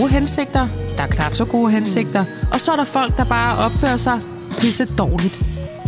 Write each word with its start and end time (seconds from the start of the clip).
gode 0.00 0.12
hensigter, 0.12 0.68
der 0.96 1.02
er 1.02 1.06
knap 1.06 1.34
så 1.34 1.44
gode 1.44 1.72
hensigter, 1.72 2.24
og 2.52 2.60
så 2.60 2.72
er 2.72 2.76
der 2.76 2.84
folk, 2.84 3.16
der 3.16 3.24
bare 3.24 3.56
opfører 3.56 3.96
sig 3.96 4.20
pisse 4.60 4.84
dårligt. 4.84 5.38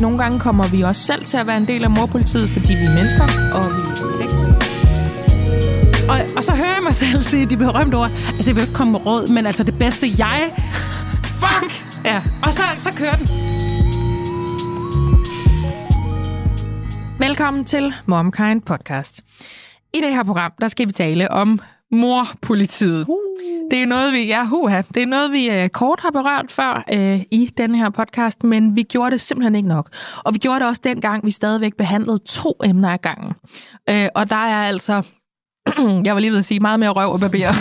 Nogle 0.00 0.18
gange 0.18 0.40
kommer 0.40 0.68
vi 0.68 0.82
også 0.82 1.02
selv 1.02 1.24
til 1.24 1.36
at 1.36 1.46
være 1.46 1.56
en 1.56 1.64
del 1.64 1.84
af 1.84 1.90
morpolitiet, 1.90 2.50
fordi 2.50 2.72
vi 2.74 2.84
er 2.84 2.95
mennesker, 2.95 3.22
og 3.52 3.64
vi 3.64 3.82
er 3.82 3.92
effekter. 4.14 4.38
Og, 6.09 6.16
og 6.36 6.45
så 6.45 6.52
hører 6.52 6.74
jeg 6.74 6.82
mig 6.82 6.95
selv 6.95 7.22
sige 7.22 7.46
de 7.46 7.56
berømte 7.56 7.96
ord. 7.96 8.10
Altså, 8.10 8.50
jeg 8.50 8.56
vil 8.56 8.62
ikke 8.62 8.74
komme 8.74 8.92
med 8.92 9.06
råd, 9.06 9.32
men 9.32 9.46
altså 9.46 9.64
det 9.64 9.78
bedste 9.78 10.06
jeg... 10.18 10.52
Fuck! 11.24 11.86
Ja, 12.04 12.22
og 12.42 12.52
så, 12.52 12.62
så 12.79 12.92
kører 12.96 13.16
den. 13.16 13.26
Velkommen 17.18 17.65
til 17.65 17.95
MomKind 18.06 18.62
Podcast. 18.62 19.20
I 19.95 20.01
det 20.01 20.10
her 20.15 20.23
program, 20.23 20.52
der 20.60 20.68
skal 20.68 20.87
vi 20.87 20.92
tale 20.92 21.30
om 21.30 21.60
morpolitiet. 21.92 23.04
Uh. 23.09 23.21
Det 23.72 23.82
er 23.82 23.86
noget, 23.86 24.12
vi, 24.12 24.26
ja, 24.26 24.44
huha, 24.44 24.82
det 24.94 25.02
er 25.02 25.06
noget, 25.06 25.32
vi 25.32 25.62
uh, 25.62 25.68
kort 25.68 26.00
har 26.00 26.10
berørt 26.10 26.50
før 26.50 26.84
uh, 26.92 27.20
i 27.30 27.52
den 27.56 27.74
her 27.74 27.90
podcast, 27.90 28.45
men 28.45 28.76
vi 28.76 28.82
gjorde 28.82 29.10
det 29.10 29.20
simpelthen 29.20 29.54
ikke 29.54 29.68
nok. 29.68 29.90
Og 30.24 30.34
vi 30.34 30.38
gjorde 30.38 30.60
det 30.60 30.68
også 30.68 30.80
dengang, 30.84 31.24
vi 31.24 31.30
stadigvæk 31.30 31.76
behandlede 31.76 32.18
to 32.18 32.52
emner 32.64 32.88
ad 32.88 32.98
gangen. 32.98 33.32
Uh, 33.90 34.06
og 34.14 34.30
der 34.30 34.36
er 34.36 34.68
altså, 34.68 34.92
jeg 36.06 36.14
var 36.14 36.20
lige 36.20 36.30
ved 36.30 36.38
at 36.38 36.45
sige, 36.45 36.60
meget 36.60 36.80
mere 36.80 36.90
røv 36.90 37.12
og 37.12 37.20
barber. 37.20 37.52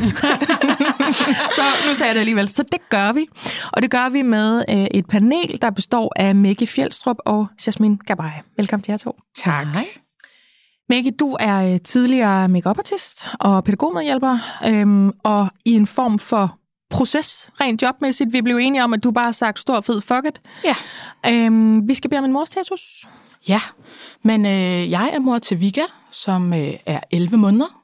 så 1.57 1.61
nu 1.87 1.93
sagde 1.93 2.07
jeg 2.07 2.15
det 2.15 2.19
alligevel. 2.19 2.49
Så 2.49 2.63
det 2.63 2.89
gør 2.89 3.11
vi. 3.11 3.25
Og 3.71 3.81
det 3.81 3.91
gør 3.91 4.09
vi 4.09 4.21
med 4.21 4.63
uh, 4.69 4.85
et 4.91 5.05
panel, 5.05 5.57
der 5.61 5.69
består 5.69 6.13
af 6.15 6.35
Mække 6.35 6.67
Fjeldstrup 6.67 7.17
og 7.25 7.47
Jasmin 7.65 7.95
Gabay. 7.95 8.31
Velkommen 8.57 8.83
til 8.83 8.91
jer 8.91 8.97
to. 8.97 9.15
Tak. 9.35 9.67
Hej. 9.67 9.85
Maggie, 10.91 11.11
du 11.11 11.37
er 11.39 11.77
tidligere 11.77 12.49
make-up-artist 12.49 13.27
og 13.39 13.63
pædagogmedhjælper, 13.63 14.37
øhm, 14.65 15.11
og 15.23 15.47
i 15.65 15.71
en 15.71 15.87
form 15.87 16.19
for 16.19 16.57
proces, 16.89 17.49
rent 17.61 17.81
jobmæssigt. 17.81 18.33
Vi 18.33 18.41
blev 18.41 18.57
enige 18.57 18.83
om, 18.83 18.93
at 18.93 19.03
du 19.03 19.11
bare 19.11 19.25
har 19.25 19.31
sagt 19.31 19.59
stor 19.59 19.81
fed 19.81 20.01
fuck 20.01 20.27
it. 20.27 20.41
Ja. 20.63 20.75
Øhm, 21.27 21.87
vi 21.87 21.93
skal 21.93 22.09
bede 22.09 22.19
om 22.19 22.25
en 22.25 22.31
morstatus. 22.31 23.07
Ja, 23.47 23.61
men 24.23 24.45
øh, 24.45 24.91
jeg 24.91 25.11
er 25.13 25.19
mor 25.19 25.39
til 25.39 25.59
Vika, 25.59 25.81
som 26.11 26.53
øh, 26.53 26.73
er 26.85 26.99
11 27.11 27.37
måneder. 27.37 27.83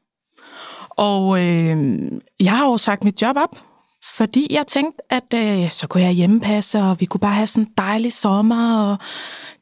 Og 0.89 1.44
øh, 1.44 2.11
jeg 2.39 2.58
har 2.58 2.66
jo 2.66 2.78
sagt 2.78 3.03
mit 3.03 3.22
job 3.22 3.38
op, 3.38 3.58
fordi 4.03 4.47
jeg 4.50 4.67
tænkte, 4.67 5.02
at 5.09 5.33
øh, 5.33 5.72
så 5.72 5.88
kunne 5.88 6.03
jeg 6.03 6.11
hjemmepasse, 6.11 6.80
og 6.80 7.00
vi 7.00 7.05
kunne 7.05 7.22
bare 7.22 7.33
have 7.33 7.47
sådan 7.47 7.67
en 7.67 7.73
dejlig 7.78 8.13
sommer, 8.13 8.91
og 8.91 8.97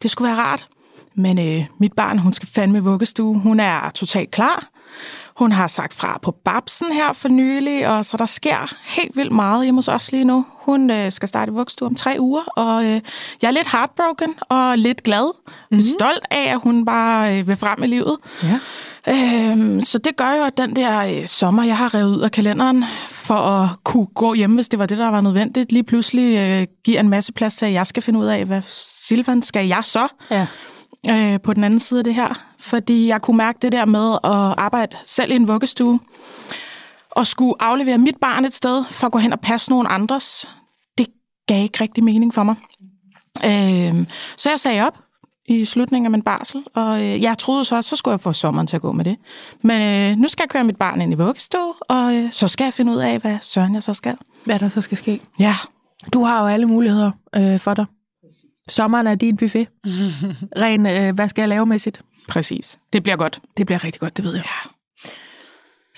det 0.01 0.11
skulle 0.11 0.27
være 0.31 0.41
rart. 0.41 0.67
Men 1.17 1.39
øh, 1.39 1.65
mit 1.79 1.93
barn, 1.93 2.17
hun 2.17 2.33
skal 2.33 2.49
fandme 2.49 2.83
vuggestue. 2.83 3.39
Hun 3.39 3.59
er 3.59 3.89
totalt 3.89 4.31
klar. 4.31 4.69
Hun 5.37 5.51
har 5.51 5.67
sagt 5.67 5.93
fra 5.93 6.19
på 6.21 6.31
babsen 6.31 6.91
her 6.91 7.13
for 7.13 7.29
nylig, 7.29 7.87
og 7.87 8.05
så 8.05 8.17
der 8.17 8.25
sker 8.25 8.73
helt 8.83 9.17
vildt 9.17 9.31
meget 9.31 9.63
hjemme 9.63 9.77
hos 9.77 9.87
os 9.87 10.11
lige 10.11 10.23
nu. 10.23 10.45
Hun 10.49 10.91
øh, 10.91 11.11
skal 11.11 11.27
starte 11.27 11.51
vuggestue 11.51 11.85
om 11.85 11.95
tre 11.95 12.15
uger, 12.19 12.43
og 12.43 12.83
øh, 12.83 13.01
jeg 13.41 13.47
er 13.47 13.51
lidt 13.51 13.71
heartbroken 13.71 14.33
og 14.49 14.77
lidt 14.77 15.03
glad. 15.03 15.31
Mm-hmm. 15.47 15.81
Stolt 15.81 16.25
af, 16.31 16.51
at 16.51 16.59
hun 16.63 16.85
bare 16.85 17.39
øh, 17.39 17.47
vil 17.47 17.55
frem 17.55 17.83
i 17.83 17.87
livet. 17.87 18.17
Ja. 18.43 18.59
Øhm, 19.09 19.81
så 19.81 19.97
det 19.97 20.15
gør 20.15 20.31
jo, 20.31 20.43
at 20.43 20.57
den 20.57 20.75
der 20.75 20.99
øh, 20.99 21.25
sommer, 21.25 21.63
jeg 21.63 21.77
har 21.77 21.93
revet 21.93 22.15
ud 22.15 22.21
af 22.21 22.31
kalenderen 22.31 22.85
for 23.09 23.35
at 23.35 23.69
kunne 23.83 24.07
gå 24.15 24.33
hjem, 24.33 24.55
hvis 24.55 24.69
det 24.69 24.79
var 24.79 24.85
det, 24.85 24.97
der 24.97 25.07
var 25.07 25.21
nødvendigt, 25.21 25.71
lige 25.71 25.83
pludselig 25.83 26.37
øh, 26.37 26.67
giver 26.83 26.99
en 26.99 27.09
masse 27.09 27.33
plads 27.33 27.55
til, 27.55 27.65
at 27.65 27.73
jeg 27.73 27.87
skal 27.87 28.03
finde 28.03 28.19
ud 28.19 28.25
af, 28.25 28.45
hvad 28.45 28.61
Silvan 29.07 29.41
skal 29.41 29.67
jeg 29.67 29.83
så? 29.83 30.07
Ja 30.31 30.47
øh, 31.09 31.41
på 31.41 31.53
den 31.53 31.63
anden 31.63 31.79
side 31.79 31.99
af 31.99 32.03
det 32.03 32.15
her. 32.15 32.45
Fordi 32.59 33.07
jeg 33.07 33.21
kunne 33.21 33.37
mærke 33.37 33.59
det 33.61 33.71
der 33.71 33.85
med 33.85 34.13
at 34.23 34.55
arbejde 34.57 34.97
selv 35.05 35.31
i 35.31 35.35
en 35.35 35.47
vuggestue, 35.47 35.99
og 37.11 37.27
skulle 37.27 37.53
aflevere 37.59 37.97
mit 37.97 38.15
barn 38.21 38.45
et 38.45 38.53
sted 38.53 38.83
for 38.89 39.05
at 39.05 39.11
gå 39.11 39.19
hen 39.19 39.33
og 39.33 39.39
passe 39.39 39.69
nogen 39.69 39.87
andres. 39.89 40.49
Det 40.97 41.07
gav 41.47 41.63
ikke 41.63 41.81
rigtig 41.81 42.03
mening 42.03 42.33
for 42.33 42.43
mig. 42.43 42.55
Øh, 43.45 44.07
så 44.37 44.49
jeg 44.49 44.59
sagde 44.59 44.81
op 44.81 44.97
i 45.47 45.65
slutningen 45.65 46.05
af 46.05 46.11
min 46.11 46.21
barsel, 46.21 46.63
og 46.75 47.01
øh, 47.03 47.21
jeg 47.21 47.37
troede 47.37 47.63
så, 47.63 47.81
så 47.81 47.95
skulle 47.95 48.13
jeg 48.13 48.19
få 48.19 48.33
sommeren 48.33 48.67
til 48.67 48.75
at 48.75 48.81
gå 48.81 48.91
med 48.91 49.05
det. 49.05 49.17
Men 49.61 49.81
øh, 49.81 50.17
nu 50.17 50.27
skal 50.27 50.43
jeg 50.43 50.49
køre 50.49 50.63
mit 50.63 50.77
barn 50.77 51.01
ind 51.01 51.13
i 51.13 51.15
vuggestue, 51.15 51.73
og 51.81 52.15
øh, 52.15 52.31
så 52.31 52.47
skal 52.47 52.65
jeg 52.65 52.73
finde 52.73 52.91
ud 52.91 52.97
af, 52.97 53.19
hvad 53.19 53.37
søren 53.41 53.73
jeg 53.73 53.83
så 53.83 53.93
skal. 53.93 54.17
Hvad 54.45 54.59
der 54.59 54.69
så 54.69 54.81
skal 54.81 54.97
ske. 54.97 55.21
Ja. 55.39 55.55
Du 56.13 56.23
har 56.23 56.41
jo 56.41 56.47
alle 56.47 56.65
muligheder 56.65 57.11
øh, 57.35 57.59
for 57.59 57.73
dig. 57.73 57.85
Sommeren 58.69 59.07
er 59.07 59.15
din 59.15 59.37
buffet. 59.37 59.67
Ren, 60.61 60.85
øh, 60.85 61.15
hvad 61.15 61.29
skal 61.29 61.41
jeg 61.41 61.49
lave 61.49 61.65
mæssigt? 61.65 62.01
Præcis. 62.27 62.79
Det 62.93 63.03
bliver 63.03 63.15
godt. 63.15 63.39
Det 63.57 63.65
bliver 63.65 63.83
rigtig 63.83 64.01
godt, 64.01 64.17
det 64.17 64.25
ved 64.25 64.35
jeg. 64.35 64.43
Ja. 64.45 64.69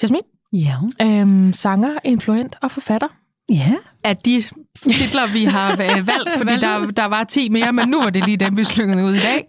Jasmin? 0.02 0.22
Ja. 0.54 0.76
Øhm, 1.02 1.54
sanger, 1.54 1.98
influent 2.04 2.56
og 2.62 2.72
forfatter. 2.72 3.08
Ja. 3.50 3.74
Af 4.04 4.18
de 4.18 4.44
titler, 4.82 5.34
vi 5.34 5.44
har 5.44 5.76
valgt, 5.78 6.30
fordi 6.38 6.54
der, 6.54 6.92
der 6.92 7.06
var 7.06 7.24
10 7.24 7.50
mere, 7.50 7.74
men 7.74 7.90
nu 7.90 8.02
var 8.02 8.10
det 8.10 8.26
lige 8.26 8.38
dem, 8.38 8.58
vi 8.58 8.64
slyngede 8.64 9.06
ud 9.06 9.14
i 9.14 9.20
dag. 9.20 9.46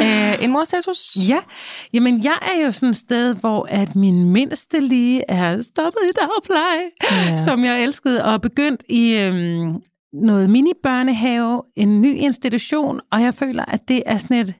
Ja. 0.00 0.32
Øh, 0.32 0.44
en 0.44 0.50
morstatus? 0.50 1.16
Ja. 1.28 1.38
Jamen, 1.92 2.24
jeg 2.24 2.38
er 2.42 2.64
jo 2.64 2.72
sådan 2.72 2.90
et 2.90 2.96
sted, 2.96 3.34
hvor 3.34 3.66
at 3.70 3.96
min 3.96 4.24
mindste 4.30 4.80
lige 4.80 5.30
er 5.30 5.62
stoppet 5.62 6.00
i 6.10 6.12
dagpleje, 6.20 6.90
ja. 7.30 7.36
som 7.44 7.64
jeg 7.64 7.82
elskede, 7.84 8.24
og 8.24 8.42
begyndt 8.42 8.82
i 8.88 9.16
øhm, 9.16 9.74
noget 10.12 10.50
mini-børnehave, 10.50 11.62
en 11.76 12.02
ny 12.02 12.14
institution, 12.14 13.00
og 13.12 13.22
jeg 13.22 13.34
føler, 13.34 13.64
at 13.64 13.88
det 13.88 14.02
er 14.06 14.18
sådan 14.18 14.36
et, 14.36 14.54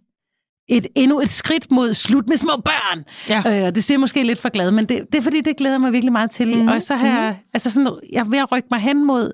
et 0.69 0.87
endnu 0.95 1.21
et 1.21 1.29
skridt 1.29 1.71
mod 1.71 1.95
slut 1.95 2.29
med 2.29 2.37
små 2.37 2.53
børn. 2.65 3.05
Ja. 3.29 3.67
Øh, 3.67 3.75
det 3.75 3.85
ser 3.85 3.99
måske 3.99 4.23
lidt 4.23 4.39
for 4.39 4.49
glad, 4.49 4.71
men 4.71 4.85
det, 4.85 5.07
det 5.13 5.19
er 5.19 5.23
fordi, 5.23 5.41
det 5.41 5.57
glæder 5.57 5.79
mig 5.79 5.93
virkelig 5.93 6.13
meget 6.13 6.31
til. 6.31 6.57
Mm. 6.57 6.69
Og 6.69 6.83
så 6.83 6.97
har 6.97 7.09
jeg, 7.09 7.31
mm. 7.31 7.49
altså 7.55 7.71
sådan, 7.71 7.93
jeg 8.13 8.21
er 8.21 8.29
ved 8.31 8.39
at 8.39 8.53
rykke 8.53 8.69
mig 8.71 8.81
hen 8.81 9.05
mod 9.07 9.33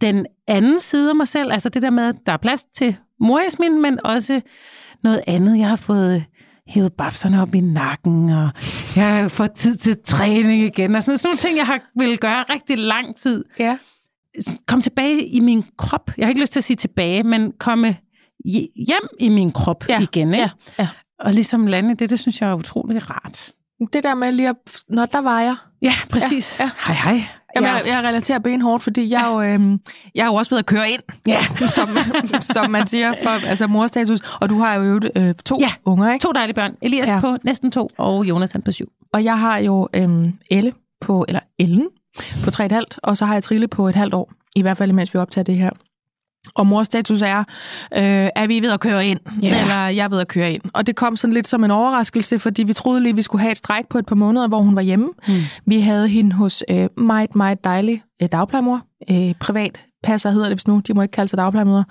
den 0.00 0.26
anden 0.48 0.80
side 0.80 1.08
af 1.08 1.16
mig 1.16 1.28
selv, 1.28 1.52
altså 1.52 1.68
det 1.68 1.82
der 1.82 1.90
med, 1.90 2.04
at 2.04 2.14
der 2.26 2.32
er 2.32 2.36
plads 2.36 2.64
til 2.64 2.96
morismin, 3.20 3.82
men 3.82 3.98
også 4.04 4.40
noget 5.04 5.22
andet. 5.26 5.58
Jeg 5.58 5.68
har 5.68 5.76
fået 5.76 6.24
hævet 6.66 6.92
babserne 6.92 7.42
op 7.42 7.54
i 7.54 7.60
nakken, 7.60 8.30
og 8.30 8.50
jeg 8.96 9.16
har 9.16 9.28
fået 9.28 9.52
tid 9.52 9.76
til 9.76 9.96
træning 10.04 10.62
igen, 10.62 10.94
og 10.94 11.02
sådan, 11.02 11.18
sådan 11.18 11.28
nogle 11.28 11.38
ting, 11.38 11.56
jeg 11.56 11.66
har 11.66 11.80
ville 11.98 12.16
gøre 12.16 12.42
rigtig 12.42 12.78
lang 12.78 13.16
tid. 13.16 13.44
Ja 13.58 13.78
komme 14.66 14.82
tilbage 14.82 15.26
i 15.26 15.40
min 15.40 15.64
krop. 15.78 16.10
Jeg 16.16 16.26
har 16.26 16.28
ikke 16.28 16.40
lyst 16.40 16.52
til 16.52 16.60
at 16.60 16.64
sige 16.64 16.76
tilbage, 16.76 17.22
men 17.22 17.52
komme 17.58 17.96
hjem 18.88 19.08
i 19.20 19.28
min 19.28 19.52
krop 19.52 19.88
ja, 19.88 20.00
igen. 20.00 20.34
Ikke? 20.34 20.50
Ja, 20.78 20.82
ja. 20.82 20.88
Og 21.20 21.32
ligesom 21.32 21.66
lande 21.66 21.94
det, 21.94 22.10
det 22.10 22.18
synes 22.18 22.40
jeg 22.40 22.50
er 22.50 22.54
utrolig 22.54 23.10
rart. 23.10 23.52
Det 23.92 24.04
der 24.04 24.14
med 24.14 24.32
lige 24.32 24.48
at... 24.48 24.56
Når 24.88 25.06
der 25.06 25.20
var 25.20 25.40
jeg. 25.40 25.56
Ja, 25.82 25.92
præcis. 26.10 26.56
Ja, 26.58 26.64
ja. 26.64 26.70
Hej, 26.86 26.94
hej. 26.94 27.24
Jamen, 27.56 27.70
ja. 27.70 27.74
jeg, 27.74 27.86
jeg 27.86 28.04
relaterer 28.04 28.38
benhårdt, 28.38 28.82
fordi 28.82 29.10
jeg, 29.10 29.20
ja. 29.20 29.32
jo, 29.32 29.42
øhm, 29.42 29.80
jeg 30.14 30.22
er 30.22 30.26
jo 30.26 30.34
også 30.34 30.50
ved 30.50 30.58
at 30.58 30.66
køre 30.66 30.90
ind, 30.90 31.02
ja. 31.26 31.38
som, 31.76 31.88
som 32.40 32.70
man 32.70 32.86
siger, 32.86 33.14
for 33.22 33.48
altså 33.48 33.66
morstatus. 33.66 34.20
Og 34.40 34.50
du 34.50 34.58
har 34.58 34.74
jo 34.74 35.00
øh, 35.16 35.34
to 35.44 35.58
ja. 35.60 35.68
unger, 35.84 36.12
ikke? 36.12 36.22
to 36.22 36.32
dejlige 36.32 36.54
børn. 36.54 36.74
Elias 36.82 37.08
ja. 37.08 37.20
på 37.20 37.36
næsten 37.44 37.70
to, 37.70 37.90
og 37.98 38.24
Jonathan 38.24 38.62
på 38.62 38.72
syv. 38.72 38.88
Og 39.12 39.24
jeg 39.24 39.38
har 39.38 39.58
jo 39.58 39.88
øhm, 39.94 40.32
Elle 40.50 40.72
på, 41.00 41.24
eller 41.28 41.40
Ellen 41.58 41.88
på 42.44 42.50
tre 42.50 42.66
et 42.66 42.72
halvt, 42.72 42.98
og 43.02 43.16
så 43.16 43.24
har 43.24 43.34
jeg 43.34 43.42
Trille 43.42 43.68
på 43.68 43.88
et 43.88 43.94
halvt 43.94 44.14
år, 44.14 44.32
i 44.56 44.62
hvert 44.62 44.76
fald 44.76 44.90
imens 44.90 45.14
vi 45.14 45.18
optager 45.18 45.44
det 45.44 45.56
her. 45.56 45.70
Og 46.54 46.66
mors 46.66 46.86
status 46.86 47.22
er, 47.22 47.38
øh, 47.38 48.28
er 48.36 48.46
vi 48.46 48.62
ved 48.62 48.72
at 48.72 48.80
køre 48.80 49.06
ind, 49.06 49.20
yeah. 49.44 49.62
eller 49.62 49.74
jeg 49.74 50.04
er 50.04 50.08
ved 50.08 50.20
at 50.20 50.28
køre 50.28 50.52
ind. 50.52 50.62
Og 50.74 50.86
det 50.86 50.96
kom 50.96 51.16
sådan 51.16 51.34
lidt 51.34 51.48
som 51.48 51.64
en 51.64 51.70
overraskelse, 51.70 52.38
fordi 52.38 52.62
vi 52.62 52.72
troede 52.72 53.00
lige, 53.00 53.14
vi 53.14 53.22
skulle 53.22 53.42
have 53.42 53.52
et 53.52 53.58
stræk 53.58 53.88
på 53.90 53.98
et 53.98 54.06
par 54.06 54.14
måneder, 54.14 54.48
hvor 54.48 54.60
hun 54.60 54.76
var 54.76 54.82
hjemme. 54.82 55.08
Mm. 55.28 55.34
Vi 55.66 55.80
havde 55.80 56.08
hende 56.08 56.32
hos 56.32 56.62
øh, 56.70 56.88
meget, 56.96 57.36
meget 57.36 57.64
dejlig 57.64 58.02
øh, 58.22 58.28
dagplejemor, 58.32 58.80
øh, 59.10 59.34
privat 59.40 59.80
passer 60.04 60.30
hedder 60.30 60.48
det 60.48 60.56
hvis 60.56 60.66
nu, 60.66 60.82
de 60.86 60.94
må 60.94 61.02
ikke 61.02 61.12
kalde 61.12 61.28
sig 61.28 61.36
dagplejemøder. 61.36 61.84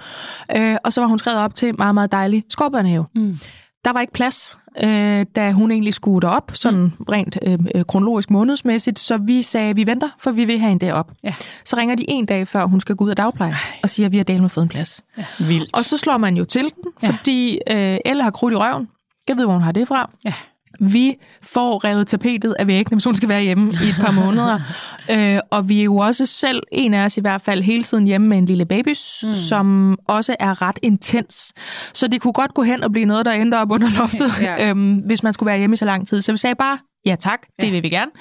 Øh, 0.56 0.78
og 0.84 0.94
så 0.94 1.02
var 1.02 1.08
hun 1.08 1.18
skrevet 1.18 1.40
op 1.40 1.54
til 1.54 1.76
meget, 1.78 1.94
meget 1.94 2.12
dejlig 2.12 2.44
skovbørnehave. 2.50 3.06
Mm. 3.16 3.38
Der 3.86 3.94
var 3.94 4.02
ikke 4.02 4.14
plads 4.14 4.58
øh, 4.84 5.26
da 5.36 5.52
hun 5.52 5.72
egentlig 5.72 5.94
skulle 5.94 6.30
op, 6.30 6.52
sådan 6.54 6.80
mm. 6.80 6.92
rent 7.12 7.38
øh, 7.48 7.60
øh, 7.76 7.86
kronologisk 7.86 8.30
månedsmæssigt. 8.30 9.00
Så 9.00 9.18
vi 9.18 9.42
sagde, 9.42 9.76
vi 9.76 9.88
venter, 9.88 10.10
for 10.20 10.32
vi 10.32 10.46
vil 10.46 10.60
have 10.60 10.70
hende 10.70 10.86
derop. 10.86 11.12
Ja. 11.24 11.34
Så 11.66 11.76
ringer 11.78 11.96
de 11.96 12.06
en 12.08 12.26
dag 12.26 12.48
før, 12.48 12.66
hun 12.66 12.80
skal 12.80 12.96
gå 12.96 13.06
ud 13.06 13.10
af 13.10 13.16
dagpleje, 13.16 13.52
Ej. 13.52 13.58
og 13.84 13.90
siger, 13.90 14.06
at 14.06 14.12
vi 14.12 14.18
har 14.18 14.24
delt 14.24 14.42
med 14.42 14.50
fået 14.50 14.64
en 14.64 14.70
plads. 14.70 15.02
Ja. 15.18 15.26
Vildt. 15.40 15.70
Og 15.74 15.86
så 15.86 15.98
slår 15.98 16.18
man 16.18 16.38
jo 16.38 16.46
til 16.46 16.64
den, 16.64 16.92
ja. 17.04 17.10
fordi 17.10 17.60
øh, 17.72 17.98
Elle 18.06 18.24
har 18.24 18.32
krudt 18.32 18.54
i 18.54 18.56
røven. 18.56 18.88
Jeg 19.28 19.38
ved, 19.38 19.46
hvor 19.46 19.54
hun 19.54 19.64
har 19.64 19.72
det 19.72 19.88
fra. 19.88 20.10
Ja. 20.26 20.34
Vi 20.80 21.16
får 21.42 21.84
revet 21.84 22.08
tapetet 22.08 22.56
af 22.60 22.68
væggene, 22.68 22.96
hvis 22.96 23.04
hun 23.04 23.16
skal 23.16 23.30
være 23.30 23.42
hjemme 23.42 23.72
i 23.72 23.90
et 23.90 23.96
par 24.02 24.12
måneder. 24.12 24.60
øh, 25.14 25.40
og 25.52 25.70
vi 25.70 25.80
er 25.80 25.84
jo 25.84 25.98
også 25.98 26.26
selv, 26.26 26.64
en 26.72 26.94
af 26.94 27.06
os 27.06 27.18
i 27.18 27.22
hvert 27.22 27.42
fald, 27.42 27.62
hele 27.62 27.84
tiden 27.84 28.08
hjemme 28.08 28.28
med 28.28 28.38
en 28.38 28.46
lille 28.46 28.66
babys, 28.66 29.24
mm. 29.24 29.36
som 29.36 29.98
også 30.08 30.36
er 30.40 30.62
ret 30.62 30.80
intens. 30.84 31.54
Så 31.94 32.08
det 32.08 32.22
kunne 32.22 32.34
godt 32.34 32.54
gå 32.54 32.64
hen 32.64 32.84
og 32.84 32.92
blive 32.92 33.06
noget, 33.06 33.26
der 33.26 33.32
ender 33.32 33.58
op 33.58 33.72
under 33.72 33.88
loftet, 34.00 34.42
ja. 34.42 34.70
øhm, 34.70 34.96
hvis 34.96 35.24
man 35.24 35.34
skulle 35.34 35.48
være 35.48 35.58
hjemme 35.58 35.74
i 35.74 35.78
så 35.78 35.86
lang 35.86 36.08
tid. 36.08 36.22
Så 36.22 36.32
vi 36.32 36.38
sagde 36.38 36.56
bare, 36.56 36.78
ja 37.06 37.16
tak, 37.20 37.42
det 37.42 37.68
ja. 37.68 37.72
vil 37.72 37.84
vi 37.84 37.90
gerne. 37.90 38.12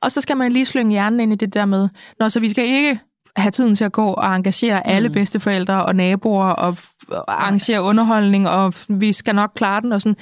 Og 0.00 0.12
så 0.12 0.20
skal 0.20 0.36
man 0.36 0.52
lige 0.52 0.66
slynge 0.66 0.92
hjernen 0.92 1.20
ind 1.20 1.32
i 1.32 1.36
det 1.36 1.54
der 1.54 1.64
med, 1.64 1.88
når 2.20 2.28
så 2.28 2.40
vi 2.40 2.48
skal 2.48 2.64
ikke 2.64 3.00
have 3.36 3.50
tiden 3.50 3.74
til 3.74 3.84
at 3.84 3.92
gå 3.92 4.06
og 4.06 4.36
engagere 4.36 4.76
mm. 4.76 4.90
alle 4.90 5.10
bedsteforældre 5.10 5.84
og 5.84 5.96
naboer 5.96 6.46
og 6.46 6.76
arrangere 7.28 7.82
underholdning, 7.82 8.48
og 8.48 8.74
vi 8.88 9.12
skal 9.12 9.34
nok 9.34 9.52
klare 9.56 9.80
den 9.80 9.92
og 9.92 10.02
sådan 10.02 10.16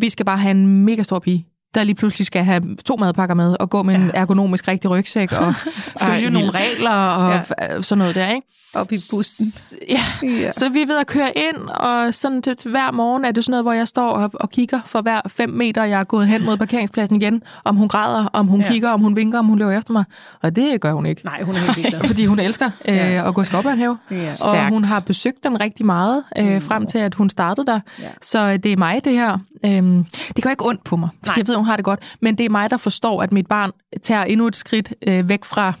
vi 0.00 0.10
skal 0.10 0.26
bare 0.26 0.38
have 0.38 0.50
en 0.50 0.84
mega 0.84 1.02
stor 1.02 1.18
pige 1.18 1.46
der 1.74 1.84
lige 1.84 1.94
pludselig 1.94 2.26
skal 2.26 2.44
have 2.44 2.76
to 2.84 2.96
madpakker 2.96 3.34
med, 3.34 3.56
og 3.60 3.70
gå 3.70 3.82
med 3.82 3.94
ja. 3.94 4.00
en 4.00 4.10
ergonomisk 4.14 4.68
rigtig 4.68 4.90
rygsæk, 4.90 5.32
og 5.32 5.54
følge 6.06 6.24
Ej, 6.24 6.30
nogle 6.30 6.50
regler, 6.50 6.90
og 6.90 7.40
ja. 7.60 7.82
sådan 7.82 7.98
noget 7.98 8.14
der, 8.14 8.28
ikke? 8.28 8.46
Op 8.74 8.92
i 8.92 8.98
bussen. 9.10 9.46
Ja. 9.90 10.26
ja, 10.28 10.52
så 10.52 10.68
vi 10.68 10.82
er 10.82 10.86
ved 10.86 10.98
at 10.98 11.06
køre 11.06 11.38
ind, 11.38 11.56
og 11.56 12.14
sådan 12.14 12.42
til, 12.42 12.56
til 12.56 12.70
hver 12.70 12.90
morgen 12.90 13.24
er 13.24 13.32
det 13.32 13.44
sådan 13.44 13.50
noget, 13.50 13.64
hvor 13.64 13.72
jeg 13.72 13.88
står 13.88 14.10
og, 14.10 14.30
og 14.34 14.50
kigger 14.50 14.80
for 14.86 15.00
hver 15.02 15.20
fem 15.26 15.50
meter, 15.50 15.84
jeg 15.84 16.00
er 16.00 16.04
gået 16.04 16.26
hen 16.26 16.44
mod 16.44 16.56
parkeringspladsen 16.56 17.16
igen, 17.16 17.42
om 17.64 17.76
hun 17.76 17.88
græder, 17.88 18.26
om 18.32 18.46
hun 18.46 18.60
ja. 18.60 18.70
kigger, 18.70 18.90
om 18.90 19.00
hun 19.00 19.16
vinker, 19.16 19.38
om 19.38 19.46
hun 19.46 19.58
løber 19.58 19.72
efter 19.72 19.92
mig. 19.92 20.04
Og 20.42 20.56
det 20.56 20.80
gør 20.80 20.92
hun 20.92 21.06
ikke. 21.06 21.24
Nej, 21.24 21.42
hun 21.42 21.54
er 21.54 21.58
helt 21.58 21.76
ligeglad. 21.76 22.00
Fordi 22.12 22.24
hun 22.24 22.38
elsker 22.38 22.70
øh, 22.88 22.96
ja. 22.96 23.28
at 23.28 23.34
gå 23.34 23.42
i 23.42 23.44
skovbørnhave. 23.44 23.98
Ja. 24.10 24.28
Og 24.44 24.68
hun 24.68 24.84
har 24.84 25.00
besøgt 25.00 25.44
den 25.44 25.60
rigtig 25.60 25.86
meget, 25.86 26.24
øh, 26.38 26.54
mm. 26.54 26.60
frem 26.60 26.86
til 26.86 26.98
at 26.98 27.14
hun 27.14 27.30
startede 27.30 27.66
der. 27.66 27.80
Ja. 28.00 28.08
Så 28.22 28.56
det 28.56 28.72
er 28.72 28.76
mig, 28.76 29.04
det 29.04 29.12
her. 29.12 29.38
Øhm, 29.66 30.04
det 30.36 30.44
gør 30.44 30.50
ikke 30.50 30.66
ondt 30.66 30.84
på 30.84 30.96
mig, 30.96 31.08
Nej. 31.26 31.34
jeg 31.36 31.48
ved, 31.48 31.56
hun 31.56 31.66
har 31.66 31.76
det 31.76 31.84
godt. 31.84 32.16
Men 32.20 32.38
det 32.38 32.46
er 32.46 32.50
mig, 32.50 32.70
der 32.70 32.76
forstår, 32.76 33.22
at 33.22 33.32
mit 33.32 33.46
barn 33.46 33.70
tager 34.02 34.24
endnu 34.24 34.46
et 34.46 34.56
skridt 34.56 34.94
øh, 35.06 35.28
væk 35.28 35.44
fra 35.44 35.72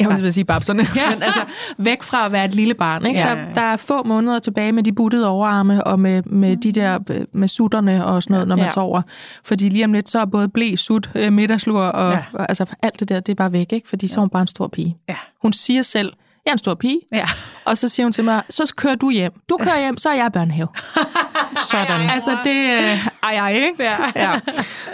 jeg 0.00 0.22
vil 0.22 0.32
sige 0.32 0.44
babserne, 0.44 0.86
ja. 0.96 1.10
men 1.10 1.22
altså 1.22 1.40
væk 1.78 2.02
fra 2.02 2.26
at 2.26 2.32
være 2.32 2.44
et 2.44 2.54
lille 2.54 2.74
barn. 2.74 3.06
Ikke? 3.06 3.20
Ja, 3.20 3.26
ja, 3.26 3.38
ja. 3.38 3.44
Der, 3.44 3.54
der 3.54 3.60
er 3.60 3.76
få 3.76 4.02
måneder 4.02 4.38
tilbage 4.38 4.72
med 4.72 4.82
de 4.82 4.92
buttede 4.92 5.28
overarme 5.28 5.84
og 5.84 6.00
med, 6.00 6.22
med 6.22 6.56
de 6.56 6.72
der 6.72 6.98
øh, 7.10 7.24
med 7.32 7.48
sutterne 7.48 8.06
og 8.06 8.22
sådan 8.22 8.34
noget, 8.34 8.48
når 8.48 8.56
man 8.56 8.64
ja. 8.64 8.70
sover. 8.70 9.02
Fordi 9.44 9.68
lige 9.68 9.84
om 9.84 9.92
lidt, 9.92 10.08
så 10.08 10.20
er 10.20 10.24
både 10.24 10.48
blæ, 10.48 10.74
sut, 10.76 11.10
øh, 11.14 11.32
middagslur 11.32 11.80
og 11.80 12.12
ja. 12.12 12.22
altså 12.48 12.66
alt 12.82 13.00
det 13.00 13.08
der, 13.08 13.20
det 13.20 13.32
er 13.32 13.36
bare 13.36 13.52
væk, 13.52 13.72
ikke? 13.72 13.88
fordi 13.88 14.06
ja. 14.06 14.12
så 14.12 14.20
er 14.20 14.22
hun 14.22 14.30
bare 14.30 14.42
en 14.42 14.46
stor 14.46 14.68
pige. 14.68 14.96
Ja. 15.08 15.16
Hun 15.42 15.52
siger 15.52 15.82
selv, 15.82 16.12
jeg 16.44 16.50
er 16.50 16.54
en 16.54 16.58
stor 16.58 16.74
pige. 16.74 17.00
Ja. 17.12 17.26
Og 17.64 17.78
så 17.78 17.88
siger 17.88 18.06
hun 18.06 18.12
til 18.12 18.24
mig, 18.24 18.42
så 18.50 18.72
kører 18.76 18.94
du 18.94 19.10
hjem. 19.10 19.32
Du 19.48 19.56
kører 19.56 19.80
hjem, 19.80 19.96
så 19.96 20.08
er 20.08 20.14
jeg 20.14 20.32
børnehave. 20.32 20.68
Sådan. 21.70 22.00
Ej, 22.00 22.06
ej, 22.06 22.14
altså, 22.14 22.38
det 22.44 22.56
er 22.56 23.10
ej, 23.22 23.34
ej, 23.34 23.52
ikke? 23.52 23.82
Ja. 23.82 23.96
ja. 24.16 24.40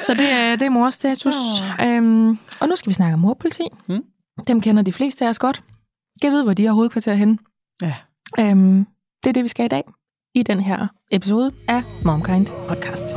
Så 0.00 0.14
det 0.14 0.32
er, 0.32 0.56
det 0.56 0.67
er 0.67 0.70
mors 0.70 0.94
status. 0.94 1.35
Oh. 1.81 1.87
Øhm, 1.87 2.38
og 2.61 2.69
nu 2.69 2.76
skal 2.76 2.91
vi 2.91 2.94
snakke 2.94 3.14
om 3.14 3.20
morpoliti. 3.20 3.64
Hmm. 3.87 4.05
Dem 4.46 4.61
kender 4.61 4.82
de 4.82 4.93
fleste 4.93 5.25
af 5.25 5.29
os 5.29 5.38
godt. 5.38 5.62
Jeg 6.23 6.32
ved, 6.32 6.43
hvor 6.43 6.55
de 6.55 6.64
har 6.67 6.73
hovedkvarter 6.73 7.14
henne. 7.14 7.38
Ja. 7.82 7.94
Øhm, 8.38 8.87
det 9.23 9.29
er 9.29 9.32
det, 9.32 9.43
vi 9.43 9.49
skal 9.49 9.64
i 9.64 9.69
dag. 9.69 9.82
I 10.35 10.43
den 10.43 10.61
her 10.61 10.87
episode 11.11 11.52
af 11.69 11.82
Momkind 12.05 12.46
Podcast. 12.69 13.17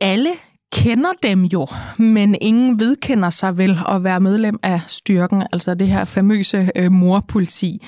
Alle 0.00 0.30
kender 0.72 1.12
dem 1.22 1.44
jo, 1.44 1.66
men 1.98 2.36
ingen 2.40 2.80
vedkender 2.80 3.30
sig 3.30 3.58
vel 3.58 3.78
at 3.88 4.04
være 4.04 4.20
medlem 4.20 4.58
af 4.62 4.80
styrken, 4.86 5.42
altså 5.52 5.74
det 5.74 5.88
her 5.88 6.04
famøse 6.04 6.70
øh, 6.76 6.92
morpoliti. 6.92 7.86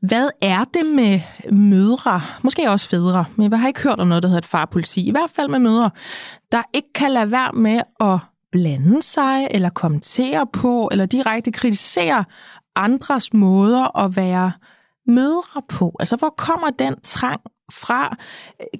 Hvad 0.00 0.28
er 0.42 0.64
det 0.64 0.86
med 0.86 1.20
mødre, 1.52 2.20
måske 2.42 2.70
også 2.70 2.88
fædre, 2.88 3.24
men 3.36 3.50
jeg 3.50 3.60
har 3.60 3.68
ikke 3.68 3.82
hørt 3.82 4.00
om 4.00 4.08
noget, 4.08 4.22
der 4.22 4.28
hedder 4.28 4.38
et 4.38 4.46
farpoliti, 4.46 5.08
i 5.08 5.10
hvert 5.10 5.30
fald 5.30 5.48
med 5.48 5.58
mødre, 5.58 5.90
der 6.52 6.62
ikke 6.74 6.92
kan 6.94 7.10
lade 7.10 7.30
være 7.30 7.52
med 7.52 7.80
at 8.00 8.18
blande 8.52 9.02
sig, 9.02 9.48
eller 9.50 9.70
kommentere 9.70 10.46
på, 10.52 10.88
eller 10.92 11.06
direkte 11.06 11.52
kritisere 11.52 12.24
andres 12.76 13.32
måder 13.32 13.98
at 13.98 14.16
være 14.16 14.52
mødre 15.06 15.62
på? 15.68 15.96
Altså, 16.00 16.16
hvor 16.16 16.34
kommer 16.38 16.70
den 16.78 16.94
trang 17.02 17.40
fra? 17.72 18.16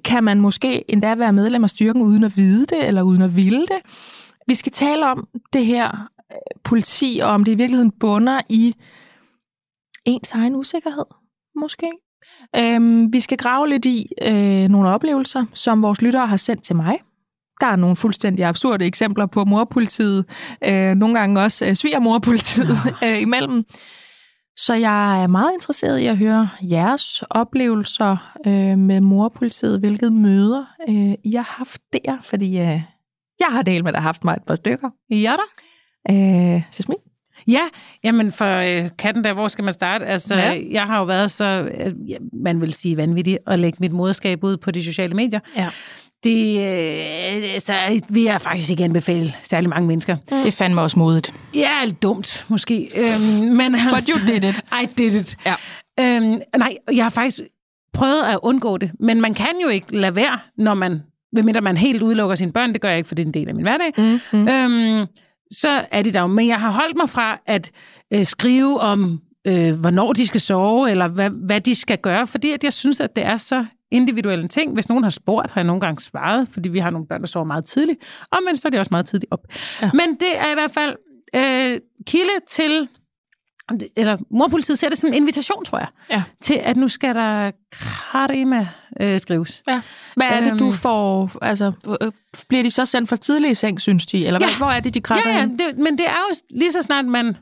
Kan 0.03 0.23
man 0.23 0.39
måske 0.39 0.91
endda 0.91 1.15
være 1.15 1.33
medlem 1.33 1.63
af 1.63 1.69
styrken 1.69 2.01
uden 2.01 2.23
at 2.23 2.37
vide 2.37 2.65
det, 2.65 2.87
eller 2.87 3.01
uden 3.01 3.21
at 3.21 3.35
ville 3.35 3.61
det? 3.61 3.79
Vi 4.47 4.55
skal 4.55 4.71
tale 4.71 5.05
om 5.11 5.27
det 5.53 5.65
her 5.65 6.09
øh, 6.31 6.37
politi, 6.63 7.19
og 7.23 7.29
om 7.29 7.43
det 7.43 7.51
i 7.51 7.55
virkeligheden 7.55 7.91
bunder 7.99 8.41
i 8.49 8.75
ens 10.05 10.31
egen 10.31 10.55
usikkerhed, 10.55 11.05
måske. 11.55 11.91
Øhm, 12.57 13.13
vi 13.13 13.19
skal 13.19 13.37
grave 13.37 13.69
lidt 13.69 13.85
i 13.85 14.11
øh, 14.21 14.67
nogle 14.67 14.89
oplevelser, 14.89 15.45
som 15.53 15.81
vores 15.81 16.01
lyttere 16.01 16.27
har 16.27 16.37
sendt 16.37 16.63
til 16.63 16.75
mig. 16.75 16.99
Der 17.61 17.67
er 17.67 17.75
nogle 17.75 17.95
fuldstændig 17.95 18.45
absurde 18.45 18.85
eksempler 18.85 19.25
på 19.25 19.45
morpolitiet, 19.45 20.25
øh, 20.65 20.95
nogle 20.95 21.19
gange 21.19 21.41
også 21.41 21.65
øh, 21.65 21.75
svigermorpolitiet 21.75 22.77
øh, 23.03 23.21
imellem. 23.21 23.63
Så 24.57 24.73
jeg 24.73 25.23
er 25.23 25.27
meget 25.27 25.53
interesseret 25.53 25.99
i 25.99 26.05
at 26.05 26.17
høre 26.17 26.49
jeres 26.61 27.23
oplevelser 27.29 28.37
øh, 28.47 28.77
med 28.77 29.01
morpolitiet, 29.01 29.79
hvilket 29.79 30.13
møder 30.13 30.65
øh, 30.89 31.13
I 31.23 31.33
har 31.35 31.55
haft 31.57 31.81
der, 31.93 32.17
fordi 32.21 32.45
øh, 32.45 32.81
jeg 33.39 33.47
har 33.49 33.61
delt 33.61 33.83
med, 33.83 33.93
at 33.93 34.01
haft 34.01 34.23
mig 34.23 34.33
et 34.33 34.43
par 34.47 34.55
stykker. 34.55 34.89
Ja 35.09 35.35
da. 35.35 36.13
Øh, 36.13 36.61
Sismi? 36.71 36.95
Ja, 37.47 37.61
jamen 38.03 38.31
for 38.31 38.45
øh, 38.45 38.89
katten 38.97 39.23
der, 39.23 39.33
hvor 39.33 39.47
skal 39.47 39.63
man 39.63 39.73
starte? 39.73 40.05
Altså, 40.05 40.35
ja. 40.35 40.61
jeg 40.71 40.83
har 40.83 40.99
jo 40.99 41.03
været 41.03 41.31
så, 41.31 41.69
øh, 41.77 41.93
man 42.33 42.61
vil 42.61 42.73
sige 42.73 42.97
vanvittig, 42.97 43.37
at 43.47 43.59
lægge 43.59 43.77
mit 43.81 43.91
moderskab 43.91 44.43
ud 44.43 44.57
på 44.57 44.71
de 44.71 44.83
sociale 44.83 45.13
medier. 45.13 45.39
Ja. 45.55 45.69
Det, 46.25 46.59
øh, 47.53 47.59
så 47.59 47.73
vi 48.09 48.27
er 48.27 48.37
faktisk 48.37 48.69
ikke 48.69 48.83
anbefale 48.83 49.33
særlig 49.43 49.69
mange 49.69 49.87
mennesker. 49.87 50.17
Mm. 50.31 50.37
Det 50.43 50.53
fandt 50.53 50.73
mig 50.73 50.83
også 50.83 50.99
modigt. 50.99 51.33
Ja, 51.55 51.85
lidt 51.85 52.03
dumt 52.03 52.45
måske. 52.47 52.89
Øhm, 52.95 53.47
men 53.53 53.75
altså, 53.75 53.89
But 53.89 54.07
you 54.07 54.33
did 54.33 54.43
it. 54.49 54.61
I 54.81 54.85
did 54.97 55.13
it. 55.13 55.37
Ja. 55.45 55.55
Øhm, 55.99 56.41
nej, 56.57 56.77
jeg 56.93 57.05
har 57.05 57.09
faktisk 57.09 57.39
prøvet 57.93 58.23
at 58.29 58.39
undgå 58.43 58.77
det, 58.77 58.91
men 58.99 59.21
man 59.21 59.33
kan 59.33 59.51
jo 59.63 59.67
ikke 59.67 59.97
lade 59.97 60.15
være, 60.15 60.39
når 60.57 60.73
man, 60.73 61.01
medmindre 61.33 61.61
man 61.61 61.77
helt 61.77 62.03
udelukker 62.03 62.35
sine 62.35 62.51
børn, 62.51 62.73
det 62.73 62.81
gør 62.81 62.89
jeg 62.89 62.97
ikke, 62.97 63.07
for 63.07 63.15
det 63.15 63.23
er 63.23 63.27
en 63.27 63.33
del 63.33 63.47
af 63.47 63.55
min 63.55 63.63
hverdag, 63.63 63.91
mm, 63.97 64.19
mm. 64.39 64.47
Øhm, 64.47 65.07
så 65.51 65.81
er 65.91 66.01
det 66.01 66.13
der 66.13 66.21
jo. 66.21 66.27
Men 66.27 66.47
jeg 66.47 66.59
har 66.59 66.71
holdt 66.71 66.97
mig 66.97 67.09
fra 67.09 67.39
at 67.47 67.71
øh, 68.13 68.25
skrive 68.25 68.79
om, 68.79 69.19
øh, 69.47 69.79
hvornår 69.79 70.13
de 70.13 70.27
skal 70.27 70.41
sove, 70.41 70.91
eller 70.91 71.07
hvad, 71.07 71.29
hvad 71.29 71.61
de 71.61 71.75
skal 71.75 71.97
gøre, 71.97 72.27
fordi 72.27 72.51
at 72.51 72.63
jeg 72.63 72.73
synes, 72.73 72.99
at 72.99 73.15
det 73.15 73.25
er 73.25 73.37
så 73.37 73.65
individuelle 73.91 74.47
ting. 74.47 74.73
Hvis 74.73 74.89
nogen 74.89 75.03
har 75.03 75.09
spurgt, 75.09 75.51
har 75.51 75.61
jeg 75.61 75.65
nogle 75.65 75.81
gange 75.81 76.01
svaret, 76.01 76.47
fordi 76.47 76.69
vi 76.69 76.79
har 76.79 76.89
nogle 76.89 77.07
børn, 77.07 77.21
der 77.21 77.27
sover 77.27 77.45
meget 77.45 77.65
tidligt, 77.65 78.25
og 78.31 78.39
men 78.47 78.57
så 78.57 78.67
er 78.67 78.69
de 78.69 78.79
også 78.79 78.91
meget 78.91 79.05
tidligt 79.05 79.31
op. 79.31 79.39
Ja. 79.81 79.91
Men 79.93 80.13
det 80.19 80.37
er 80.37 80.51
i 80.51 80.53
hvert 80.53 80.71
fald 80.71 80.95
øh, 81.35 81.79
kilde 82.07 82.39
til 82.47 82.89
eller 83.95 84.17
morpolitiet 84.31 84.79
ser 84.79 84.89
det 84.89 84.97
som 84.97 85.07
en 85.07 85.13
invitation, 85.13 85.65
tror 85.65 85.77
jeg, 85.77 85.87
ja. 86.09 86.23
til 86.41 86.53
at 86.53 86.77
nu 86.77 86.87
skal 86.87 87.15
der 87.15 87.51
krarima 87.71 88.67
øh, 89.01 89.19
skrives. 89.19 89.63
Ja. 89.67 89.81
Hvad 90.15 90.27
er 90.27 90.39
det, 90.39 90.59
du 90.59 90.65
øhm. 90.65 90.73
får... 90.73 91.31
Altså, 91.41 91.71
øh, 92.01 92.11
bliver 92.49 92.63
de 92.63 92.71
så 92.71 92.85
sendt 92.85 93.09
for 93.09 93.15
tidligt 93.15 93.51
i 93.51 93.55
seng, 93.55 93.81
synes 93.81 94.05
de? 94.05 94.27
Eller 94.27 94.39
ja. 94.41 94.57
hvor 94.57 94.67
er 94.67 94.79
det, 94.79 94.93
de 94.93 95.01
krasser 95.01 95.29
ja, 95.29 95.37
ja, 95.37 95.45
det, 95.45 95.77
men 95.77 95.97
det 95.97 96.05
er 96.05 96.19
jo 96.29 96.35
lige 96.49 96.71
så 96.71 96.81
snart, 96.81 97.05
man... 97.05 97.37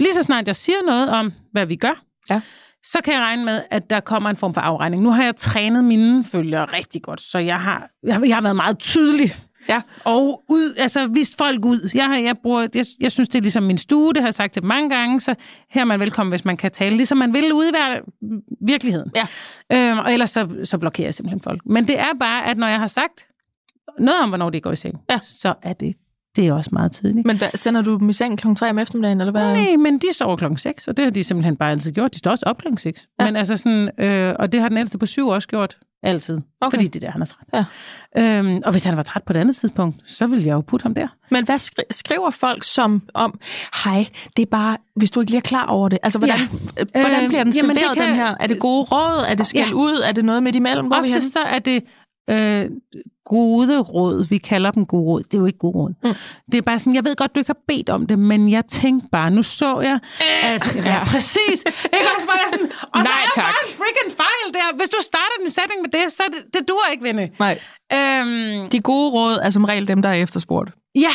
Lige 0.00 0.14
så 0.14 0.22
snart 0.22 0.46
jeg 0.46 0.56
siger 0.56 0.78
noget 0.86 1.10
om, 1.10 1.32
hvad 1.52 1.66
vi 1.66 1.76
gør, 1.76 2.04
ja 2.30 2.40
så 2.82 2.98
kan 3.04 3.12
jeg 3.12 3.20
regne 3.20 3.44
med, 3.44 3.62
at 3.70 3.90
der 3.90 4.00
kommer 4.00 4.30
en 4.30 4.36
form 4.36 4.54
for 4.54 4.60
afregning. 4.60 5.02
Nu 5.02 5.10
har 5.10 5.24
jeg 5.24 5.36
trænet 5.36 5.84
mine 5.84 6.24
følgere 6.24 6.64
rigtig 6.64 7.02
godt, 7.02 7.20
så 7.20 7.38
jeg 7.38 7.60
har, 7.60 7.90
jeg, 8.02 8.22
jeg 8.26 8.36
har 8.36 8.42
været 8.42 8.56
meget 8.56 8.78
tydelig. 8.78 9.34
Ja. 9.68 9.82
Og 10.04 10.44
ud, 10.48 10.74
altså 10.78 11.06
vist 11.06 11.38
folk 11.38 11.64
ud. 11.64 11.90
Jeg, 11.94 12.06
har, 12.06 12.16
jeg, 12.16 12.36
bruger, 12.42 12.68
jeg, 12.74 12.84
jeg 13.00 13.12
synes, 13.12 13.28
det 13.28 13.38
er 13.38 13.42
ligesom 13.42 13.62
min 13.62 13.78
stue, 13.78 14.12
det 14.12 14.22
har 14.22 14.26
jeg 14.26 14.34
sagt 14.34 14.52
til 14.52 14.64
mange 14.64 14.90
gange, 14.90 15.20
så 15.20 15.34
her 15.70 15.80
er 15.80 15.84
man 15.84 16.00
velkommen, 16.00 16.30
hvis 16.32 16.44
man 16.44 16.56
kan 16.56 16.70
tale, 16.70 16.96
ligesom 16.96 17.18
man 17.18 17.32
vil 17.32 17.52
ude 17.52 17.68
i 17.68 17.72
virkeligheden. 18.60 19.10
Ja. 19.16 19.90
Øhm, 19.90 19.98
og 19.98 20.12
ellers 20.12 20.30
så, 20.30 20.48
så 20.64 20.78
blokerer 20.78 21.06
jeg 21.06 21.14
simpelthen 21.14 21.40
folk. 21.40 21.60
Men 21.66 21.88
det 21.88 21.98
er 21.98 22.14
bare, 22.20 22.46
at 22.46 22.58
når 22.58 22.66
jeg 22.66 22.80
har 22.80 22.86
sagt 22.86 23.26
noget 23.98 24.20
om, 24.22 24.28
hvornår 24.28 24.50
det 24.50 24.62
går 24.62 24.72
i 24.72 24.76
seng, 24.76 24.94
ja. 25.10 25.18
så 25.22 25.54
er 25.62 25.72
det 25.72 25.94
Det 26.36 26.46
er 26.48 26.52
også 26.52 26.70
meget 26.72 26.92
tidligt. 26.92 27.26
Men 27.26 27.38
hvad, 27.38 27.48
sender 27.54 27.82
du 27.82 27.98
dem 27.98 28.08
i 28.08 28.12
seng 28.12 28.38
kl. 28.38 28.54
3 28.54 28.70
om 28.70 28.78
eftermiddagen, 28.78 29.20
eller 29.20 29.30
hvad? 29.30 29.52
Nej, 29.52 29.76
men 29.76 29.98
de 29.98 30.06
sover 30.12 30.36
klokken 30.36 30.58
6, 30.58 30.88
og 30.88 30.96
det 30.96 31.04
har 31.04 31.10
de 31.10 31.24
simpelthen 31.24 31.56
bare 31.56 31.70
altid 31.70 31.92
gjort. 31.92 32.14
De 32.14 32.18
står 32.18 32.30
også 32.30 32.44
op 32.46 32.58
klokken 32.58 32.78
6. 32.78 33.06
Ja. 33.20 33.24
Men 33.24 33.36
altså 33.36 33.56
sådan, 33.56 33.90
øh, 34.00 34.34
og 34.38 34.52
det 34.52 34.60
har 34.60 34.68
den 34.68 34.78
ældste 34.78 34.98
på 34.98 35.06
syv 35.06 35.28
også 35.28 35.48
gjort. 35.48 35.78
Altid. 36.04 36.38
Okay. 36.60 36.76
Fordi 36.76 36.86
det 36.86 36.96
er 37.04 37.06
der, 37.06 37.12
han 37.12 37.22
er 37.22 37.26
træt. 37.26 37.64
Ja. 38.16 38.38
Øhm, 38.38 38.62
og 38.64 38.70
hvis 38.70 38.84
han 38.84 38.96
var 38.96 39.02
træt 39.02 39.22
på 39.22 39.32
et 39.32 39.36
andet 39.36 39.56
tidspunkt, 39.56 39.96
så 40.04 40.26
ville 40.26 40.46
jeg 40.46 40.52
jo 40.52 40.60
putte 40.60 40.82
ham 40.82 40.94
der. 40.94 41.08
Men 41.30 41.44
hvad 41.44 41.54
skri- 41.58 41.86
skriver 41.90 42.30
folk 42.30 42.64
som 42.64 43.02
om, 43.14 43.40
hej, 43.84 44.06
det 44.36 44.42
er 44.42 44.46
bare, 44.50 44.76
hvis 44.96 45.10
du 45.10 45.20
ikke 45.20 45.30
lige 45.32 45.38
er 45.38 45.42
klar 45.42 45.66
over 45.66 45.88
det. 45.88 45.98
Altså, 46.02 46.18
hvordan, 46.18 46.36
ja. 46.78 46.84
hvordan 47.00 47.28
bliver 47.28 47.44
den 47.44 47.52
serveret, 47.52 47.76
øh, 47.76 47.96
kan, 47.96 48.06
den 48.06 48.14
her? 48.14 48.34
Er 48.40 48.46
det 48.46 48.60
gode 48.60 48.82
råd? 48.82 49.24
Er 49.28 49.34
det 49.34 49.46
skæld 49.46 49.68
ja. 49.68 49.74
ud? 49.74 50.02
Er 50.08 50.12
det 50.12 50.24
noget 50.24 50.42
midt 50.42 50.56
imellem? 50.56 50.86
Hvor 50.86 50.96
Ofte 50.96 51.20
så 51.20 51.38
er 51.38 51.58
det 51.58 51.84
øh, 52.30 52.70
gode 53.24 53.78
råd. 53.78 54.28
Vi 54.28 54.38
kalder 54.38 54.70
dem 54.70 54.86
gode 54.86 55.04
råd. 55.04 55.22
Det 55.22 55.34
er 55.34 55.38
jo 55.38 55.46
ikke 55.46 55.58
gode 55.58 55.74
råd. 55.78 55.94
Mm. 56.04 56.14
Det 56.52 56.58
er 56.58 56.62
bare 56.62 56.78
sådan, 56.78 56.94
jeg 56.94 57.04
ved 57.04 57.16
godt, 57.16 57.34
du 57.34 57.40
ikke 57.40 57.48
har 57.48 57.62
bedt 57.68 57.90
om 57.90 58.06
det, 58.06 58.18
men 58.18 58.50
jeg 58.50 58.66
tænkte 58.66 59.08
bare, 59.12 59.30
nu 59.30 59.42
så 59.42 59.80
jeg, 59.80 59.98
at... 60.42 60.74
Ja, 60.92 60.98
præcis. 61.06 61.58
Ikke 61.84 62.08
også 62.16 62.26
var 62.26 62.38
jeg 62.42 62.48
sådan, 62.50 62.70
og 62.82 63.02
Nej, 63.02 63.02
der 63.02 63.10
er 63.10 63.30
tak. 63.34 63.44
bare 63.44 63.62
en 63.68 63.72
freaking 63.78 64.16
fejl 64.16 64.46
der. 64.54 64.76
Hvis 64.76 64.88
du 64.88 64.96
starter 65.02 65.36
en 65.44 65.50
sætning 65.50 65.80
med 65.82 65.90
det, 65.90 66.12
så 66.12 66.22
det, 66.32 66.54
det 66.54 66.68
duer 66.68 66.88
ikke, 66.92 67.04
vende. 67.04 67.30
Nej. 67.38 67.58
Øhm, 67.92 68.68
De 68.68 68.80
gode 68.80 69.10
råd 69.10 69.38
er 69.42 69.50
som 69.50 69.64
regel 69.64 69.88
dem, 69.88 70.02
der 70.02 70.08
er 70.08 70.14
efterspurgt. 70.14 70.70
Ja, 70.94 71.12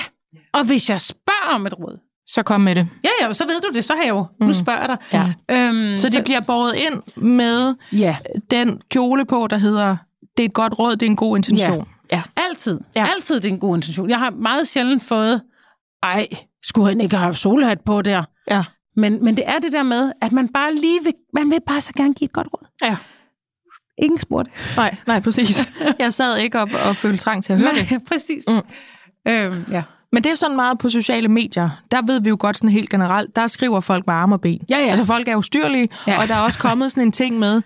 og 0.54 0.64
hvis 0.66 0.90
jeg 0.90 1.02
spørger 1.02 1.56
om 1.56 1.66
et 1.68 1.74
råd, 1.80 2.00
så 2.28 2.44
kom 2.44 2.62
med 2.62 2.76
det. 2.76 2.88
Ja, 3.04 3.10
ja, 3.22 3.34
så 3.34 3.44
ved 3.46 3.62
du 3.62 3.70
det, 3.74 3.86
så 3.86 3.94
har 3.94 4.02
jeg 4.02 4.10
jo. 4.10 4.26
Mm. 4.40 4.48
Nu 4.48 4.54
spørger 4.54 4.80
jeg 4.80 4.90
dig. 4.90 4.98
Ja. 5.50 5.56
Øhm, 5.68 6.00
så 6.00 6.08
de 6.08 6.12
så... 6.12 6.24
bliver 6.24 6.40
båret 6.40 6.76
ind 6.76 7.02
med 7.16 7.76
ja. 7.92 8.18
den 8.52 8.82
kjole 8.92 9.26
på, 9.26 9.48
der 9.50 9.58
hedder 9.58 9.98
det 10.38 10.44
er 10.44 10.48
et 10.48 10.54
godt 10.54 10.80
råd, 10.80 10.96
det 10.96 11.06
er 11.06 11.10
en 11.10 11.16
god 11.16 11.38
intention. 11.38 11.88
Ja, 12.12 12.18
ja. 12.18 12.24
altid. 12.50 12.80
Ja. 12.96 13.08
Altid 13.16 13.36
det 13.36 13.46
er 13.46 13.54
en 13.54 13.60
god 13.60 13.76
intention. 13.76 14.10
Jeg 14.10 14.20
har 14.20 14.30
meget 14.30 14.68
sjældent 14.68 15.04
fået, 15.04 15.42
ej, 16.04 16.28
skulle 16.64 16.88
han 16.88 17.02
ikke 17.02 17.16
have 17.16 17.26
haft 17.26 17.38
solhat 17.38 17.82
på 17.82 18.02
der? 18.02 18.24
Ja. 18.52 18.64
Men, 18.96 19.24
men 19.24 19.38
det 19.38 19.44
er 19.48 19.60
det 19.60 19.72
der 19.72 19.84
med, 19.84 20.12
at 20.22 20.32
man 20.32 20.48
bare 20.48 20.76
lige 20.76 21.04
vil, 21.04 21.14
man 21.34 21.50
vil 21.50 21.60
bare 21.68 21.82
så 21.82 21.92
gerne 21.98 22.14
give 22.14 22.26
et 22.26 22.34
godt 22.34 22.48
råd. 22.54 22.68
Ja. 22.82 22.98
Ingen 23.98 24.20
spurgte. 24.20 24.52
Nej, 24.78 24.96
nej, 25.08 25.20
præcis. 25.20 25.68
Jeg 26.00 26.14
sad 26.14 26.38
ikke 26.38 26.60
op 26.60 26.70
og 26.90 26.96
følte 26.96 27.18
trang 27.18 27.44
til 27.44 27.54
at 27.54 27.60
høre 27.60 27.74
nej, 27.74 27.88
det. 27.90 28.04
præcis. 28.12 28.44
Mm. 28.48 28.62
Øhm, 29.28 29.66
ja. 29.72 29.84
Men 30.12 30.24
det 30.24 30.32
er 30.32 30.36
sådan 30.36 30.56
meget 30.56 30.78
på 30.78 30.90
sociale 30.90 31.28
medier. 31.28 31.70
Der 31.92 32.02
ved 32.02 32.22
vi 32.22 32.30
jo 32.30 32.38
godt 32.40 32.58
sådan 32.58 32.70
helt 32.70 32.90
generelt, 32.90 33.36
der 33.36 33.48
skriver 33.48 33.80
folk 33.80 34.08
med 34.08 34.16
arme 34.16 34.36
og 34.36 34.42
ben. 34.42 34.62
Ja, 34.70 34.78
ja. 34.78 34.86
Altså 34.86 35.06
folk 35.06 35.28
er 35.28 35.36
ustyrlige, 35.36 35.90
ja. 36.08 36.22
og 36.22 36.28
der 36.28 36.36
er 36.36 36.40
også 36.40 36.60
kommet 36.60 36.92
sådan 36.92 37.04
en 37.04 37.12
ting 37.12 37.40
med, 37.40 37.62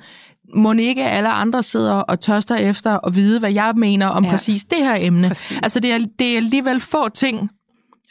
må 0.55 0.73
ikke 0.73 1.03
alle 1.03 1.29
andre 1.29 1.63
sidder 1.63 1.93
og 1.93 2.19
tørster 2.19 2.55
efter 2.55 3.07
at 3.07 3.15
vide, 3.15 3.39
hvad 3.39 3.51
jeg 3.51 3.73
mener 3.75 4.07
om 4.07 4.23
ja. 4.23 4.29
præcis 4.29 4.63
det 4.63 4.77
her 4.77 4.95
emne. 4.99 5.27
Præcis. 5.27 5.59
Altså, 5.63 5.79
det 5.79 5.91
er, 5.91 5.99
det 6.19 6.33
er 6.33 6.37
alligevel 6.37 6.79
få 6.79 7.09
ting, 7.09 7.49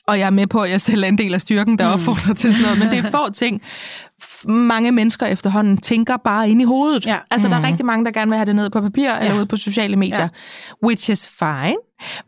og 0.07 0.19
jeg 0.19 0.27
er 0.27 0.31
med 0.31 0.47
på, 0.47 0.61
at 0.61 0.71
jeg 0.71 0.81
selv 0.81 1.03
er 1.05 1.09
en 1.09 1.19
del 1.19 1.35
af 1.35 1.41
styrken, 1.41 1.79
der 1.79 1.89
mm. 1.89 1.95
opfordrer 1.95 2.35
til 2.35 2.55
sådan 2.55 2.63
noget, 2.63 2.79
men 2.79 2.91
det 2.91 3.07
er 3.07 3.11
få 3.11 3.33
ting. 3.33 3.63
Mange 4.49 4.93
mennesker 4.93 5.27
efterhånden 5.27 5.79
tænker 5.79 6.17
bare 6.17 6.51
ind 6.51 6.63
i 6.63 6.65
hovedet. 6.65 7.07
Ja. 7.07 7.17
Altså, 7.31 7.49
mm. 7.49 7.51
der 7.51 7.59
er 7.59 7.67
rigtig 7.67 7.87
mange, 7.87 8.05
der 8.05 8.11
gerne 8.11 8.29
vil 8.29 8.37
have 8.37 8.47
det 8.47 8.57
ned 8.57 8.71
på 8.71 8.81
papir 8.81 9.05
ja. 9.05 9.19
eller 9.21 9.37
ude 9.37 9.47
på 9.47 9.57
sociale 9.57 9.97
medier, 9.97 10.21
ja. 10.21 10.29
which 10.87 11.11
is 11.11 11.31
fine. 11.39 11.77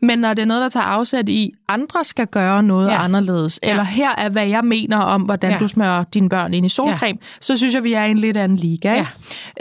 Men 0.01 0.19
når 0.19 0.33
det 0.33 0.41
er 0.41 0.45
noget, 0.45 0.61
der 0.61 0.69
tager 0.69 0.85
afsæt 0.85 1.29
i, 1.29 1.51
andre 1.67 2.03
skal 2.03 2.27
gøre 2.27 2.63
noget 2.63 2.87
ja. 2.87 3.03
anderledes, 3.03 3.59
ja. 3.63 3.69
eller 3.69 3.83
her 3.83 4.09
er, 4.17 4.29
hvad 4.29 4.47
jeg 4.47 4.63
mener 4.63 4.97
om, 4.97 5.21
hvordan 5.21 5.51
ja. 5.51 5.57
du 5.57 5.67
smører 5.67 6.03
dine 6.13 6.29
børn 6.29 6.53
ind 6.53 6.65
i 6.65 6.69
solcreme, 6.69 7.19
ja. 7.21 7.27
så 7.41 7.57
synes 7.57 7.73
jeg, 7.73 7.83
vi 7.83 7.93
er 7.93 8.03
i 8.03 8.11
en 8.11 8.17
lidt 8.17 8.37
anden 8.37 8.57
liga. 8.57 8.93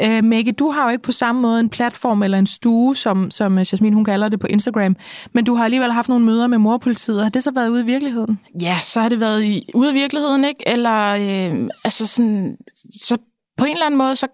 Ja. 0.01 0.17
Øh, 0.17 0.25
Maggie, 0.25 0.53
du 0.53 0.71
har 0.71 0.85
jo 0.85 0.89
ikke 0.89 1.03
på 1.03 1.13
samme 1.13 1.41
måde 1.41 1.61
en 1.61 1.69
platform 1.69 2.23
eller 2.23 2.39
en 2.39 2.47
stue, 2.47 2.97
som, 2.97 3.31
som 3.31 3.59
Jasmin 3.59 3.93
hun 3.93 4.05
kalder 4.05 4.29
det 4.29 4.41
på 4.41 4.47
Instagram, 4.47 4.97
men 5.33 5.45
du 5.45 5.55
har 5.55 5.65
alligevel 5.65 5.93
haft 5.93 6.09
nogle 6.09 6.25
møder 6.25 6.47
med 6.47 6.59
morpolitiet. 6.59 7.23
Har 7.23 7.31
det 7.31 7.43
så 7.43 7.51
været 7.51 7.69
ude 7.69 7.81
i 7.81 7.85
virkeligheden? 7.87 8.41
Ja, 8.61 8.79
så 8.83 9.01
har 9.01 9.09
det 9.09 9.21
været 9.21 9.45
i, 9.45 9.71
ude 9.75 9.91
i 9.91 9.95
virkeligheden, 9.95 10.45
ikke? 10.45 10.69
Eller 10.69 11.09
øh, 11.15 11.69
altså 11.85 12.07
sådan, 12.07 12.57
så 12.95 13.17
på 13.59 13.65
en 13.65 13.73
eller 13.73 13.87
anden 13.87 13.99
måde, 13.99 14.17
så 14.17 14.27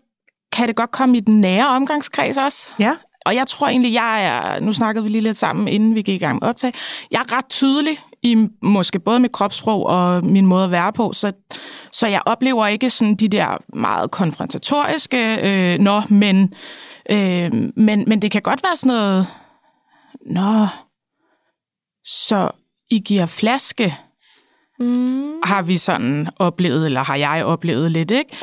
kan 0.52 0.68
det 0.68 0.76
godt 0.76 0.90
komme 0.90 1.16
i 1.16 1.20
den 1.20 1.40
nære 1.40 1.68
omgangskreds 1.68 2.36
også. 2.36 2.74
Ja. 2.78 2.92
Og 3.26 3.34
jeg 3.34 3.46
tror 3.46 3.68
egentlig, 3.68 3.92
jeg 3.92 4.24
er, 4.24 4.60
nu 4.60 4.72
snakkede 4.72 5.04
vi 5.04 5.10
lige 5.10 5.22
lidt 5.22 5.36
sammen, 5.36 5.68
inden 5.68 5.94
vi 5.94 6.02
gik 6.02 6.14
i 6.14 6.24
gang 6.24 6.38
med 6.40 6.48
optag, 6.48 6.72
jeg 7.10 7.18
er 7.18 7.36
ret 7.36 7.48
tydelig 7.48 7.98
i 8.22 8.48
måske 8.62 8.98
både 8.98 9.20
mit 9.20 9.32
kropssprog 9.32 9.86
og 9.86 10.24
min 10.24 10.46
måde 10.46 10.64
at 10.64 10.70
være 10.70 10.92
på, 10.92 11.12
så, 11.12 11.32
så 11.92 12.06
jeg 12.06 12.22
oplever 12.26 12.66
ikke 12.66 12.90
sådan 12.90 13.14
de 13.14 13.28
der 13.28 13.76
meget 13.76 14.10
konfrontatoriske, 14.10 15.38
øh, 15.42 15.78
nå, 15.78 16.00
men, 16.08 16.54
øh, 17.10 17.52
men, 17.76 18.04
men 18.06 18.22
det 18.22 18.30
kan 18.30 18.42
godt 18.42 18.62
være 18.62 18.76
sådan 18.76 18.96
noget, 18.96 19.26
nå, 20.30 20.66
så 22.04 22.50
I 22.90 22.98
giver 22.98 23.26
flaske, 23.26 23.94
Mm. 24.80 25.32
Har 25.44 25.62
vi 25.62 25.76
sådan 25.76 26.28
oplevet, 26.38 26.86
eller 26.86 27.04
har 27.04 27.16
jeg 27.16 27.44
oplevet 27.44 27.90
lidt, 27.90 28.10
ikke? 28.10 28.36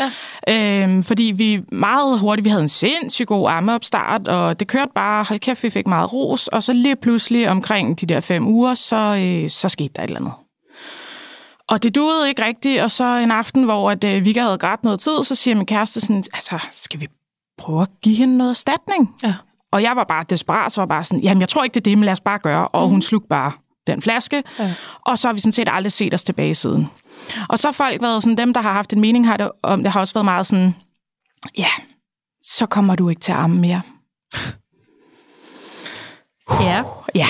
Ja. 0.47 0.83
Øhm, 0.83 1.03
fordi 1.03 1.33
vi 1.35 1.61
meget 1.71 2.19
hurtigt, 2.19 2.45
vi 2.45 2.49
havde 2.49 2.61
en 2.61 2.67
sindssygt 2.67 3.27
god 3.27 3.49
ammeopstart, 3.49 4.27
og 4.27 4.59
det 4.59 4.67
kørte 4.67 4.91
bare, 4.95 5.23
hold 5.23 5.39
kæft, 5.39 5.63
vi 5.63 5.69
fik 5.69 5.87
meget 5.87 6.13
ros, 6.13 6.47
og 6.47 6.63
så 6.63 6.73
lige 6.73 6.95
pludselig 6.95 7.49
omkring 7.49 8.01
de 8.01 8.05
der 8.05 8.19
fem 8.19 8.47
uger, 8.47 8.73
så, 8.73 8.95
øh, 8.95 9.49
så 9.49 9.69
skete 9.69 9.93
der 9.95 10.03
et 10.03 10.07
eller 10.07 10.19
andet. 10.19 10.33
Og 11.69 11.83
det 11.83 11.95
duede 11.95 12.29
ikke 12.29 12.45
rigtigt, 12.45 12.81
og 12.81 12.91
så 12.91 13.03
en 13.03 13.31
aften, 13.31 13.63
hvor 13.63 13.91
at, 13.91 14.03
øh, 14.03 14.25
Vika 14.25 14.41
havde 14.41 14.57
grædt 14.57 14.83
noget 14.83 14.99
tid, 14.99 15.23
så 15.23 15.35
siger 15.35 15.55
min 15.55 15.65
kæreste 15.65 16.01
sådan, 16.01 16.23
altså, 16.33 16.59
skal 16.71 16.99
vi 16.99 17.07
prøve 17.57 17.81
at 17.81 17.89
give 18.03 18.15
hende 18.15 18.37
noget 18.37 18.49
erstatning? 18.51 19.15
Ja. 19.23 19.33
Og 19.71 19.83
jeg 19.83 19.95
var 19.95 20.03
bare 20.03 20.25
desperat, 20.29 20.71
så 20.71 20.81
var 20.81 20.85
bare 20.85 21.03
sådan, 21.03 21.23
jamen 21.23 21.41
jeg 21.41 21.49
tror 21.49 21.63
ikke, 21.63 21.73
det 21.73 21.79
er 21.79 21.83
det, 21.83 21.97
men 21.97 22.05
lad 22.05 22.11
os 22.11 22.19
bare 22.19 22.39
gøre. 22.39 22.67
Og 22.67 22.83
mm. 22.83 22.89
hun 22.89 23.01
slugte 23.01 23.27
bare 23.27 23.51
den 23.87 24.01
flaske, 24.01 24.43
ja. 24.59 24.73
og 25.05 25.17
så 25.17 25.27
har 25.27 25.33
vi 25.33 25.39
sådan 25.39 25.51
set 25.51 25.69
aldrig 25.71 25.91
set 25.91 26.13
os 26.13 26.23
tilbage 26.23 26.55
siden. 26.55 26.87
Og 27.49 27.59
så 27.59 27.67
har 27.67 27.73
folk 27.73 28.01
været 28.01 28.23
sådan, 28.23 28.37
dem 28.37 28.53
der 28.53 28.61
har 28.61 28.73
haft 28.73 28.93
en 28.93 29.01
mening 29.01 29.27
har 29.27 29.37
det, 29.37 29.51
om 29.63 29.83
det 29.83 29.91
har 29.91 29.99
også 29.99 30.13
været 30.13 30.25
meget 30.25 30.47
sådan, 30.47 30.75
ja, 31.57 31.69
så 32.43 32.65
kommer 32.65 32.95
du 32.95 33.09
ikke 33.09 33.21
til 33.21 33.31
at 33.31 33.37
amme 33.37 33.57
mere. 33.57 33.81
Ja. 36.61 36.83
Ja. 37.15 37.25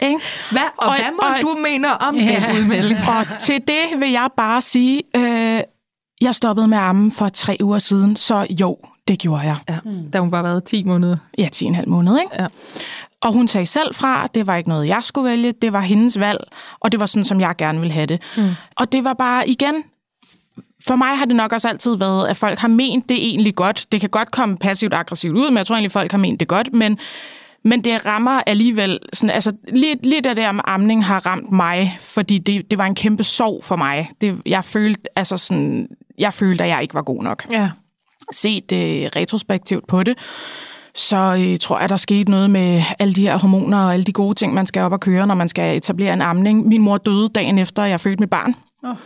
Ikke? 0.00 0.20
Hvad, 0.50 0.62
og, 0.78 0.88
og 0.88 0.94
hvad 0.94 1.12
må 1.12 1.22
og, 1.22 1.42
du 1.42 1.58
mener 1.70 1.90
om 1.90 2.16
ja. 2.16 2.44
den 2.48 2.58
udmelding? 2.58 2.98
Og 3.18 3.38
til 3.40 3.62
det 3.68 4.00
vil 4.00 4.10
jeg 4.10 4.28
bare 4.36 4.62
sige, 4.62 5.02
øh, 5.16 5.60
jeg 6.20 6.34
stoppede 6.34 6.68
med 6.68 6.78
amme 6.78 7.12
for 7.12 7.28
tre 7.28 7.56
uger 7.60 7.78
siden, 7.78 8.16
så 8.16 8.46
jo, 8.60 8.78
det 9.08 9.18
gjorde 9.18 9.42
jeg. 9.42 9.56
Ja. 9.68 9.78
Mm. 9.84 10.10
Da 10.10 10.18
hun 10.18 10.30
bare 10.30 10.44
været 10.44 10.64
10 10.64 10.84
måneder. 10.84 11.16
Ja, 11.38 11.48
10 11.52 11.64
en 11.64 11.74
halv 11.74 11.88
måned, 11.88 12.18
ikke? 12.18 12.42
Ja. 12.42 12.46
Og 13.22 13.32
hun 13.32 13.48
sagde 13.48 13.66
selv 13.66 13.94
fra, 13.94 14.26
det 14.26 14.46
var 14.46 14.56
ikke 14.56 14.68
noget, 14.68 14.88
jeg 14.88 15.02
skulle 15.02 15.30
vælge, 15.30 15.52
det 15.62 15.72
var 15.72 15.80
hendes 15.80 16.18
valg, 16.18 16.40
og 16.80 16.92
det 16.92 17.00
var 17.00 17.06
sådan, 17.06 17.24
som 17.24 17.40
jeg 17.40 17.54
gerne 17.58 17.78
ville 17.78 17.92
have 17.92 18.06
det. 18.06 18.22
Mm. 18.36 18.48
Og 18.76 18.92
det 18.92 19.04
var 19.04 19.14
bare, 19.14 19.48
igen, 19.48 19.84
for 20.86 20.96
mig 20.96 21.18
har 21.18 21.24
det 21.24 21.36
nok 21.36 21.52
også 21.52 21.68
altid 21.68 21.96
været, 21.96 22.28
at 22.28 22.36
folk 22.36 22.58
har 22.58 22.68
ment 22.68 23.08
det 23.08 23.16
egentlig 23.16 23.54
godt. 23.54 23.86
Det 23.92 24.00
kan 24.00 24.10
godt 24.10 24.30
komme 24.30 24.56
passivt 24.56 24.94
aggressivt 24.94 25.36
ud, 25.36 25.50
men 25.50 25.58
jeg 25.58 25.66
tror 25.66 25.74
egentlig, 25.74 25.92
folk 25.92 26.10
har 26.10 26.18
ment 26.18 26.40
det 26.40 26.48
godt, 26.48 26.72
men, 26.72 26.98
men 27.64 27.84
det 27.84 28.06
rammer 28.06 28.40
alligevel, 28.46 28.98
sådan, 29.12 29.30
altså 29.30 29.52
lige, 29.68 29.96
lige 30.02 30.20
det 30.20 30.36
der 30.36 30.52
med 30.52 30.62
amning 30.66 31.04
har 31.04 31.26
ramt 31.26 31.52
mig, 31.52 31.96
fordi 32.00 32.38
det, 32.38 32.70
det 32.70 32.78
var 32.78 32.86
en 32.86 32.94
kæmpe 32.94 33.24
sorg 33.24 33.64
for 33.64 33.76
mig. 33.76 34.10
Det, 34.20 34.40
jeg, 34.46 34.64
følte, 34.64 35.18
altså 35.18 35.36
sådan, 35.36 35.88
jeg 36.18 36.34
følte, 36.34 36.64
at 36.64 36.70
jeg 36.70 36.82
ikke 36.82 36.94
var 36.94 37.02
god 37.02 37.22
nok. 37.22 37.46
Ja. 37.50 37.70
Set 38.32 38.72
uh, 38.72 38.78
retrospektivt 39.16 39.86
på 39.86 40.02
det, 40.02 40.18
så 40.96 41.36
øh, 41.38 41.58
tror 41.58 41.80
jeg, 41.80 41.88
der 41.88 41.96
skete 41.96 42.30
noget 42.30 42.50
med 42.50 42.82
alle 42.98 43.14
de 43.14 43.20
her 43.20 43.38
hormoner 43.38 43.78
og 43.78 43.92
alle 43.92 44.04
de 44.04 44.12
gode 44.12 44.34
ting, 44.34 44.54
man 44.54 44.66
skal 44.66 44.82
op 44.82 44.92
og 44.92 45.00
køre, 45.00 45.26
når 45.26 45.34
man 45.34 45.48
skal 45.48 45.76
etablere 45.76 46.12
en 46.12 46.22
amning. 46.22 46.66
Min 46.66 46.82
mor 46.82 46.96
døde 46.96 47.28
dagen 47.28 47.58
efter, 47.58 47.84
jeg 47.84 48.00
fødte 48.00 48.20
mit 48.20 48.30
barn. 48.30 48.54
Oh. 48.84 48.96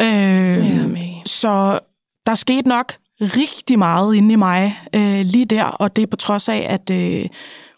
Øh, 0.00 0.98
så 1.26 1.78
der 2.26 2.34
skete 2.34 2.68
nok 2.68 2.92
rigtig 3.20 3.78
meget 3.78 4.14
inde 4.14 4.32
i 4.32 4.36
mig 4.36 4.76
øh, 4.94 5.20
lige 5.20 5.44
der, 5.44 5.64
og 5.64 5.96
det 5.96 6.02
er 6.02 6.06
på 6.06 6.16
trods 6.16 6.48
af, 6.48 6.66
at 6.68 6.90
øh, 6.90 7.26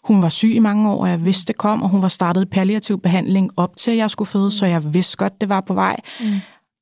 hun 0.03 0.21
var 0.21 0.29
syg 0.29 0.51
i 0.55 0.59
mange 0.59 0.89
år, 0.89 1.01
og 1.01 1.09
jeg 1.09 1.25
vidste, 1.25 1.45
det 1.47 1.57
kom, 1.57 1.83
og 1.83 1.89
hun 1.89 2.01
var 2.01 2.07
startet 2.07 2.49
palliativ 2.49 3.01
behandling 3.01 3.51
op 3.57 3.75
til, 3.75 3.91
at 3.91 3.97
jeg 3.97 4.09
skulle 4.09 4.29
føde, 4.29 4.51
så 4.51 4.65
jeg 4.65 4.93
vidste 4.93 5.17
godt, 5.17 5.41
det 5.41 5.49
var 5.49 5.61
på 5.61 5.73
vej. 5.73 5.95
Mm. 6.19 6.25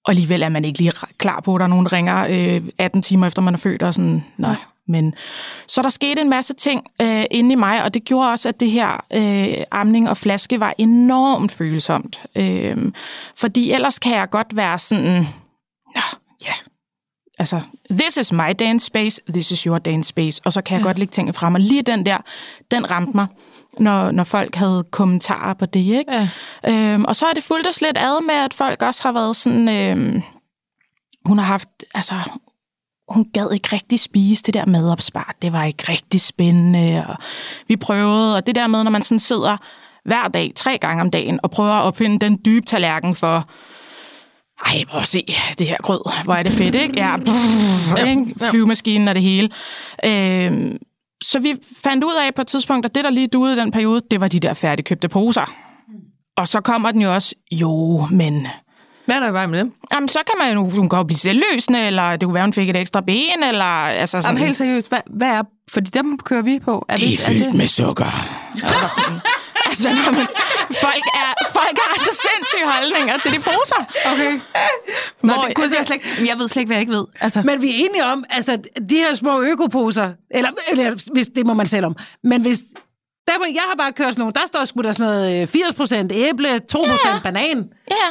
Og 0.06 0.12
alligevel 0.12 0.44
er 0.44 0.50
man 0.50 0.66
ikke 0.66 0.80
lige 0.80 0.92
klar 1.18 1.42
på, 1.42 1.56
at 1.56 1.60
der 1.60 1.66
er 1.66 1.70
nogen, 1.70 1.86
der 1.86 1.94
ringer 1.94 2.28
øh, 2.30 2.62
18 2.78 3.02
timer 3.02 3.28
efter, 3.28 3.42
man 3.42 3.54
er 3.54 3.58
født, 3.58 3.84
og 3.84 3.94
sådan, 3.94 4.24
nej, 4.38 4.56
men 4.90 5.14
så 5.68 5.82
der 5.82 5.90
skete 5.90 6.22
en 6.22 6.30
masse 6.30 6.54
ting 6.54 6.86
øh, 7.02 7.26
inde 7.32 7.52
i 7.54 7.56
mig, 7.56 7.84
og 7.84 7.94
det 7.94 8.06
gjorde 8.06 8.32
også, 8.32 8.50
at 8.50 8.60
det 8.60 8.72
her 8.72 9.06
øh, 9.14 9.64
amning 9.72 10.10
og 10.10 10.18
flaske 10.18 10.60
var 10.60 10.74
enormt 10.78 11.52
følsomt. 11.52 12.22
Øh, 12.36 12.78
fordi 13.36 13.72
ellers 13.72 14.00
kan 14.00 14.12
jeg 14.12 14.30
godt 14.30 14.56
være 14.56 14.80
sådan, 14.80 15.28
ja, 15.96 16.04
ja, 16.46 16.54
altså, 17.40 17.62
this 17.90 18.18
is 18.18 18.32
my 18.32 18.54
dance 18.60 18.86
space, 18.86 19.22
this 19.30 19.52
is 19.52 19.62
your 19.62 19.78
dance 19.78 20.08
space, 20.08 20.42
og 20.46 20.54
så 20.54 20.62
kan 20.62 20.74
jeg 20.74 20.82
ja. 20.82 20.88
godt 20.88 21.00
lægge 21.00 21.12
tingene 21.12 21.34
frem. 21.34 21.54
Og 21.54 21.62
lige 21.62 21.82
den 21.82 22.06
der, 22.06 22.18
den 22.72 22.92
ramte 22.92 23.12
mig, 23.16 23.28
når, 23.80 24.12
når 24.12 24.24
folk 24.24 24.56
havde 24.56 24.86
kommentarer 24.92 25.54
på 25.54 25.66
det, 25.66 25.80
ikke? 25.80 26.12
Ja. 26.12 26.30
Øhm, 26.68 27.06
og 27.06 27.16
så 27.16 27.26
er 27.26 27.34
det 27.34 27.44
fuldt 27.44 27.68
og 27.68 27.74
slet 27.74 27.98
ad 27.98 28.26
med, 28.26 28.36
at 28.36 28.54
folk 28.54 28.82
også 28.82 29.04
har 29.04 29.12
været 29.12 29.36
sådan... 29.36 29.70
Øh, 29.70 30.22
hun 31.26 31.38
har 31.38 31.46
haft, 31.46 31.70
altså, 31.94 32.16
hun 33.10 33.26
gad 33.34 33.52
ikke 33.54 33.70
rigtig 33.72 34.00
spise 34.00 34.44
det 34.44 34.54
der 34.54 34.66
madopspart. 34.66 35.36
Det 35.42 35.54
var 35.54 35.64
ikke 35.64 35.84
rigtig 35.90 36.22
spændende, 36.22 37.06
og 37.08 37.16
vi 37.68 37.76
prøvede, 37.76 38.36
og 38.36 38.48
det 38.48 38.56
der 38.56 38.68
med, 38.68 38.84
når 38.84 38.92
man 38.92 39.04
sådan 39.04 39.20
sidder 39.20 39.58
hver 40.06 40.28
dag, 40.28 40.52
tre 40.56 40.78
gange 40.78 41.02
om 41.02 41.12
dagen, 41.12 41.40
og 41.44 41.52
prøver 41.52 41.74
at 41.74 41.84
opfinde 41.84 42.20
den 42.20 42.40
dybe 42.46 42.66
tallerken 42.66 43.16
for, 43.16 43.50
ej, 44.66 44.86
prøv 44.90 45.02
at 45.02 45.08
se 45.08 45.26
det 45.60 45.68
her 45.68 45.78
grød. 45.78 46.24
Hvor 46.24 46.34
er 46.34 46.44
det 46.44 46.52
fedt, 46.52 46.76
ikke? 46.76 46.94
Ja, 46.98 47.18
brrr, 47.26 48.08
ikke? 48.08 48.36
flyvemaskinen 48.50 49.08
og 49.08 49.16
det 49.16 49.24
hele. 49.24 49.50
Øh, 50.06 50.76
så 51.24 51.40
vi 51.40 51.56
fandt 51.84 52.04
ud 52.04 52.14
af 52.28 52.36
på 52.36 52.42
et 52.42 52.48
tidspunkt, 52.48 52.86
at 52.86 52.96
det, 52.96 53.04
der 53.04 53.10
lige 53.10 53.28
duede 53.28 53.54
i 53.56 53.60
den 53.60 53.72
periode, 53.72 54.02
det 54.12 54.22
var 54.22 54.28
de 54.28 54.40
der 54.40 54.54
færdigkøbte 54.54 55.10
poser. 55.10 55.54
Og 56.38 56.48
så 56.48 56.62
kommer 56.62 56.92
den 56.92 57.02
jo 57.02 57.14
også, 57.14 57.36
jo, 57.52 58.08
men... 58.12 58.48
Hvad 59.10 59.18
er 59.18 59.20
der 59.20 59.30
i 59.30 59.34
vej 59.34 59.48
med 59.48 59.60
dem? 59.60 59.72
Jamen, 59.94 60.10
så 60.10 60.20
kan 60.28 60.36
man 60.40 60.54
jo, 60.54 60.70
hun 60.70 60.90
kan 60.90 60.98
jo 60.98 61.04
blive 61.04 61.18
selvløsende, 61.18 61.88
eller 61.88 62.12
det 62.12 62.24
kunne 62.24 62.34
være, 62.34 62.44
hun 62.44 62.54
fik 62.54 62.70
et 62.70 62.76
ekstra 62.76 63.02
ben, 63.02 63.44
eller... 63.50 63.66
Altså 63.66 64.22
sådan, 64.22 64.36
Jamen, 64.36 64.44
helt 64.44 64.58
seriøst, 64.58 64.90
hvad, 64.90 65.00
hvad 65.06 65.28
er... 65.28 65.44
Fordi 65.70 65.90
dem 65.90 66.18
kører 66.18 66.42
vi 66.42 66.60
på. 66.60 66.86
Er 66.90 66.98
det 66.98 67.14
er 67.14 67.18
fyldt 67.18 67.46
det? 67.46 67.54
med 67.54 67.68
sukker. 67.68 68.12
altså, 69.70 69.90
når 69.90 70.12
man, 70.12 70.28
folk, 70.86 71.06
er, 71.22 71.30
folk 71.58 71.78
har 71.86 71.98
så 71.98 72.24
sindssyge 72.26 72.66
holdninger 72.74 73.18
til 73.18 73.32
de 73.32 73.38
poser. 73.38 73.82
Okay. 74.14 74.32
Nå, 75.24 75.34
Hvor, 75.34 75.44
det, 75.44 75.56
gud, 75.56 75.64
jeg, 75.78 75.86
slet 75.86 75.96
ikke, 75.96 76.30
jeg 76.30 76.40
ved 76.40 76.48
slet 76.48 76.62
ikke, 76.62 76.70
hvad 76.70 76.76
jeg 76.76 76.82
ikke 76.82 76.94
ved. 76.94 77.06
Altså. 77.22 77.42
Men 77.46 77.62
vi 77.62 77.70
er 77.70 77.76
enige 77.86 78.06
om, 78.06 78.24
altså, 78.30 78.58
de 78.90 78.96
her 78.96 79.16
små 79.16 79.42
økoposer, 79.42 80.12
eller, 80.32 80.50
eller 80.72 81.12
hvis, 81.14 81.28
det 81.36 81.46
må 81.46 81.54
man 81.54 81.68
selv 81.68 81.86
om, 81.86 81.96
men 82.24 82.42
hvis 82.42 82.60
der, 83.28 83.34
jeg 83.54 83.64
har 83.70 83.76
bare 83.78 83.92
kørt 83.92 84.14
sådan 84.14 84.22
nogle, 84.22 84.34
der 84.34 84.46
står 84.46 84.66
sgu 84.66 84.82
der 84.82 84.92
sådan 84.92 85.06
noget 85.06 85.56
80% 85.56 85.96
øh, 85.96 86.28
æble, 86.28 86.50
2% 86.74 87.08
ja. 87.08 87.20
banan. 87.24 87.58
Ja. 87.92 88.10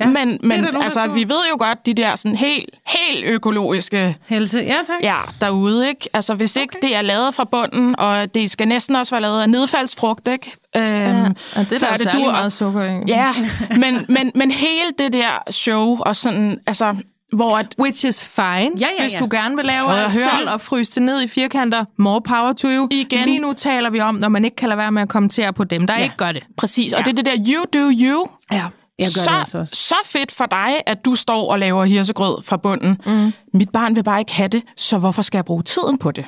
Ja, 0.00 0.06
men, 0.06 0.38
men 0.42 0.60
nogen, 0.60 0.82
altså, 0.82 1.06
vi 1.06 1.28
ved 1.28 1.40
jo 1.50 1.56
godt, 1.58 1.86
de 1.86 1.94
der 1.94 2.16
sådan 2.16 2.36
helt, 2.36 2.70
helt 2.86 3.24
økologiske... 3.24 4.16
Helse, 4.28 4.58
ja 4.58 4.76
tak. 4.86 5.02
Ja, 5.02 5.16
derude, 5.40 5.88
ikke? 5.88 6.08
Altså, 6.12 6.34
hvis 6.34 6.56
okay. 6.56 6.62
ikke 6.62 6.76
det 6.82 6.96
er 6.96 7.02
lavet 7.02 7.34
fra 7.34 7.44
bunden, 7.44 7.98
og 7.98 8.34
det 8.34 8.50
skal 8.50 8.68
næsten 8.68 8.96
også 8.96 9.14
være 9.14 9.22
lavet 9.22 9.42
af 9.42 9.50
nedfaldsfrugt, 9.50 10.28
ikke? 10.28 10.52
Øhm, 10.76 10.84
ja, 10.84 11.28
og 11.56 11.70
det 11.70 11.82
er 11.82 11.88
der 11.88 11.96
særlig 11.96 12.26
meget 12.26 12.52
sukker 12.52 12.84
i. 12.84 13.02
Ja, 13.06 13.34
men, 13.76 14.04
men, 14.08 14.32
men 14.34 14.50
hele 14.50 14.90
det 14.98 15.12
der 15.12 15.42
show, 15.50 15.98
og 16.00 16.16
sådan, 16.16 16.58
altså, 16.66 16.96
hvor 17.32 17.58
at, 17.58 17.66
Which 17.80 18.06
is 18.06 18.26
fine. 18.26 18.46
Ja, 18.46 18.86
ja, 18.98 19.02
Hvis 19.02 19.14
du 19.18 19.28
gerne 19.30 19.56
vil 19.56 19.64
lave 19.64 20.04
det 20.04 20.12
selv 20.12 20.50
og 20.52 20.60
fryse 20.60 20.92
det 20.94 21.02
ned 21.02 21.22
i 21.22 21.28
firkanter, 21.28 21.84
more 21.96 22.22
power 22.22 22.52
to 22.52 22.68
you. 22.68 22.88
Igen. 22.90 23.24
Lige 23.24 23.38
nu 23.38 23.52
taler 23.52 23.90
vi 23.90 24.00
om, 24.00 24.14
når 24.14 24.28
man 24.28 24.44
ikke 24.44 24.56
kan 24.56 24.68
lade 24.68 24.78
være 24.78 24.92
med 24.92 25.02
at 25.02 25.08
kommentere 25.08 25.52
på 25.52 25.64
dem, 25.64 25.86
der 25.86 25.94
ja. 25.94 26.02
ikke 26.02 26.16
gør 26.16 26.32
det. 26.32 26.42
Præcis, 26.56 26.92
og 26.92 26.98
ja. 26.98 27.04
det 27.04 27.18
er 27.18 27.22
det 27.22 27.26
der 27.26 27.54
you 27.54 27.64
do 27.80 27.90
you. 28.02 28.28
Ja. 28.52 28.64
Jeg 28.98 29.06
gør 29.06 29.22
så, 29.22 29.30
det 29.30 29.38
altså 29.38 29.58
også. 29.58 29.74
så 29.76 29.94
fedt 30.04 30.32
for 30.32 30.46
dig, 30.46 30.70
at 30.86 31.04
du 31.04 31.14
står 31.14 31.50
og 31.52 31.58
laver 31.58 31.84
hirsegrød 31.84 32.42
fra 32.42 32.56
bunden. 32.56 33.00
Mm. 33.06 33.32
Mit 33.54 33.70
barn 33.70 33.96
vil 33.96 34.04
bare 34.04 34.18
ikke 34.20 34.32
have 34.32 34.48
det, 34.48 34.62
så 34.76 34.98
hvorfor 34.98 35.22
skal 35.22 35.38
jeg 35.38 35.44
bruge 35.44 35.62
tiden 35.62 35.98
på 35.98 36.10
det? 36.10 36.26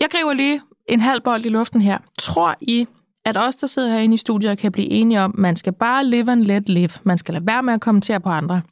Jeg 0.00 0.08
griber 0.10 0.32
lige 0.32 0.60
en 0.88 1.00
halv 1.00 1.20
bold 1.20 1.46
i 1.46 1.48
luften 1.48 1.80
her. 1.80 1.98
Tror 2.18 2.54
I, 2.60 2.86
at 3.24 3.36
os, 3.36 3.56
der 3.56 3.66
sidder 3.66 3.88
herinde 3.88 4.14
i 4.14 4.16
studiet, 4.16 4.58
kan 4.58 4.72
blive 4.72 4.88
enige 4.88 5.20
om, 5.20 5.30
at 5.30 5.38
man 5.38 5.56
skal 5.56 5.72
bare 5.72 6.04
live 6.04 6.32
and 6.32 6.44
let 6.44 6.68
live. 6.68 6.90
Man 7.04 7.18
skal 7.18 7.34
lade 7.34 7.46
være 7.46 7.62
med 7.62 7.74
at 7.74 7.80
kommentere 7.80 8.20
på 8.20 8.28
andre. 8.28 8.62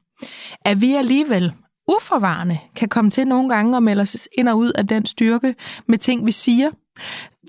At 0.65 0.81
vi 0.81 0.95
alligevel 0.95 1.53
uforvarende 1.89 2.59
kan 2.77 2.89
komme 2.89 3.11
til 3.11 3.27
nogle 3.27 3.49
gange 3.49 3.77
og 3.77 3.83
melde 3.83 4.01
os 4.01 4.29
ind 4.39 4.49
og 4.49 4.59
ud 4.59 4.73
af 4.75 4.87
den 4.87 5.07
styrke 5.07 5.55
med 5.89 5.99
ting, 5.99 6.27
vi 6.27 6.33
siger, 6.33 6.71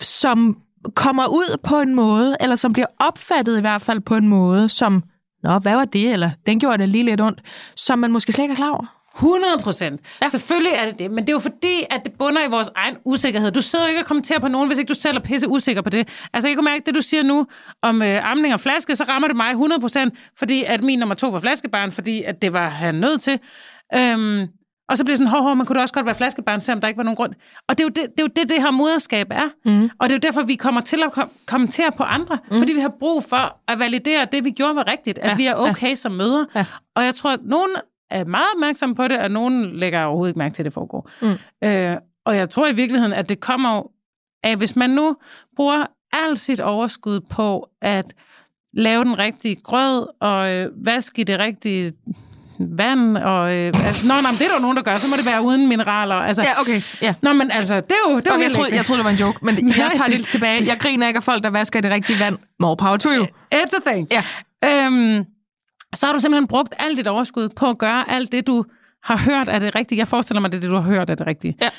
som 0.01 0.57
kommer 0.95 1.27
ud 1.27 1.57
på 1.63 1.79
en 1.79 1.95
måde, 1.95 2.36
eller 2.39 2.55
som 2.55 2.74
bliver 2.74 2.88
opfattet 3.00 3.57
i 3.57 3.62
hvert 3.62 3.81
fald 3.81 4.00
på 4.00 4.15
en 4.15 4.27
måde, 4.27 4.69
som 4.69 5.03
Nå, 5.43 5.59
hvad 5.59 5.75
var 5.75 5.85
det? 5.85 6.13
Eller 6.13 6.29
den 6.45 6.59
gjorde 6.59 6.77
det 6.77 6.89
lige 6.89 7.03
lidt 7.03 7.21
ondt, 7.21 7.41
som 7.75 8.00
man 8.00 8.12
måske 8.12 8.31
slet 8.31 8.43
ikke 8.43 8.51
er 8.51 8.55
klar 8.55 8.69
over. 8.69 8.85
100 9.15 9.43
procent. 9.63 10.01
Ja. 10.21 10.27
Selvfølgelig 10.27 10.71
er 10.75 10.85
det 10.89 11.00
det, 11.00 11.12
men 11.12 11.19
det 11.23 11.29
er 11.29 11.33
jo 11.33 11.39
fordi, 11.39 11.85
at 11.91 12.01
det 12.05 12.13
bunder 12.19 12.45
i 12.47 12.50
vores 12.50 12.69
egen 12.75 12.97
usikkerhed. 13.05 13.51
Du 13.51 13.62
sidder 13.62 13.85
jo 13.85 13.89
ikke 13.89 14.01
og 14.01 14.05
kommenterer 14.05 14.39
på 14.39 14.47
nogen, 14.47 14.67
hvis 14.67 14.77
ikke 14.77 14.89
du 14.89 14.93
selv 14.93 15.17
er 15.17 15.21
pisse 15.21 15.47
usikker 15.47 15.81
på 15.81 15.89
det. 15.89 16.27
Altså, 16.33 16.47
jeg 16.47 16.57
kan 16.57 16.63
mærke, 16.63 16.83
det 16.85 16.95
du 16.95 17.01
siger 17.01 17.23
nu 17.23 17.47
om 17.81 18.01
øh, 18.01 18.31
amning 18.31 18.53
og 18.53 18.59
flaske, 18.59 18.95
så 18.95 19.03
rammer 19.03 19.27
det 19.27 19.38
mig 19.38 19.50
100 19.50 19.81
procent, 19.81 20.13
fordi 20.38 20.63
at 20.63 20.83
min 20.83 21.00
nummer 21.00 21.15
to 21.15 21.27
var 21.27 21.39
flaskebarn, 21.39 21.91
fordi 21.91 22.23
at 22.23 22.41
det 22.41 22.53
var 22.53 22.69
han 22.69 22.95
nødt 22.95 23.21
til. 23.21 23.39
Øhm, 23.95 24.47
og 24.93 24.97
så 24.97 25.03
bliver 25.03 25.13
det 25.13 25.17
sådan, 25.17 25.32
hov, 25.32 25.41
hov, 25.43 25.56
man 25.56 25.65
kunne 25.65 25.75
da 25.75 25.82
også 25.82 25.93
godt 25.93 26.06
være 26.06 26.15
flaskebarn, 26.15 26.62
selvom 26.62 26.82
der 26.82 26.88
ikke 26.88 26.97
var 26.97 27.03
nogen 27.03 27.15
grund. 27.15 27.34
Og 27.67 27.77
det 27.77 27.84
er 27.84 27.88
jo 27.88 27.89
det, 27.89 27.95
det, 27.95 28.19
er 28.19 28.23
jo 28.23 28.27
det, 28.36 28.49
det 28.49 28.62
her 28.62 28.71
moderskab 28.71 29.27
er. 29.32 29.49
Mm. 29.65 29.89
Og 29.99 30.10
det 30.10 30.12
er 30.12 30.15
jo 30.15 30.19
derfor, 30.19 30.41
vi 30.41 30.56
kommer 30.56 30.82
til 30.82 31.03
at 31.03 31.12
kom- 31.12 31.29
kommentere 31.45 31.91
på 31.91 32.03
andre. 32.03 32.39
Mm. 32.51 32.58
Fordi 32.58 32.73
vi 32.73 32.79
har 32.79 32.93
brug 32.99 33.23
for 33.23 33.58
at 33.67 33.79
validere, 33.79 34.21
at 34.21 34.32
det, 34.32 34.43
vi 34.43 34.51
gjorde, 34.51 34.75
var 34.75 34.88
rigtigt. 34.91 35.17
At 35.17 35.29
ja. 35.29 35.36
vi 35.36 35.45
er 35.45 35.56
okay 35.56 35.89
ja. 35.89 35.95
som 35.95 36.12
mødre. 36.12 36.47
Ja. 36.56 36.65
Og 36.95 37.06
jeg 37.06 37.15
tror, 37.15 37.32
at 37.32 37.39
nogen 37.43 37.69
er 38.10 38.25
meget 38.25 38.45
opmærksomme 38.56 38.95
på 38.95 39.08
det, 39.08 39.19
og 39.19 39.32
nogen 39.32 39.75
lægger 39.75 40.03
overhovedet 40.03 40.29
ikke 40.32 40.38
mærke 40.38 40.56
til, 40.56 40.62
at 40.62 40.65
det 40.65 40.73
foregår. 40.73 41.10
Mm. 41.21 41.67
Øh, 41.67 41.97
og 42.25 42.36
jeg 42.36 42.49
tror 42.49 42.67
i 42.67 42.75
virkeligheden, 42.75 43.13
at 43.13 43.29
det 43.29 43.39
kommer 43.39 43.84
af, 44.43 44.56
hvis 44.56 44.75
man 44.75 44.89
nu 44.89 45.15
bruger 45.56 45.86
alt 46.13 46.39
sit 46.39 46.60
overskud 46.60 47.19
på 47.19 47.69
at 47.82 48.13
lave 48.73 49.03
den 49.03 49.19
rigtige 49.19 49.56
grød, 49.56 50.08
og 50.19 50.51
øh, 50.51 50.86
vaske 50.86 51.23
det 51.23 51.39
rigtige 51.39 51.93
vand, 52.78 53.17
og 53.17 53.54
øh, 53.54 53.73
altså, 53.86 54.08
nå, 54.08 54.13
nej, 54.21 54.32
det 54.32 54.41
er 54.41 54.54
der 54.54 54.60
nogen, 54.62 54.78
der 54.78 54.84
gør, 54.84 54.93
så 54.93 55.08
må 55.10 55.15
det 55.15 55.26
være 55.26 55.41
uden 55.41 55.67
mineraler. 55.67 56.15
Altså, 56.15 56.43
ja, 56.45 56.62
okay. 56.62 56.82
Ja. 57.02 57.13
Nå, 57.21 57.34
men 57.34 57.52
altså, 57.52 57.76
det 57.76 57.91
er 57.91 58.12
jo, 58.12 58.17
det 58.17 58.28
er 58.28 58.32
okay, 58.32 58.43
jeg, 58.43 58.52
troede, 58.52 58.76
jeg 58.76 58.86
troede, 58.86 58.97
det 58.97 59.06
var 59.06 59.12
en 59.12 59.17
joke, 59.17 59.39
men 59.41 59.56
jeg 59.78 59.91
tager 59.95 60.10
det 60.17 60.26
tilbage. 60.26 60.62
Jeg 60.67 60.78
griner 60.80 61.08
ikke 61.08 61.17
af 61.17 61.23
folk, 61.23 61.43
der 61.43 61.49
vasker 61.49 61.82
det 61.82 61.91
rigtige 61.91 62.19
vand. 62.19 62.38
More 62.60 62.78
power 62.78 62.97
to 62.97 63.10
you. 63.10 63.26
It's 63.56 63.76
a 63.88 63.91
thing. 63.91 64.08
Ja. 64.12 64.23
Øhm, 64.65 65.26
så 65.93 66.06
har 66.06 66.13
du 66.13 66.19
simpelthen 66.19 66.47
brugt 66.47 66.76
alt 66.80 66.97
dit 66.97 67.08
overskud 67.08 67.49
på 67.49 67.69
at 67.69 67.78
gøre 67.78 68.12
alt 68.12 68.32
det, 68.32 68.47
du 68.47 68.65
har 69.04 69.17
hørt 69.17 69.49
er 69.49 69.60
det 69.60 69.76
rigtige. 69.76 69.99
Jeg 69.99 70.08
forestiller 70.08 70.41
mig, 70.41 70.52
det 70.52 70.58
er 70.58 70.62
det, 70.62 70.69
du 70.69 70.76
har 70.76 70.82
hørt 70.82 71.10
er 71.10 71.15
det 71.15 71.28
rigtige. 71.28 71.56
Ja. 71.62 71.69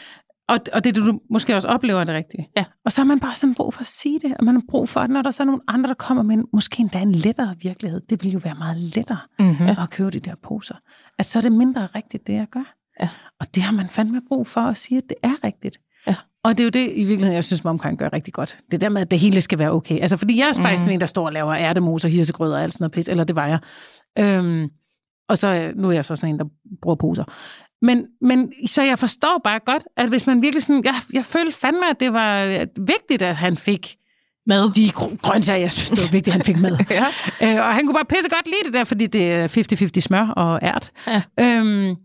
Og, 0.48 0.58
og 0.72 0.84
det, 0.84 0.96
du 0.96 1.20
måske 1.30 1.56
også 1.56 1.68
oplever, 1.68 2.00
er 2.00 2.04
det 2.04 2.14
rigtige. 2.14 2.48
Ja. 2.56 2.64
Og 2.84 2.92
så 2.92 3.00
har 3.00 3.06
man 3.06 3.20
bare 3.20 3.34
sådan 3.34 3.54
brug 3.54 3.74
for 3.74 3.80
at 3.80 3.86
sige 3.86 4.20
det, 4.20 4.34
og 4.38 4.44
man 4.44 4.54
har 4.54 4.62
brug 4.68 4.88
for, 4.88 5.00
at 5.00 5.10
når 5.10 5.22
der 5.22 5.30
så 5.30 5.42
er 5.42 5.44
nogle 5.44 5.60
andre, 5.68 5.88
der 5.88 5.94
kommer 5.94 6.22
med 6.22 6.34
en, 6.36 6.44
måske 6.52 6.80
endda 6.80 7.00
en 7.00 7.12
lettere 7.12 7.56
virkelighed, 7.62 8.00
det 8.00 8.24
vil 8.24 8.32
jo 8.32 8.40
være 8.44 8.54
meget 8.54 8.76
lettere 8.76 9.18
mm-hmm. 9.38 9.68
at 9.68 9.90
købe 9.90 10.10
de 10.10 10.20
der 10.20 10.34
poser. 10.42 10.74
At 11.18 11.26
så 11.26 11.38
er 11.38 11.40
det 11.40 11.52
mindre 11.52 11.86
rigtigt, 11.86 12.26
det 12.26 12.32
jeg 12.32 12.46
gør. 12.50 12.74
Ja. 13.00 13.08
Og 13.40 13.54
det 13.54 13.62
har 13.62 13.72
man 13.72 13.88
fandme 13.88 14.20
brug 14.28 14.46
for 14.46 14.60
at 14.60 14.76
sige, 14.76 14.98
at 14.98 15.04
det 15.08 15.16
er 15.22 15.44
rigtigt. 15.44 15.80
Ja. 16.06 16.16
Og 16.44 16.58
det 16.58 16.62
er 16.62 16.64
jo 16.64 16.70
det, 16.70 16.92
i 16.94 17.04
virkeligheden, 17.04 17.34
jeg 17.34 17.44
synes, 17.44 17.64
man 17.64 17.78
gør 17.78 18.12
rigtig 18.12 18.34
godt. 18.34 18.58
Det 18.70 18.80
der 18.80 18.88
med, 18.88 19.00
at 19.00 19.10
det 19.10 19.18
hele 19.18 19.40
skal 19.40 19.58
være 19.58 19.70
okay. 19.70 20.00
Altså, 20.00 20.16
fordi 20.16 20.38
jeg 20.38 20.48
er 20.48 20.62
faktisk 20.62 20.84
mm. 20.84 20.90
en, 20.90 21.00
der 21.00 21.06
står 21.06 21.26
og 21.26 21.32
laver 21.32 21.54
ærtemoser, 21.54 22.08
hirsegrød 22.08 22.52
og 22.52 22.62
alt 22.62 22.72
sådan 22.72 22.82
noget 22.82 22.92
pis, 22.92 23.08
eller 23.08 23.24
det 23.24 23.36
var 23.36 23.46
jeg. 23.46 23.58
Øhm, 24.18 24.68
og 25.28 25.38
så 25.38 25.72
nu 25.76 25.88
er 25.88 25.92
jeg 25.92 26.04
så 26.04 26.16
sådan 26.16 26.34
en, 26.34 26.38
der 26.38 26.44
bruger 26.82 26.96
poser. 26.96 27.24
Men, 27.84 28.06
men 28.20 28.52
så 28.66 28.82
jeg 28.82 28.98
forstår 28.98 29.40
bare 29.44 29.60
godt, 29.66 29.82
at 29.96 30.08
hvis 30.08 30.26
man 30.26 30.42
virkelig 30.42 30.62
sådan... 30.62 30.84
Jeg, 30.84 30.94
jeg 31.12 31.24
følte 31.24 31.56
fandme, 31.56 31.90
at 31.90 32.00
det 32.00 32.12
var 32.12 32.44
vigtigt, 32.80 33.22
at 33.22 33.36
han 33.36 33.56
fik 33.56 33.96
med. 34.46 34.72
De 34.72 34.90
grøntsager, 35.22 35.58
jeg 35.60 35.72
synes, 35.72 35.90
det 35.90 36.08
var 36.08 36.12
vigtigt, 36.12 36.26
at 36.26 36.32
han 36.32 36.44
fik 36.44 36.60
med. 36.60 36.78
ja. 36.90 37.04
øh, 37.42 37.66
og 37.66 37.74
han 37.74 37.86
kunne 37.86 37.94
bare 37.94 38.04
pisse 38.04 38.30
godt 38.30 38.46
lide 38.46 38.64
det 38.64 38.72
der, 38.72 38.84
fordi 38.84 39.06
det 39.06 39.32
er 39.32 39.98
50-50 39.98 40.00
smør 40.00 40.28
og 40.28 40.58
ært. 40.62 40.90
Ja. 41.06 41.22
Øhm, 41.40 41.96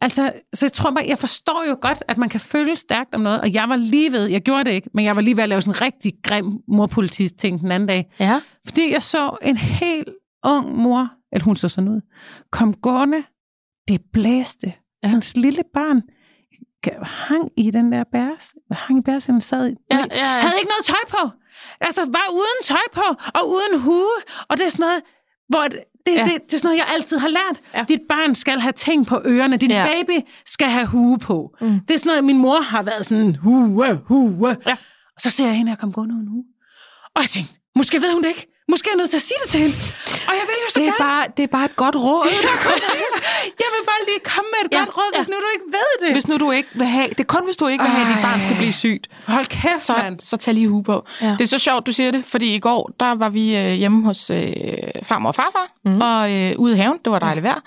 altså, 0.00 0.32
så 0.54 0.66
jeg 0.66 0.72
tror 0.72 0.90
bare, 0.90 1.04
jeg 1.08 1.18
forstår 1.18 1.64
jo 1.68 1.78
godt, 1.80 2.02
at 2.08 2.18
man 2.18 2.28
kan 2.28 2.40
føle 2.40 2.76
stærkt 2.76 3.14
om 3.14 3.20
noget, 3.20 3.40
og 3.40 3.54
jeg 3.54 3.68
var 3.68 3.76
lige 3.76 4.12
ved, 4.12 4.26
jeg 4.26 4.40
gjorde 4.42 4.64
det 4.64 4.70
ikke, 4.70 4.90
men 4.94 5.04
jeg 5.04 5.16
var 5.16 5.22
lige 5.22 5.36
ved 5.36 5.42
at 5.42 5.48
lave 5.48 5.60
sådan 5.60 5.74
en 5.74 5.82
rigtig 5.82 6.12
grim 6.22 6.58
morpolitisk 6.68 7.38
ting 7.38 7.60
den 7.60 7.72
anden 7.72 7.88
dag. 7.88 8.12
Ja. 8.20 8.40
Fordi 8.66 8.92
jeg 8.92 9.02
så 9.02 9.36
en 9.42 9.56
helt 9.56 10.08
ung 10.44 10.76
mor, 10.76 11.08
eller 11.32 11.44
hun 11.44 11.56
så 11.56 11.68
sådan 11.68 11.88
ud, 11.88 12.00
kom 12.50 12.74
gående, 12.74 13.22
det 13.88 14.00
blæste, 14.12 14.72
Ja. 15.02 15.08
Hans 15.08 15.36
lille 15.36 15.62
barn 15.74 16.02
hang 17.02 17.50
i 17.56 17.70
den 17.70 17.92
der 17.92 18.04
bærs, 18.12 18.54
hang 18.70 18.98
i 18.98 19.02
bærs, 19.02 19.26
han 19.26 19.40
sad 19.40 19.68
i. 19.68 19.74
Ja, 19.90 19.96
ja, 19.96 20.04
ja. 20.12 20.26
Havde 20.26 20.54
ikke 20.60 20.70
noget 20.74 20.84
tøj 20.84 21.04
på. 21.08 21.30
Altså, 21.80 22.00
var 22.00 22.28
uden 22.32 22.58
tøj 22.64 22.86
på, 22.92 23.02
og 23.34 23.48
uden 23.48 23.80
hue, 23.80 24.16
og 24.48 24.56
det 24.56 24.64
er 24.66 24.68
sådan 24.68 24.82
noget, 24.82 25.02
hvor 25.48 25.62
det, 25.62 25.80
det, 26.06 26.14
ja. 26.16 26.24
det, 26.24 26.32
det 26.32 26.52
er 26.54 26.58
sådan 26.58 26.68
noget, 26.68 26.78
jeg 26.78 26.86
altid 26.94 27.18
har 27.18 27.28
lært. 27.28 27.60
Ja. 27.74 27.84
Dit 27.88 28.00
barn 28.08 28.34
skal 28.34 28.60
have 28.60 28.72
ting 28.72 29.06
på 29.06 29.22
ørerne. 29.24 29.56
Din 29.56 29.70
ja. 29.70 29.86
baby 29.86 30.26
skal 30.46 30.68
have 30.68 30.86
hue 30.86 31.18
på. 31.18 31.56
Mm. 31.60 31.80
Det 31.88 31.94
er 31.94 31.98
sådan 31.98 32.10
noget, 32.10 32.24
min 32.24 32.38
mor 32.38 32.60
har 32.60 32.82
været 32.82 33.04
sådan, 33.06 33.34
hue, 33.34 33.94
hue. 33.94 34.56
Ja. 34.66 34.76
Og 35.16 35.20
så 35.20 35.30
ser 35.30 35.46
jeg 35.46 35.56
hende, 35.56 35.70
jeg 35.70 35.78
kom 35.78 35.92
gående 35.92 36.14
uden 36.14 36.28
hue. 36.28 36.44
Og 37.14 37.22
jeg 37.22 37.28
tænkte, 37.28 37.54
måske 37.76 37.96
ved 37.96 38.14
hun 38.14 38.22
det 38.22 38.28
ikke. 38.28 38.51
Måske 38.72 38.86
er 38.88 38.92
jeg 38.94 39.00
nødt 39.02 39.10
til 39.14 39.20
at 39.22 39.26
sige 39.30 39.40
det 39.42 39.48
til 39.54 39.60
hende. 39.64 39.76
Og 40.28 40.34
jeg 40.38 40.44
vil 40.48 40.56
jo 40.64 40.68
så 40.74 40.78
det 40.80 40.88
er 40.88 40.92
gerne. 40.92 41.04
Bare, 41.08 41.24
det 41.36 41.42
er 41.48 41.52
bare 41.58 41.66
et 41.72 41.76
godt 41.82 41.96
råd. 42.06 42.28
jeg 43.62 43.70
vil 43.74 43.82
bare 43.90 44.02
lige 44.10 44.22
komme 44.32 44.48
med 44.54 44.60
et 44.64 44.70
ja, 44.72 44.78
godt 44.78 44.90
råd, 44.98 45.10
hvis 45.16 45.28
ja. 45.28 45.32
nu 45.32 45.36
du 45.44 45.48
ikke 45.54 45.68
ved 45.78 45.90
det. 46.02 46.12
Hvis 46.16 46.28
nu 46.30 46.34
du 46.44 46.50
ikke 46.58 46.68
vil 46.80 46.86
have... 46.86 47.08
Det 47.08 47.20
er 47.26 47.30
kun, 47.36 47.44
hvis 47.48 47.56
du 47.56 47.66
ikke 47.72 47.84
vil 47.84 47.92
have, 47.96 48.06
at 48.06 48.14
dit 48.14 48.22
barn 48.22 48.40
skal 48.40 48.56
blive 48.56 48.72
sygt. 48.84 49.04
Hold 49.26 49.46
kæft, 49.46 49.82
så, 49.88 49.94
man. 49.96 50.20
så 50.20 50.36
tag 50.36 50.54
lige 50.54 50.68
hue 50.68 50.82
på. 50.82 51.06
Ja. 51.22 51.30
Det 51.38 51.40
er 51.40 51.52
så 51.56 51.58
sjovt, 51.58 51.86
du 51.86 51.92
siger 51.92 52.10
det, 52.10 52.24
fordi 52.24 52.54
i 52.54 52.58
går, 52.58 52.90
der 53.00 53.14
var 53.14 53.28
vi 53.28 53.56
øh, 53.56 53.72
hjemme 53.72 54.04
hos 54.04 54.30
øh, 54.30 54.52
farmor 55.02 55.28
og 55.28 55.34
farfar, 55.34 55.66
mm. 55.84 56.00
og 56.00 56.32
øh, 56.32 56.52
ude 56.58 56.74
i 56.74 56.76
haven. 56.76 56.98
Det 57.04 57.12
var 57.12 57.18
dejligt 57.18 57.44
vejr. 57.44 57.60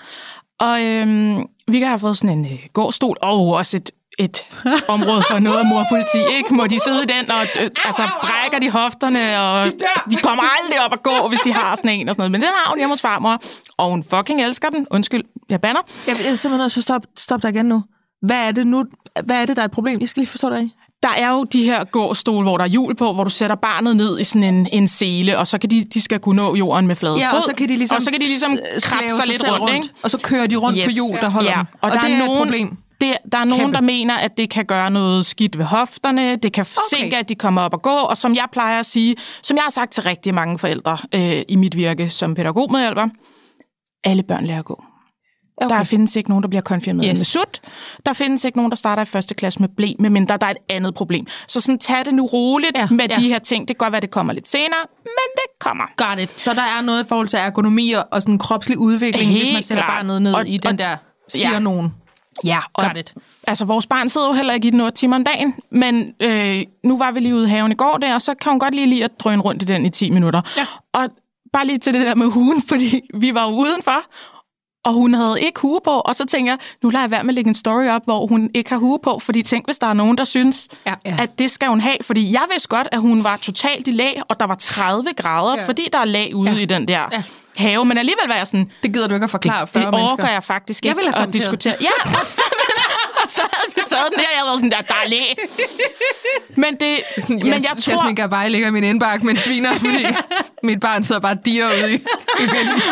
Og 0.60 0.84
øh, 0.84 1.36
vi 1.68 1.80
have 1.80 1.98
fået 1.98 2.16
sådan 2.16 2.38
en 2.38 2.44
øh, 2.44 2.58
gåstol, 2.72 3.16
og 3.22 3.38
også 3.60 3.76
et 3.76 3.90
et 4.18 4.46
område 4.88 5.22
for 5.30 5.38
noget 5.38 5.58
af 5.58 5.66
morpoliti, 5.66 6.18
ikke? 6.38 6.54
Må 6.54 6.66
de 6.66 6.78
sidde 6.84 7.02
i 7.02 7.06
den, 7.06 7.30
og 7.30 7.42
øh, 7.62 7.70
altså, 7.84 8.02
brækker 8.22 8.58
de 8.58 8.70
hofterne, 8.70 9.40
og 9.40 9.64
de, 9.64 9.72
de 10.10 10.16
kommer 10.16 10.44
aldrig 10.62 10.84
op 10.84 10.92
og 10.92 11.02
gå, 11.02 11.28
hvis 11.28 11.40
de 11.40 11.52
har 11.52 11.76
sådan 11.76 11.90
en 11.90 12.08
og 12.08 12.14
sådan 12.14 12.20
noget. 12.20 12.32
Men 12.32 12.40
den 12.40 12.48
har 12.54 12.70
hun 12.70 12.78
hjemme 12.78 12.92
hos 12.92 13.02
farmor, 13.02 13.38
og 13.76 13.90
hun 13.90 14.02
fucking 14.10 14.42
elsker 14.42 14.68
den. 14.68 14.86
Undskyld, 14.90 15.22
jeg 15.48 15.60
banner. 15.60 15.80
Jeg, 16.06 16.16
jeg 16.24 16.30
er 16.32 16.34
simpelthen 16.34 16.58
nødt 16.58 16.72
til 16.72 16.80
at 16.80 16.84
stoppe 16.84 17.08
stop 17.18 17.42
dig 17.42 17.50
igen 17.50 17.66
nu. 17.66 17.82
Hvad 18.22 18.36
er 18.36 18.52
det 18.52 18.66
nu? 18.66 18.84
Hvad 19.24 19.36
er 19.36 19.46
det, 19.46 19.56
der 19.56 19.62
er 19.62 19.66
et 19.66 19.72
problem? 19.72 20.00
Jeg 20.00 20.08
skal 20.08 20.20
lige 20.20 20.30
forstå 20.30 20.50
dig. 20.50 20.70
der 21.02 21.08
er 21.16 21.30
jo 21.30 21.44
de 21.44 21.62
her 21.64 21.84
gåstole, 21.84 22.42
hvor 22.42 22.56
der 22.56 22.64
er 22.64 22.68
hjul 22.68 22.94
på, 22.94 23.12
hvor 23.12 23.24
du 23.24 23.30
sætter 23.30 23.56
barnet 23.56 23.96
ned 23.96 24.18
i 24.18 24.24
sådan 24.24 24.54
en, 24.54 24.68
en 24.72 24.88
sele, 24.88 25.38
og 25.38 25.46
så 25.46 25.58
kan 25.58 25.70
de, 25.70 25.84
de 25.94 26.00
skal 26.02 26.18
kunne 26.18 26.36
nå 26.36 26.54
jorden 26.56 26.86
med 26.86 26.96
flade 26.96 27.16
Ja, 27.16 27.30
fod. 27.30 27.36
og 27.36 27.42
så 27.42 27.52
kan 27.56 27.68
de 27.68 27.76
ligesom, 27.76 27.96
og 27.96 28.02
så 28.02 28.10
kan 28.10 28.20
de 28.20 28.24
ligesom 28.26 28.58
krabbe 28.82 29.10
sig 29.10 29.26
lidt 29.26 29.40
selv 29.40 29.52
rundt, 29.52 29.74
ikke? 29.74 29.88
og 30.02 30.10
så 30.10 30.18
kører 30.18 30.46
de 30.46 30.56
rundt 30.56 30.78
yes. 30.78 30.84
på 30.84 30.90
hjul, 30.94 31.10
der 31.20 31.28
holder 31.28 31.50
ja. 31.50 31.56
dem. 31.56 31.66
Og, 31.80 31.90
der 31.90 32.00
det 32.00 32.10
er, 32.10 32.14
er 32.14 32.18
nogen, 32.18 32.32
et 32.32 32.38
problem. 32.46 32.76
Det, 33.00 33.16
der 33.32 33.38
er 33.38 33.44
nogen, 33.44 33.60
Kæmpe. 33.64 33.74
der 33.76 33.80
mener, 33.82 34.16
at 34.16 34.36
det 34.36 34.50
kan 34.50 34.64
gøre 34.64 34.90
noget 34.90 35.26
skidt 35.26 35.58
ved 35.58 35.64
hofterne, 35.64 36.36
det 36.36 36.52
kan 36.52 36.64
forsinke, 36.64 37.16
at 37.16 37.28
de 37.28 37.34
kommer 37.34 37.62
op 37.62 37.74
og 37.74 37.82
gå, 37.82 37.90
og 37.96 38.16
som 38.16 38.34
jeg 38.34 38.44
plejer 38.52 38.80
at 38.80 38.86
sige, 38.86 39.16
som 39.42 39.56
jeg 39.56 39.62
har 39.62 39.70
sagt 39.70 39.92
til 39.92 40.02
rigtig 40.02 40.34
mange 40.34 40.58
forældre 40.58 40.98
øh, 41.14 41.42
i 41.48 41.56
mit 41.56 41.76
virke 41.76 42.08
som 42.08 42.34
pædagogmedhjælper, 42.34 43.08
alle 44.04 44.22
børn 44.22 44.46
lærer 44.46 44.58
at 44.58 44.64
gå. 44.64 44.82
Okay. 45.62 45.76
Der 45.76 45.84
findes 45.84 46.16
ikke 46.16 46.28
nogen, 46.30 46.42
der 46.42 46.48
bliver 46.48 46.62
konfirmeret 46.62 47.10
yes. 47.10 47.18
Med 47.18 47.24
sut. 47.24 47.60
Der 48.06 48.12
findes 48.12 48.44
ikke 48.44 48.58
nogen, 48.58 48.70
der 48.70 48.76
starter 48.76 49.02
i 49.02 49.06
første 49.06 49.34
klasse 49.34 49.60
med 49.60 49.68
blæ, 49.76 49.92
medmindre 49.98 50.36
der 50.36 50.46
er 50.46 50.50
et 50.50 50.56
andet 50.70 50.94
problem. 50.94 51.26
Så 51.48 51.60
sådan, 51.60 51.78
tag 51.78 52.04
det 52.04 52.14
nu 52.14 52.26
roligt 52.26 52.78
ja. 52.78 52.88
Med 52.90 53.06
ja. 53.08 53.14
de 53.16 53.28
her 53.28 53.38
ting. 53.38 53.68
Det 53.68 53.78
kan 53.78 53.84
godt 53.84 53.92
være, 53.92 54.00
det 54.00 54.10
kommer 54.10 54.32
lidt 54.32 54.48
senere, 54.48 54.80
men 55.04 55.06
det 55.36 55.58
kommer. 55.60 55.84
Got 55.96 56.18
it. 56.22 56.40
Så 56.40 56.54
der 56.54 56.62
er 56.62 56.82
noget 56.82 57.04
i 57.04 57.08
forhold 57.08 57.28
til 57.28 57.38
ergonomi 57.38 57.92
og, 57.92 58.22
sådan 58.22 58.38
kropslig 58.38 58.78
udvikling, 58.78 59.30
Helt 59.30 59.44
hvis 59.44 59.52
man 59.52 59.62
sætter 59.62 59.84
klart. 59.84 59.98
barnet 59.98 60.22
ned 60.22 60.34
Og- 60.34 60.48
i 60.48 60.56
den 60.56 60.72
og- 60.72 60.78
der, 60.78 60.96
siger 61.28 61.52
ja. 61.52 61.58
nogen. 61.58 61.94
Ja, 62.44 62.58
og 62.74 62.84
Got 62.84 62.96
it. 62.96 63.14
altså 63.46 63.64
vores 63.64 63.86
barn 63.86 64.08
sidder 64.08 64.26
jo 64.26 64.32
heller 64.32 64.54
ikke 64.54 64.68
i 64.68 64.70
den 64.70 64.80
8 64.80 64.96
timer 64.98 65.16
om 65.16 65.24
dagen, 65.24 65.54
men 65.70 66.14
øh, 66.22 66.62
nu 66.84 66.98
var 66.98 67.10
vi 67.12 67.20
lige 67.20 67.34
ude 67.34 67.44
i 67.46 67.48
haven 67.50 67.72
i 67.72 67.74
går 67.74 67.96
der, 68.02 68.14
og 68.14 68.22
så 68.22 68.34
kan 68.34 68.50
hun 68.52 68.58
godt 68.60 68.74
lige 68.74 68.86
lide 68.86 69.04
at 69.04 69.10
drøne 69.20 69.42
rundt 69.42 69.62
i 69.62 69.64
den 69.64 69.86
i 69.86 69.90
10 69.90 70.10
minutter. 70.10 70.40
Ja. 70.56 70.66
Og 70.92 71.08
bare 71.52 71.66
lige 71.66 71.78
til 71.78 71.94
det 71.94 72.06
der 72.06 72.14
med 72.14 72.26
hugen, 72.26 72.62
fordi 72.68 73.00
vi 73.14 73.34
var 73.34 73.42
jo 73.50 73.50
udenfor, 73.56 74.02
og 74.84 74.92
hun 74.92 75.14
havde 75.14 75.40
ikke 75.40 75.60
hue 75.60 75.80
på, 75.84 75.90
og 75.90 76.14
så 76.16 76.26
tænker 76.26 76.52
jeg, 76.52 76.58
nu 76.82 76.88
lader 76.90 77.02
jeg 77.02 77.10
være 77.10 77.22
med 77.24 77.30
at 77.30 77.34
lægge 77.34 77.48
en 77.48 77.54
story 77.54 77.86
op, 77.86 78.04
hvor 78.04 78.26
hun 78.26 78.50
ikke 78.54 78.70
har 78.70 78.76
hue 78.78 78.98
på, 79.02 79.18
fordi 79.18 79.42
tænk, 79.42 79.64
hvis 79.66 79.78
der 79.78 79.86
er 79.86 79.92
nogen, 79.92 80.18
der 80.18 80.24
synes, 80.24 80.68
Ja. 80.86 80.94
at 81.04 81.38
det 81.38 81.50
skal 81.50 81.68
hun 81.68 81.80
have, 81.80 81.96
fordi 82.02 82.32
jeg 82.32 82.42
vidste 82.52 82.68
godt, 82.68 82.88
at 82.92 83.00
hun 83.00 83.24
var 83.24 83.36
totalt 83.36 83.88
i 83.88 83.90
lag, 83.90 84.22
og 84.28 84.40
der 84.40 84.46
var 84.46 84.54
30 84.54 85.08
grader, 85.16 85.56
Ja. 85.60 85.66
fordi 85.68 85.88
der 85.92 85.98
er 85.98 86.04
lag 86.04 86.34
ude 86.34 86.50
ja. 86.50 86.58
i 86.58 86.64
den 86.64 86.88
der 86.88 87.00
Ja. 87.12 87.22
Have, 87.56 87.84
men 87.84 87.98
alligevel 87.98 88.28
var 88.28 88.34
jeg 88.34 88.46
sådan, 88.46 88.70
Det 88.82 88.92
gider 88.92 89.08
du 89.08 89.14
ikke 89.14 89.24
at 89.24 89.30
forklare 89.30 89.60
det, 89.60 89.68
40 89.68 89.84
det 89.84 89.90
mennesker. 89.92 90.12
orker 90.12 90.28
jeg 90.28 90.44
faktisk 90.44 90.84
Jeg 90.84 90.90
ikke 90.90 90.96
ville 90.96 91.14
have 91.14 91.26
at 91.26 91.32
diskutere. 91.32 91.74
Ja, 91.80 92.10
og 93.24 93.30
så 93.36 93.42
havde 93.52 93.72
vi 93.74 93.80
taget 93.86 94.06
den 94.10 94.18
der, 94.18 94.24
jeg 94.30 94.38
havde 94.38 94.48
været 94.48 94.58
sådan 94.60 94.70
der, 94.70 94.80
der 94.80 94.94
er 95.04 95.08
læ. 95.08 95.22
Men, 96.56 96.74
det, 96.80 96.98
Sådan, 97.18 97.36
men 97.36 97.46
jeg 97.46 97.74
tror, 97.78 97.92
Jasmin 97.92 98.14
Gabay 98.14 98.50
ligger 98.50 98.68
i 98.68 98.70
min 98.70 98.84
indbakke 98.84 99.26
med 99.26 99.30
en 99.34 99.36
sviner, 99.38 99.74
fordi 99.74 100.06
mit 100.68 100.80
barn 100.80 101.02
sidder 101.04 101.20
bare 101.20 101.36
dir 101.44 101.66
ude 101.66 101.94
i. 101.94 101.98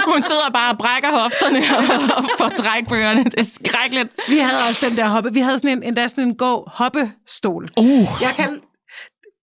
hun 0.06 0.22
sidder 0.22 0.50
bare 0.54 0.70
og 0.72 0.78
brækker 0.78 1.10
hofterne 1.10 1.58
og, 1.78 2.16
og 2.16 2.24
får 2.38 2.48
trækbøgerne. 2.48 3.24
Det 3.24 3.34
er 3.38 3.42
skrækkeligt. 3.42 4.08
Vi 4.28 4.38
havde 4.38 4.58
også 4.68 4.86
den 4.88 4.96
der 4.96 5.08
hoppe. 5.08 5.32
Vi 5.32 5.40
havde 5.40 5.58
sådan 5.58 5.70
en, 5.70 5.82
endda 5.82 6.08
sådan 6.08 6.24
en 6.24 6.34
gå 6.36 6.68
hoppestol. 6.72 7.68
Uh. 7.76 8.08
Jeg 8.20 8.32
kan... 8.36 8.60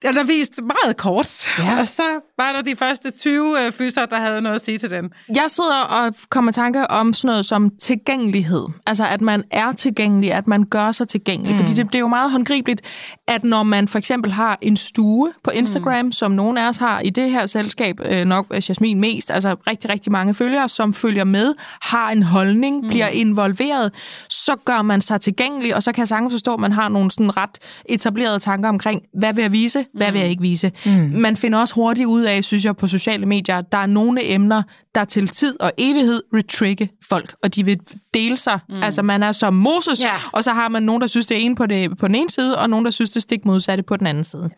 Den 0.02 0.17
er 0.17 0.24
vist 0.24 0.54
meget 0.62 0.98
kort, 0.98 1.48
ja. 1.60 1.80
og 1.80 1.88
så 1.88 2.04
var 2.39 2.52
der 2.52 2.62
de 2.62 2.75
første 2.75 3.12
20 3.12 3.65
øh, 3.65 3.71
fyser, 3.71 4.06
der 4.06 4.17
havde 4.17 4.41
noget 4.41 4.56
at 4.56 4.65
sige 4.65 4.78
til 4.78 4.89
den. 4.89 5.10
Jeg 5.36 5.45
sidder 5.47 5.82
og 5.82 6.15
kommer 6.30 6.52
i 6.52 6.54
tanke 6.54 6.91
om 6.91 7.13
sådan 7.13 7.28
noget 7.28 7.45
som 7.45 7.71
tilgængelighed. 7.80 8.65
Altså, 8.88 9.06
at 9.08 9.21
man 9.21 9.43
er 9.52 9.71
tilgængelig, 9.71 10.34
at 10.34 10.47
man 10.47 10.63
gør 10.63 10.91
sig 10.91 11.08
tilgængelig. 11.08 11.52
Mm. 11.52 11.58
Fordi 11.58 11.73
det, 11.73 11.86
det 11.86 11.95
er 11.95 11.99
jo 11.99 12.08
meget 12.08 12.32
håndgribeligt, 12.32 12.82
at 13.28 13.43
når 13.43 13.63
man 13.63 13.88
for 13.88 13.97
eksempel 13.97 14.32
har 14.32 14.58
en 14.62 14.78
stue 14.78 15.32
på 15.43 15.52
Instagram, 15.52 16.06
mm. 16.06 16.12
som 16.12 16.32
nogen 16.32 16.58
af 16.58 16.69
os 16.69 16.78
har 16.78 16.99
i 16.99 17.10
det 17.10 17.32
her 17.32 17.45
selskab, 17.45 17.99
øh, 18.06 18.25
nok 18.25 18.45
Jasmin 18.69 18.99
mest, 18.99 19.32
altså 19.32 19.56
rigtig, 19.67 19.89
rigtig 19.89 20.12
mange 20.12 20.34
følgere, 20.34 20.69
som 20.69 20.93
følger 20.93 21.23
med, 21.23 21.54
har 21.82 22.10
en 22.12 22.23
holdning, 22.23 22.82
mm. 22.82 22.89
bliver 22.89 23.08
involveret, 23.08 23.91
så 24.30 24.56
gør 24.65 24.82
man 24.82 25.02
sig 25.02 25.21
tilgængelig, 25.21 25.75
og 25.75 25.84
så 25.84 25.91
kan 25.91 25.99
jeg 25.99 26.08
sagtens 26.08 26.34
forstå, 26.34 26.54
at 26.54 26.60
man 26.60 26.71
har 26.71 26.89
nogle 26.89 27.12
sådan 27.12 27.38
ret 27.38 27.58
etablerede 27.86 28.39
tanker 28.39 28.69
omkring, 28.69 29.02
hvad 29.13 29.34
vil 29.34 29.41
jeg 29.41 29.52
vise, 29.52 29.86
hvad 29.93 30.12
vil 30.12 30.21
jeg 30.21 30.30
ikke 30.30 30.41
vise. 30.41 30.71
Mm. 30.86 31.12
Man 31.13 31.36
finder 31.38 31.60
også 31.60 31.75
hurtigt 31.75 32.06
ud 32.06 32.29
af, 32.30 32.44
synes 32.44 32.65
jeg, 32.65 32.78
på 32.78 32.88
sociale 32.88 33.26
medier, 33.26 33.62
der 33.62 33.78
er 33.78 33.86
nogle 33.86 34.32
emner, 34.34 34.63
der 34.96 35.06
til 35.06 35.28
tid 35.28 35.62
og 35.62 35.72
evighed 35.78 36.22
retrigge 36.34 36.89
folk, 37.10 37.36
og 37.44 37.56
de 37.56 37.65
vil 37.65 37.80
dele 38.13 38.38
sig. 38.38 38.60
Mm. 38.70 38.84
Altså, 38.84 39.02
man 39.02 39.24
er 39.24 39.32
som 39.32 39.54
Moses, 39.54 40.02
Ja. 40.02 40.12
og 40.32 40.44
så 40.44 40.54
har 40.54 40.68
man 40.68 40.84
nogen, 40.84 41.02
der 41.02 41.08
synes, 41.08 41.26
det 41.26 41.38
er 41.38 41.42
ene 41.42 41.56
på, 41.56 41.65
det, 41.65 41.98
på 41.98 42.08
den 42.08 42.15
ene 42.15 42.30
side, 42.30 42.58
og 42.58 42.70
nogen, 42.70 42.86
der 42.86 42.92
synes, 42.92 43.10
det 43.10 43.22
stik 43.22 43.46
modsatte 43.46 43.84
på 43.84 43.98
den 43.98 44.08
anden 44.08 44.24
side. 44.24 44.50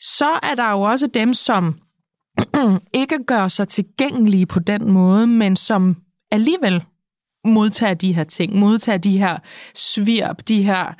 Så 0.00 0.28
er 0.42 0.54
der 0.54 0.70
jo 0.70 0.80
også 0.80 1.06
dem, 1.06 1.34
som 1.34 1.78
ikke 3.02 3.18
gør 3.26 3.48
sig 3.48 3.68
tilgængelige 3.68 4.46
på 4.46 4.60
den 4.60 4.90
måde, 4.90 5.26
men 5.26 5.56
som 5.56 5.96
alligevel 6.30 6.84
modtager 7.44 7.94
de 7.94 8.12
her 8.12 8.24
ting, 8.24 8.56
modtager 8.58 8.98
de 8.98 9.18
her 9.18 9.38
svirp, 9.74 10.48
de 10.48 10.62
her, 10.62 10.94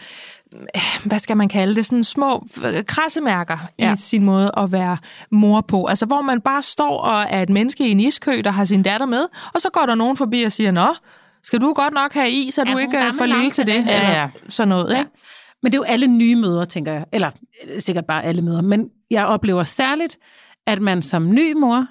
hvad 1.05 1.19
skal 1.19 1.37
man 1.37 1.49
kalde 1.49 1.75
det, 1.75 1.87
sådan 1.87 2.05
små 2.05 2.47
øh, 2.65 2.85
krassemærker 2.87 3.59
ja. 3.79 3.93
I 3.93 3.97
sin 3.97 4.25
måde 4.25 4.53
at 4.57 4.73
være 4.73 4.97
mor 5.31 5.61
på. 5.61 5.87
Altså 5.87 6.07
hvor 6.07 6.23
man 6.23 6.41
bare 6.41 6.63
står 6.63 6.99
og 6.99 7.27
er 7.31 7.43
et 7.43 7.51
menneske 7.51 7.89
i 7.89 7.91
en 7.91 8.01
iskø, 8.01 8.41
der 8.45 8.51
har 8.51 8.65
sin 8.65 8.83
datter 8.83 9.07
med, 9.07 9.27
og 9.55 9.61
så 9.61 9.71
går 9.73 9.87
der 9.87 9.95
nogen 9.95 10.17
forbi 10.17 10.43
og 10.43 10.53
siger, 10.53 10.71
nå, 10.71 10.95
skal 11.43 11.61
du 11.61 11.73
godt 11.73 11.95
nok 11.95 12.13
have 12.13 12.31
is, 12.31 12.55
så 12.55 12.61
er 12.61 12.65
du 12.65 12.79
ikke 12.79 12.99
øh, 12.99 13.15
for 13.15 13.27
lille 13.27 13.51
til 13.51 13.67
det, 13.67 13.75
det? 13.75 13.95
eller 13.95 14.11
Ja, 14.11 14.21
ja. 14.21 14.29
sådan 14.49 14.69
noget, 14.69 14.93
ja. 14.95 14.99
ikke? 14.99 15.11
Men 15.63 15.73
det 15.73 15.79
er 15.79 15.81
jo 15.81 15.85
alle 15.93 16.07
nye 16.07 16.37
møder, 16.37 16.65
tænker 16.65 16.93
jeg. 16.93 17.05
Eller 17.13 17.31
øh, 17.69 17.81
sikkert 17.81 18.07
bare 18.07 18.25
alle 18.25 18.43
møder. 18.43 18.63
Men 18.63 18.89
jeg 19.11 19.27
oplever 19.27 19.65
særligt, 19.65 20.19
at 20.67 20.81
man 20.81 21.03
som 21.03 21.31
ny 21.31 21.53
mor 21.53 21.87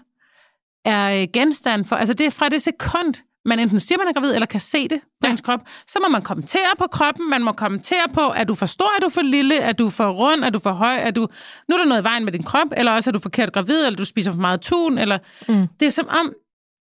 er 0.86 1.21
øh, 1.21 1.28
genstand 1.34 1.86
for... 1.86 1.95
Altså 1.95 2.13
det 2.13 2.26
er 2.26 2.32
fra 2.32 2.49
det 2.49 2.62
sekund, 2.62 3.13
man 3.45 3.60
enten 3.60 3.79
siger, 3.79 3.99
man 3.99 4.08
er 4.08 4.13
gravid, 4.13 4.34
eller 4.34 4.45
kan 4.45 4.60
se 4.60 4.88
det 4.88 4.99
på 5.01 5.27
ja. 5.27 5.32
ens 5.32 5.41
krop, 5.41 5.60
så 5.88 5.99
må 6.03 6.10
man 6.10 6.21
kommentere 6.21 6.75
på 6.77 6.88
kroppen, 6.88 7.29
man 7.29 7.43
må 7.43 7.51
kommentere 7.51 8.08
på, 8.13 8.29
at 8.29 8.47
du 8.47 8.56
for 8.56 8.65
stor, 8.65 8.86
er 8.97 9.01
du 9.01 9.10
for 9.10 9.21
lille, 9.21 9.58
er 9.58 9.71
du 9.71 9.89
for 9.89 10.10
rund, 10.10 10.43
er 10.43 10.49
du 10.49 10.60
for 10.60 10.71
høj, 10.71 10.95
er 10.95 11.12
du... 11.12 11.27
Nu 11.69 11.75
er 11.75 11.79
der 11.79 11.86
noget 11.86 12.01
i 12.01 12.03
vejen 12.03 12.25
med 12.25 12.32
din 12.32 12.43
krop, 12.43 12.67
eller 12.77 12.91
også 12.91 13.10
er 13.10 13.12
du 13.12 13.19
forkert 13.19 13.53
gravid, 13.53 13.86
eller 13.86 13.97
du 13.97 14.06
spiser 14.06 14.32
for 14.32 14.39
meget 14.39 14.62
tun, 14.62 14.97
eller... 14.97 15.17
Mm. 15.47 15.67
Det 15.79 15.86
er 15.86 15.89
som 15.89 16.08
om, 16.08 16.34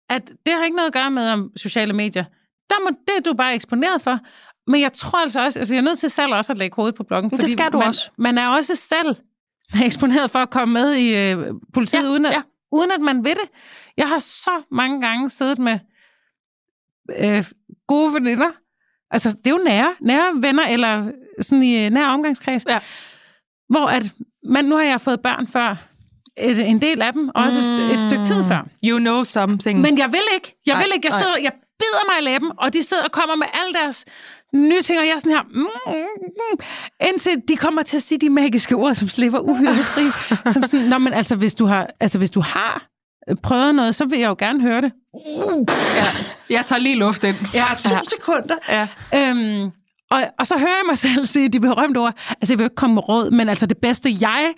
at 0.09 0.31
det 0.45 0.53
har 0.53 0.63
ikke 0.63 0.75
noget 0.75 0.87
at 0.87 0.93
gøre 0.93 1.11
med 1.11 1.29
om 1.29 1.51
sociale 1.55 1.93
medier. 1.93 2.23
Der 2.69 2.75
må, 2.83 2.89
det 3.07 3.17
er 3.17 3.21
du 3.21 3.33
bare 3.33 3.55
eksponeret 3.55 4.01
for. 4.01 4.19
Men 4.67 4.81
jeg 4.81 4.93
tror 4.93 5.19
altså 5.19 5.45
også, 5.45 5.59
altså 5.59 5.73
jeg 5.73 5.79
er 5.79 5.83
nødt 5.83 5.99
til 5.99 6.09
selv 6.09 6.33
også 6.33 6.53
at 6.53 6.59
lægge 6.59 6.75
hovedet 6.75 6.95
på 6.95 7.03
bloggen. 7.03 7.29
det 7.29 7.49
skal 7.49 7.71
du 7.71 7.77
man, 7.77 7.87
også. 7.87 8.09
Man 8.17 8.37
er 8.37 8.47
også 8.47 8.75
selv 8.75 9.15
eksponeret 9.85 10.31
for 10.31 10.39
at 10.39 10.49
komme 10.49 10.73
med 10.73 10.93
i 10.93 11.31
øh, 11.31 11.53
politiet, 11.73 12.03
Ja, 12.03 12.09
uden, 12.09 12.25
at, 12.25 12.33
ja. 12.33 12.41
uden 12.71 12.91
at 12.91 13.01
man 13.01 13.23
ved 13.23 13.31
det. 13.31 13.49
Jeg 13.97 14.07
har 14.07 14.19
så 14.19 14.61
mange 14.71 15.01
gange 15.01 15.29
siddet 15.29 15.59
med 15.59 15.79
øh, 17.19 17.45
gode 17.87 18.13
veninder. 18.13 18.51
Altså, 19.11 19.29
det 19.29 19.47
er 19.47 19.51
jo 19.51 19.61
nære, 19.63 19.93
nære 20.01 20.33
venner, 20.35 20.67
eller 20.67 21.11
sådan 21.41 21.63
i 21.63 21.85
øh, 21.85 21.91
nær 21.91 22.07
omgangskreds. 22.07 22.65
Ja. 22.69 22.79
Hvor 23.69 23.85
at, 23.85 24.11
man, 24.43 24.65
nu 24.65 24.75
har 24.75 24.83
jeg 24.83 25.01
fået 25.01 25.21
børn 25.21 25.47
før, 25.47 25.75
et, 26.37 26.69
en 26.69 26.81
del 26.81 27.01
af 27.01 27.13
dem, 27.13 27.29
og 27.35 27.43
også 27.43 27.59
et, 27.59 27.93
et 27.93 27.99
stykke 27.99 28.23
tid 28.23 28.43
før. 28.43 28.67
You 28.83 28.99
know 28.99 29.23
something. 29.23 29.81
Men 29.81 29.97
jeg 29.97 30.11
vil 30.11 30.27
ikke. 30.35 30.55
Jeg 30.65 30.77
vil 30.77 30.91
ikke. 30.95 31.07
Jeg, 31.07 31.13
sidder, 31.13 31.37
jeg 31.43 31.51
bider 31.79 32.03
mig 32.11 32.21
i 32.21 32.33
læben, 32.33 32.51
og 32.57 32.73
de 32.73 32.83
sidder 32.83 33.03
og 33.03 33.11
kommer 33.11 33.35
med 33.35 33.47
alle 33.53 33.73
deres 33.73 34.05
nye 34.53 34.81
ting, 34.81 34.99
og 34.99 35.05
jeg 35.05 35.13
er 35.13 35.19
sådan 35.19 35.31
her, 35.31 35.43
mm, 35.43 35.59
mm, 35.59 35.93
mm, 36.23 36.59
indtil 37.07 37.41
de 37.47 37.55
kommer 37.55 37.83
til 37.83 37.97
at 37.97 38.03
sige 38.03 38.19
de 38.19 38.29
magiske 38.29 38.75
ord, 38.75 38.95
som 38.95 39.07
slipper 39.07 39.39
uhyre 39.39 39.83
fri. 39.83 40.03
som 40.53 40.63
sådan, 40.63 40.79
Nå, 40.79 40.97
men 40.97 41.13
altså, 41.13 41.35
hvis 41.35 41.55
du 41.55 41.65
har, 41.65 41.87
altså, 41.99 42.17
hvis 42.17 42.31
du 42.31 42.39
har 42.39 42.87
prøvet 43.43 43.75
noget, 43.75 43.95
så 43.95 44.05
vil 44.05 44.19
jeg 44.19 44.29
jo 44.29 44.35
gerne 44.39 44.61
høre 44.61 44.81
det. 44.81 44.91
ja. 45.95 46.05
Jeg 46.49 46.65
tager 46.65 46.79
lige 46.79 46.95
luft 46.95 47.23
ind. 47.23 47.35
Ja, 47.53 47.65
to 47.83 47.89
ja. 47.93 47.99
sekunder. 48.07 48.55
Ja. 48.69 48.88
Øhm, 49.15 49.71
og, 50.11 50.21
og 50.39 50.47
så 50.47 50.57
hører 50.57 50.69
jeg 50.69 50.83
mig 50.89 50.97
selv 50.97 51.25
sige 51.25 51.49
de 51.49 51.59
berømte 51.59 51.97
ord. 51.97 52.13
Altså, 52.41 52.53
jeg 52.53 52.57
vil 52.59 52.63
ikke 52.63 52.75
komme 52.75 52.93
med 52.93 53.09
råd, 53.09 53.31
men 53.31 53.49
altså 53.49 53.65
det 53.65 53.77
bedste 53.77 54.09
jeg... 54.21 54.53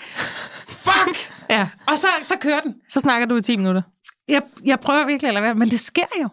Fuck! 0.67 1.31
Ja. 1.49 1.67
Og 1.87 1.97
så, 1.97 2.07
så 2.21 2.35
kører 2.41 2.61
den. 2.61 2.73
Så 2.89 2.99
snakker 2.99 3.27
du 3.27 3.35
i 3.35 3.41
10 3.41 3.57
minutter. 3.57 3.81
Jeg, 4.27 4.41
jeg 4.65 4.79
prøver 4.79 5.05
virkelig 5.05 5.27
at 5.27 5.33
lade 5.33 5.43
være, 5.43 5.55
men 5.55 5.69
det 5.69 5.79
sker 5.79 6.21
jo. 6.21 6.29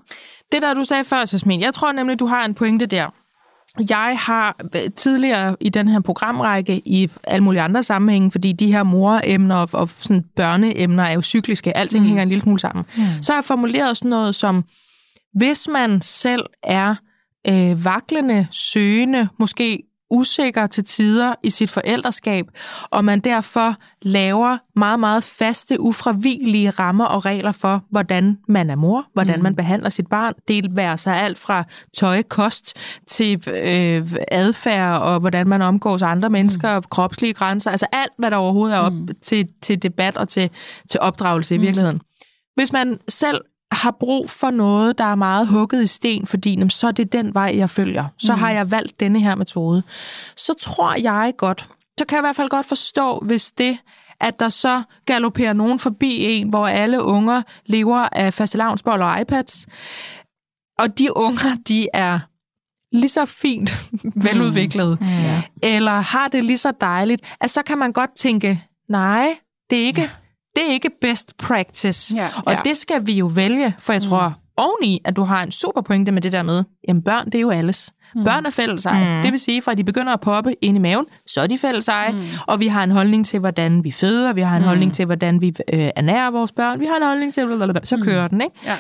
Det 0.53 0.63
der, 0.63 0.75
du 0.75 0.85
sagde 0.85 1.05
før, 1.05 1.19
Jasmin, 1.19 1.61
jeg 1.61 1.75
tror 1.75 1.93
nemlig, 1.93 2.19
du 2.19 2.27
har 2.27 2.45
en 2.45 2.55
pointe 2.55 2.87
der. 2.87 3.11
Jeg 3.91 4.17
har 4.21 4.57
øh, 4.77 4.91
tidligere 4.97 5.57
i 5.61 5.69
den 5.69 5.89
her 5.89 6.01
programrække 6.01 6.83
i 6.85 7.11
alle 7.25 7.45
mulige 7.45 7.63
andre 7.63 7.83
sammenhænge, 7.83 8.31
fordi 8.31 8.53
de 8.53 8.73
her 8.73 8.83
moremner 8.83 9.57
og, 9.57 9.69
og 9.73 9.89
sådan 9.89 10.25
børneemner 10.37 11.03
er 11.03 11.13
jo 11.13 11.23
cykliske, 11.23 11.77
alting 11.77 12.03
mm. 12.03 12.07
hænger 12.07 12.23
en 12.23 12.29
lille 12.29 12.43
smule 12.43 12.61
sammen. 12.61 12.85
Mm. 12.97 13.03
Så 13.23 13.33
har 13.33 13.37
jeg 13.39 13.45
formuleret 13.45 13.97
sådan 13.97 14.11
noget 14.11 14.35
som, 14.35 14.65
hvis 15.35 15.69
man 15.69 16.01
selv 16.01 16.43
er 16.63 16.95
øh, 17.49 17.85
vaklende, 17.85 18.47
søgende, 18.51 19.29
måske 19.39 19.83
usikker 20.11 20.67
til 20.67 20.85
tider 20.85 21.35
i 21.43 21.51
sit 21.51 21.71
forældreskab, 21.71 22.47
og 22.91 23.05
man 23.05 23.21
derfor 23.21 23.77
laver 24.03 24.59
meget, 24.77 25.01
meget 25.01 25.25
faste, 25.25 25.81
ufravigelige 25.81 26.71
rammer 26.71 27.05
og 27.05 27.25
regler 27.25 27.53
for, 27.53 27.85
hvordan 27.91 28.39
man 28.49 28.71
er 28.71 28.77
mor, 28.77 29.07
hvordan 29.13 29.37
mm. 29.37 29.43
man 29.43 29.57
behandler 29.57 29.91
sit 29.91 30.07
barn. 30.07 30.35
Det 30.49 30.77
være 30.77 30.99
sig 30.99 31.23
alt 31.23 31.39
fra 31.39 31.65
tøj, 31.97 32.23
kost 32.23 32.79
til 33.07 33.49
øh, 33.49 34.13
adfærd 34.33 35.01
og 35.01 35.21
hvordan 35.21 35.49
man 35.49 35.63
omgås 35.63 36.03
andre 36.03 36.31
mennesker, 36.31 36.77
mm. 36.77 36.85
kropslige 36.91 37.33
grænser, 37.33 37.71
altså 37.71 37.87
alt, 37.93 38.13
hvad 38.19 38.31
der 38.31 38.37
overhovedet 38.37 38.77
er 38.77 38.81
op 38.81 38.93
mm. 38.93 39.09
til, 39.23 39.49
til 39.63 39.83
debat 39.83 40.17
og 40.17 40.29
til, 40.29 40.51
til 40.91 41.01
opdragelse 41.01 41.55
i 41.55 41.59
virkeligheden. 41.59 42.01
Hvis 42.55 42.73
man 42.73 42.99
selv 43.09 43.41
har 43.75 43.91
brug 44.01 44.31
for 44.31 44.51
noget, 44.51 44.99
der 44.99 45.05
er 45.05 45.15
meget 45.15 45.47
hugget 45.47 45.83
i 45.83 45.87
sten, 45.87 46.27
fordi 46.27 46.51
jamen, 46.51 46.71
så 46.71 46.87
er 46.87 46.93
det 46.93 47.13
den 47.13 47.35
vej, 47.35 47.53
jeg 47.55 47.71
følger. 47.71 48.05
Så 48.19 48.33
mm. 48.33 48.39
har 48.39 48.51
jeg 48.51 48.71
valgt 48.71 49.01
denne 49.01 49.21
her 49.21 49.35
metode. 49.35 49.83
Så 50.37 50.55
tror 50.61 50.95
jeg 50.95 51.33
godt, 51.39 51.69
så 51.99 52.05
kan 52.09 52.17
jeg 52.17 52.21
i 52.21 52.27
hvert 52.27 52.37
fald 52.37 52.49
godt 52.49 52.67
forstå, 52.67 53.19
hvis 53.19 53.51
det, 53.51 53.79
at 54.21 54.41
der 54.41 54.49
så 54.49 54.83
galopperer 55.07 55.53
nogen 55.53 55.79
forbi 55.79 56.25
en, 56.25 56.49
hvor 56.49 56.67
alle 56.67 57.03
unger 57.03 57.43
lever 57.67 58.09
af 58.13 58.35
fastelavnsboller 58.35 59.07
og 59.07 59.21
iPads, 59.21 59.67
og 60.79 60.99
de 60.99 61.17
unger, 61.17 61.57
de 61.69 61.89
er 61.95 62.19
lige 62.93 63.09
så 63.09 63.27
fint 63.27 63.91
veludviklet, 64.25 65.01
mm. 65.01 65.07
ja. 65.07 65.43
eller 65.63 66.01
har 66.01 66.29
det 66.29 66.45
lige 66.45 66.59
så 66.59 66.73
dejligt, 66.81 67.23
at 67.41 67.51
så 67.51 67.63
kan 67.63 67.79
man 67.79 67.93
godt 67.93 68.11
tænke, 68.17 68.65
nej, 68.89 69.39
det 69.71 69.83
er 69.83 69.87
ikke, 69.87 70.11
det 70.57 70.69
er 70.69 70.73
ikke 70.73 70.91
best 71.01 71.37
practice. 71.39 72.17
Ja. 72.17 72.29
Og 72.47 72.53
ja. 72.53 72.61
det 72.65 72.77
skal 72.77 73.07
vi 73.07 73.13
jo 73.13 73.27
vælge, 73.27 73.75
for 73.79 73.93
jeg 73.93 74.03
mm. 74.05 74.09
tror 74.09 74.35
oveni, 74.57 75.01
at 75.05 75.17
du 75.17 75.23
har 75.23 75.43
en 75.43 75.51
super 75.51 75.81
pointe 75.81 76.13
med 76.13 76.23
det 76.23 76.33
der 76.33 76.43
med, 76.43 76.65
jamen 76.89 77.03
børn, 77.03 77.27
det 77.27 77.35
er 77.35 77.41
jo 77.41 77.51
alles. 77.51 77.93
Mm. 78.15 78.25
Børn 78.25 78.47
er 78.47 78.51
fælles 78.51 78.87
Mm. 78.87 79.23
Det 79.23 79.33
vil 79.33 79.41
sige, 79.41 79.63
fra 79.63 79.75
de 79.75 79.85
begynder 79.85 80.13
at 80.13 80.21
poppe 80.21 80.65
ind 80.65 80.77
i 80.77 80.81
maven, 80.81 81.07
så 81.27 81.41
er 81.41 81.47
de 81.47 81.59
fælles 81.59 81.91
Mm. 82.13 82.23
Og 82.47 82.61
vi 82.61 82.67
har 82.67 82.85
en 82.85 82.91
holdning 82.91 83.27
til, 83.27 83.39
hvordan 83.39 83.85
vi 83.85 83.91
føder, 83.91 84.33
vi 84.33 84.41
har 84.41 84.57
en 84.57 84.63
mm. 84.63 84.69
holdning 84.69 84.95
til, 84.95 85.05
hvordan 85.07 85.41
vi 85.41 85.55
øh, 85.73 85.91
ernærer 85.97 86.31
vores 86.31 86.53
børn, 86.53 86.81
vi 86.81 86.87
har 86.87 86.97
en 86.97 87.03
holdning 87.03 87.35
til, 87.35 87.47
blablabla. 87.47 87.81
så 87.85 87.97
mm. 87.97 88.03
kører 88.03 88.29
den, 88.29 88.41
ikke? 88.41 88.57
Ja. 88.65 88.77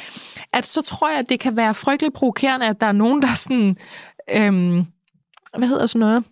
At 0.52 0.66
så 0.66 0.82
tror 0.82 1.10
jeg, 1.10 1.18
at 1.18 1.28
det 1.28 1.40
kan 1.40 1.56
være 1.56 1.74
frygteligt 1.74 2.14
provokerende, 2.14 2.66
at 2.66 2.80
der 2.80 2.86
er 2.86 2.92
nogen, 2.92 3.22
der 3.22 3.34
sådan... 3.34 3.76
Øhm, 4.36 4.86
hvad 5.58 5.68
hedder 5.68 5.86
sådan 5.86 6.00
noget? 6.00 6.24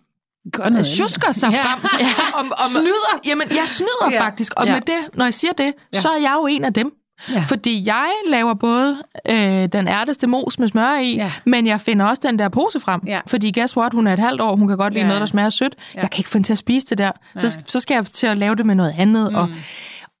Gør 0.51 0.83
Sjusker 0.83 1.31
sig 1.31 1.51
ja. 1.51 1.63
frem. 1.63 1.79
Ja, 1.99 2.07
om, 2.39 2.51
om, 2.51 2.69
snyder. 2.69 3.19
Jamen, 3.27 3.47
jeg 3.49 3.63
snyder 3.67 4.09
ja. 4.11 4.21
faktisk. 4.21 4.53
Og 4.57 4.65
ja. 4.65 4.73
med 4.73 4.81
det, 4.81 5.15
når 5.15 5.25
jeg 5.25 5.33
siger 5.33 5.53
det, 5.53 5.73
ja. 5.93 6.01
så 6.01 6.09
er 6.09 6.21
jeg 6.21 6.33
jo 6.41 6.47
en 6.47 6.65
af 6.65 6.73
dem. 6.73 6.93
Ja. 7.29 7.43
Fordi 7.47 7.83
jeg 7.87 8.09
laver 8.27 8.53
både 8.53 8.97
øh, 9.29 9.67
den 9.67 9.87
ærteste 9.87 10.27
mos 10.27 10.59
med 10.59 10.67
smør 10.67 10.99
i, 10.99 11.15
ja. 11.15 11.31
men 11.45 11.67
jeg 11.67 11.81
finder 11.81 12.05
også 12.05 12.21
den 12.25 12.39
der 12.39 12.49
pose 12.49 12.79
frem. 12.79 13.01
Ja. 13.07 13.19
Fordi 13.27 13.51
guess 13.59 13.77
what, 13.77 13.93
hun 13.93 14.07
er 14.07 14.13
et 14.13 14.19
halvt 14.19 14.41
år, 14.41 14.55
hun 14.55 14.67
kan 14.67 14.77
godt 14.77 14.93
lide 14.93 15.03
ja. 15.03 15.07
noget, 15.07 15.19
der 15.19 15.25
smager 15.25 15.49
sødt. 15.49 15.75
Ja. 15.95 16.01
Jeg 16.01 16.11
kan 16.11 16.19
ikke 16.19 16.29
få 16.29 16.37
hende 16.37 16.47
til 16.47 16.53
at 16.53 16.57
spise 16.57 16.87
det 16.87 16.97
der. 16.97 17.11
Så, 17.37 17.59
så 17.65 17.79
skal 17.79 17.95
jeg 17.95 18.05
til 18.05 18.27
at 18.27 18.37
lave 18.37 18.55
det 18.55 18.65
med 18.65 18.75
noget 18.75 18.95
andet. 18.97 19.31
Mm. 19.31 19.35
Og, 19.35 19.49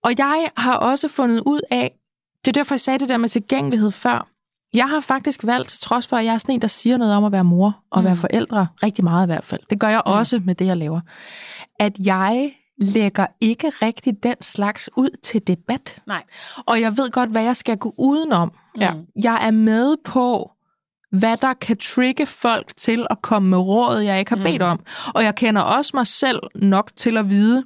og 0.03 0.11
jeg 0.17 0.47
har 0.57 0.73
også 0.73 1.07
fundet 1.07 1.41
ud 1.45 1.61
af, 1.71 1.91
det 2.45 2.57
er 2.57 2.59
derfor, 2.59 2.75
jeg 2.75 2.79
sagde 2.79 2.99
det 2.99 3.09
der 3.09 3.17
med 3.17 3.29
tilgængelighed 3.29 3.91
før. 3.91 4.27
Jeg 4.73 4.89
har 4.89 4.99
faktisk 4.99 5.45
valgt, 5.45 5.69
til 5.69 5.79
trods 5.79 6.07
for, 6.07 6.17
at 6.17 6.25
jeg 6.25 6.33
er 6.33 6.37
sådan 6.37 6.55
en, 6.55 6.61
der 6.61 6.67
siger 6.67 6.97
noget 6.97 7.15
om 7.15 7.23
at 7.23 7.31
være 7.31 7.43
mor 7.43 7.77
og 7.91 8.01
mm. 8.01 8.05
være 8.05 8.15
forældre, 8.15 8.67
rigtig 8.83 9.03
meget 9.03 9.25
i 9.25 9.29
hvert 9.29 9.45
fald. 9.45 9.61
Det 9.69 9.79
gør 9.79 9.87
jeg 9.87 10.01
mm. 10.05 10.11
også 10.11 10.41
med 10.45 10.55
det, 10.55 10.65
jeg 10.65 10.77
laver. 10.77 11.01
At 11.79 11.99
jeg 11.99 12.51
lægger 12.77 13.27
ikke 13.41 13.69
rigtig 13.69 14.23
den 14.23 14.35
slags 14.41 14.89
ud 14.97 15.09
til 15.23 15.47
debat. 15.47 16.01
Nej. 16.07 16.23
Og 16.65 16.81
jeg 16.81 16.97
ved 16.97 17.11
godt, 17.11 17.29
hvad 17.29 17.43
jeg 17.43 17.55
skal 17.55 17.77
gå 17.77 17.93
udenom. 17.97 18.51
Ja. 18.79 18.93
Jeg 19.23 19.47
er 19.47 19.51
med 19.51 19.95
på, 20.05 20.51
hvad 21.11 21.37
der 21.37 21.53
kan 21.53 21.77
trigge 21.77 22.25
folk 22.25 22.73
til 22.77 23.07
at 23.09 23.21
komme 23.21 23.49
med 23.49 23.57
råd, 23.57 23.99
jeg 23.99 24.19
ikke 24.19 24.35
har 24.35 24.43
bedt 24.43 24.61
mm. 24.61 24.67
om. 24.67 24.79
Og 25.15 25.23
jeg 25.23 25.35
kender 25.35 25.61
også 25.61 25.91
mig 25.93 26.07
selv 26.07 26.39
nok 26.55 26.91
til 26.95 27.17
at 27.17 27.29
vide, 27.29 27.63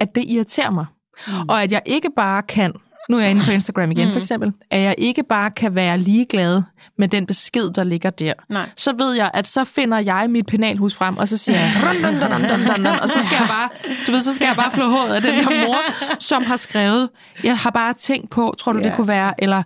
at 0.00 0.14
det 0.14 0.24
irriterer 0.28 0.70
mig. 0.70 0.86
Mm. 1.26 1.32
Og 1.48 1.62
at 1.62 1.72
jeg 1.72 1.82
ikke 1.86 2.08
bare 2.16 2.42
kan 2.42 2.72
nu 3.10 3.16
er 3.16 3.20
jeg 3.20 3.30
inde 3.30 3.44
på 3.44 3.50
Instagram 3.50 3.90
igen 3.90 4.06
mm. 4.06 4.12
for 4.12 4.18
eksempel, 4.18 4.52
at 4.70 4.80
jeg 4.80 4.94
ikke 4.98 5.22
bare 5.22 5.50
kan 5.50 5.74
være 5.74 5.98
ligeglad 5.98 6.62
med 6.98 7.08
den 7.08 7.26
besked, 7.26 7.70
der 7.70 7.84
ligger 7.84 8.10
der. 8.10 8.32
Nej. 8.48 8.68
Så 8.76 8.92
ved 8.92 9.12
jeg, 9.12 9.30
at 9.34 9.46
så 9.46 9.64
finder 9.64 9.98
jeg 9.98 10.26
mit 10.30 10.46
penalhus 10.46 10.94
frem, 10.94 11.16
og 11.16 11.28
så 11.28 11.36
siger 11.36 11.58
jeg, 11.58 11.70
dun, 11.82 12.02
dun, 12.02 12.30
dun, 12.30 12.40
dun, 12.40 12.84
dun, 12.84 12.86
og 13.02 13.08
så 13.08 13.20
skal 13.24 13.36
jeg 13.40 13.48
bare, 13.48 13.68
du 14.06 14.12
ved, 14.12 14.20
så 14.20 14.34
skal 14.34 14.46
jeg 14.46 14.56
bare 14.56 14.70
flå 14.72 14.84
hovedet 14.84 15.14
af 15.14 15.22
den 15.22 15.34
her 15.34 15.66
mor, 15.66 15.76
som 16.20 16.44
har 16.44 16.56
skrevet, 16.56 17.08
jeg 17.44 17.56
har 17.56 17.70
bare 17.70 17.94
tænkt 17.94 18.30
på, 18.30 18.54
tror 18.58 18.72
du, 18.72 18.78
yeah. 18.78 18.88
det 18.88 18.96
kunne 18.96 19.08
være, 19.08 19.34
eller 19.38 19.62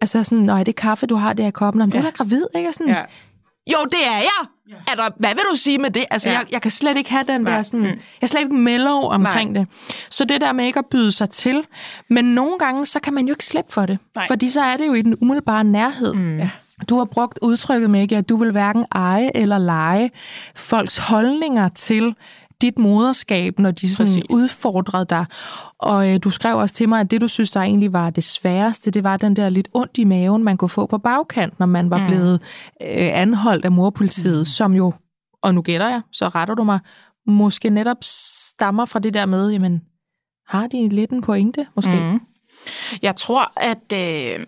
altså 0.00 0.24
sådan, 0.24 0.38
nej, 0.38 0.64
det 0.64 0.76
kaffe, 0.76 1.06
du 1.06 1.16
har 1.16 1.32
der 1.32 1.46
i 1.46 1.50
koppen, 1.50 1.82
om 1.82 1.90
ja. 1.90 2.00
du 2.00 2.06
er 2.06 2.10
gravid, 2.10 2.44
ikke? 2.56 2.72
sådan, 2.72 2.92
ja. 2.92 3.02
Jo, 3.72 3.84
det 3.84 4.06
er 4.06 4.16
jeg! 4.16 4.46
Ja. 4.70 4.74
Er 4.92 4.96
der, 4.96 5.08
hvad 5.16 5.30
vil 5.30 5.42
du 5.52 5.56
sige 5.56 5.78
med 5.78 5.90
det? 5.90 6.04
Altså, 6.10 6.28
ja. 6.28 6.38
jeg, 6.38 6.44
jeg 6.52 6.62
kan 6.62 6.70
slet 6.70 6.96
ikke 6.96 7.10
have 7.10 7.24
den 7.28 7.40
Nej. 7.40 7.54
der 7.56 7.62
sådan... 7.62 7.80
Mm. 7.80 7.86
Jeg 7.86 7.98
er 8.22 8.26
slet 8.26 8.40
ikke 8.40 8.54
mellow 8.54 9.00
omkring 9.00 9.52
Nej. 9.52 9.60
det. 9.60 9.68
Så 10.10 10.24
det 10.24 10.40
der 10.40 10.52
med 10.52 10.64
ikke 10.64 10.78
at 10.78 10.86
byde 10.86 11.12
sig 11.12 11.30
til. 11.30 11.64
Men 12.08 12.24
nogle 12.24 12.58
gange, 12.58 12.86
så 12.86 13.00
kan 13.00 13.14
man 13.14 13.26
jo 13.26 13.32
ikke 13.32 13.44
slippe 13.44 13.72
for 13.72 13.86
det. 13.86 13.98
Nej. 14.14 14.26
Fordi 14.26 14.50
så 14.50 14.60
er 14.60 14.76
det 14.76 14.86
jo 14.86 14.94
i 14.94 15.02
den 15.02 15.16
umiddelbare 15.20 15.64
nærhed. 15.64 16.14
Mm. 16.14 16.38
Ja. 16.38 16.50
Du 16.88 16.98
har 16.98 17.04
brugt 17.04 17.38
udtrykket 17.42 17.90
med, 17.90 18.12
at 18.12 18.28
du 18.28 18.36
vil 18.36 18.50
hverken 18.50 18.84
eje 18.92 19.30
eller 19.34 19.58
lege 19.58 20.10
folks 20.54 20.98
holdninger 20.98 21.68
til 21.68 22.14
dit 22.60 22.78
moderskab, 22.78 23.58
når 23.58 23.70
de 23.70 23.94
sådan 23.94 24.22
udfordrede 24.30 25.04
dig. 25.04 25.26
Og 25.78 26.10
øh, 26.10 26.20
du 26.22 26.30
skrev 26.30 26.58
også 26.58 26.74
til 26.74 26.88
mig, 26.88 27.00
at 27.00 27.10
det, 27.10 27.20
du 27.20 27.28
synes, 27.28 27.50
der 27.50 27.60
egentlig 27.60 27.92
var 27.92 28.10
det 28.10 28.24
sværeste, 28.24 28.90
det 28.90 29.04
var 29.04 29.16
den 29.16 29.36
der 29.36 29.48
lidt 29.48 29.68
ondt 29.74 29.98
i 29.98 30.04
maven, 30.04 30.44
man 30.44 30.56
kunne 30.56 30.68
få 30.68 30.86
på 30.86 30.98
bagkant, 30.98 31.58
når 31.58 31.66
man 31.66 31.90
var 31.90 31.98
mm. 31.98 32.06
blevet 32.06 32.34
øh, 32.82 33.20
anholdt 33.20 33.64
af 33.64 33.72
morpolitiet, 33.72 34.40
mm. 34.40 34.44
som 34.44 34.74
jo, 34.74 34.92
og 35.42 35.54
nu 35.54 35.62
gætter 35.62 35.88
jeg, 35.88 36.00
så 36.12 36.28
retter 36.28 36.54
du 36.54 36.64
mig, 36.64 36.80
måske 37.26 37.70
netop 37.70 37.96
stammer 38.02 38.84
fra 38.84 38.98
det 38.98 39.14
der 39.14 39.26
med, 39.26 39.50
jamen, 39.50 39.82
har 40.48 40.66
de 40.66 40.88
lidt 40.88 41.10
en 41.10 41.22
pointe, 41.22 41.66
måske? 41.76 42.00
Mm. 42.00 42.20
Jeg 43.02 43.16
tror, 43.16 43.52
at 43.56 43.92
øh, 43.92 44.46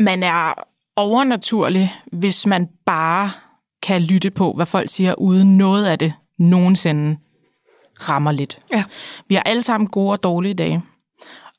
man 0.00 0.22
er 0.22 0.54
overnaturlig, 0.96 1.94
hvis 2.12 2.46
man 2.46 2.68
bare 2.86 3.30
kan 3.82 4.02
lytte 4.02 4.30
på, 4.30 4.52
hvad 4.52 4.66
folk 4.66 4.88
siger, 4.88 5.14
uden 5.14 5.56
noget 5.56 5.86
af 5.86 5.98
det 5.98 6.12
nogensinde 6.40 7.16
rammer 8.08 8.32
lidt. 8.32 8.58
Ja. 8.72 8.84
Vi 9.28 9.34
har 9.34 9.42
alle 9.42 9.62
sammen 9.62 9.88
gode 9.88 10.10
og 10.10 10.22
dårlige 10.22 10.54
dage. 10.54 10.82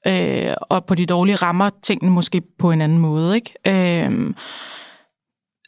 Øh, 0.08 0.54
og 0.62 0.86
på 0.86 0.96
de 0.96 1.06
dårlige 1.06 1.36
rammer 1.36 1.70
tingene 1.84 2.12
måske 2.12 2.42
på 2.60 2.72
en 2.72 2.82
anden 2.82 2.98
måde. 2.98 3.36
Ikke? 3.36 3.54
Øh, 3.68 4.34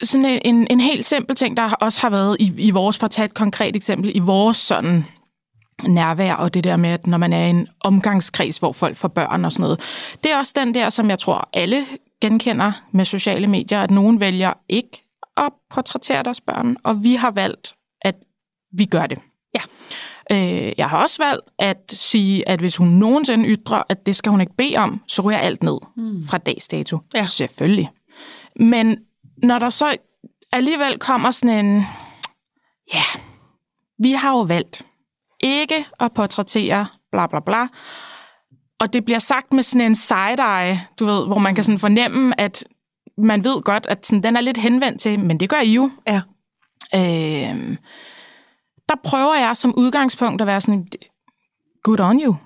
sådan 0.02 0.40
en, 0.44 0.66
en 0.70 0.80
helt 0.80 1.06
simpel 1.06 1.36
ting, 1.36 1.56
der 1.56 1.70
også 1.70 2.00
har 2.00 2.10
været 2.10 2.36
i, 2.40 2.52
i 2.58 2.70
vores, 2.70 2.98
for 2.98 3.04
at 3.04 3.10
tage 3.10 3.26
et 3.26 3.34
konkret 3.34 3.76
eksempel, 3.76 4.12
i 4.14 4.18
vores 4.18 4.56
sådan 4.56 5.04
nærvær 5.82 6.34
og 6.34 6.54
det 6.54 6.64
der 6.64 6.76
med, 6.76 6.90
at 6.90 7.06
når 7.06 7.18
man 7.18 7.32
er 7.32 7.46
i 7.46 7.50
en 7.50 7.68
omgangskreds, 7.80 8.58
hvor 8.58 8.72
folk 8.72 8.96
får 8.96 9.08
børn 9.08 9.44
og 9.44 9.52
sådan 9.52 9.62
noget. 9.62 9.80
Det 10.24 10.32
er 10.32 10.38
også 10.38 10.52
den 10.56 10.74
der, 10.74 10.90
som 10.90 11.10
jeg 11.10 11.18
tror 11.18 11.48
alle 11.52 11.86
genkender 12.20 12.72
med 12.92 13.04
sociale 13.04 13.46
medier, 13.46 13.80
at 13.80 13.90
nogen 13.90 14.20
vælger 14.20 14.52
ikke 14.68 15.04
at 15.36 15.52
portrættere 15.70 16.22
deres 16.22 16.40
børn, 16.40 16.76
og 16.84 17.02
vi 17.02 17.14
har 17.14 17.30
valgt 17.30 17.74
vi 18.74 18.84
gør 18.84 19.06
det. 19.06 19.18
Ja. 19.54 19.60
Øh, 20.32 20.72
jeg 20.78 20.88
har 20.88 21.02
også 21.02 21.22
valgt 21.22 21.44
at 21.58 21.78
sige, 21.88 22.48
at 22.48 22.60
hvis 22.60 22.76
hun 22.76 22.88
nogensinde 22.88 23.48
ytrer, 23.48 23.82
at 23.88 24.06
det 24.06 24.16
skal 24.16 24.30
hun 24.30 24.40
ikke 24.40 24.56
bede 24.58 24.76
om, 24.76 25.00
så 25.08 25.22
ryger 25.22 25.38
alt 25.38 25.62
ned 25.62 25.78
mm. 25.96 26.26
fra 26.26 26.38
dags 26.38 26.68
dato. 26.68 26.98
Ja. 27.14 27.24
Selvfølgelig. 27.24 27.90
Men 28.60 28.98
når 29.42 29.58
der 29.58 29.70
så 29.70 29.96
alligevel 30.52 30.98
kommer 30.98 31.30
sådan 31.30 31.66
en, 31.66 31.86
ja, 32.94 33.02
vi 33.98 34.12
har 34.12 34.30
jo 34.30 34.40
valgt 34.40 34.82
ikke 35.40 35.86
at 36.00 36.12
portrættere, 36.12 36.86
bla 37.12 37.26
bla 37.26 37.40
bla, 37.40 37.66
og 38.80 38.92
det 38.92 39.04
bliver 39.04 39.18
sagt 39.18 39.52
med 39.52 39.62
sådan 39.62 39.86
en 39.86 39.94
side-eye, 39.94 40.78
du 40.98 41.04
ved, 41.04 41.26
hvor 41.26 41.38
man 41.38 41.54
kan 41.54 41.64
sådan 41.64 41.78
fornemme, 41.78 42.40
at 42.40 42.64
man 43.18 43.44
ved 43.44 43.62
godt, 43.62 43.86
at 43.86 44.06
sådan, 44.06 44.22
den 44.22 44.36
er 44.36 44.40
lidt 44.40 44.56
henvendt 44.56 45.00
til, 45.00 45.20
men 45.20 45.40
det 45.40 45.50
gør 45.50 45.60
I 45.60 45.72
jo. 45.72 45.90
Ja. 46.06 46.20
Øh, 46.94 47.76
der 48.88 48.94
prøver 49.04 49.34
jeg 49.34 49.56
som 49.56 49.74
udgangspunkt 49.76 50.40
at 50.40 50.46
være 50.46 50.60
sådan, 50.60 50.86
good 51.82 52.00
on 52.00 52.20
you. 52.20 52.36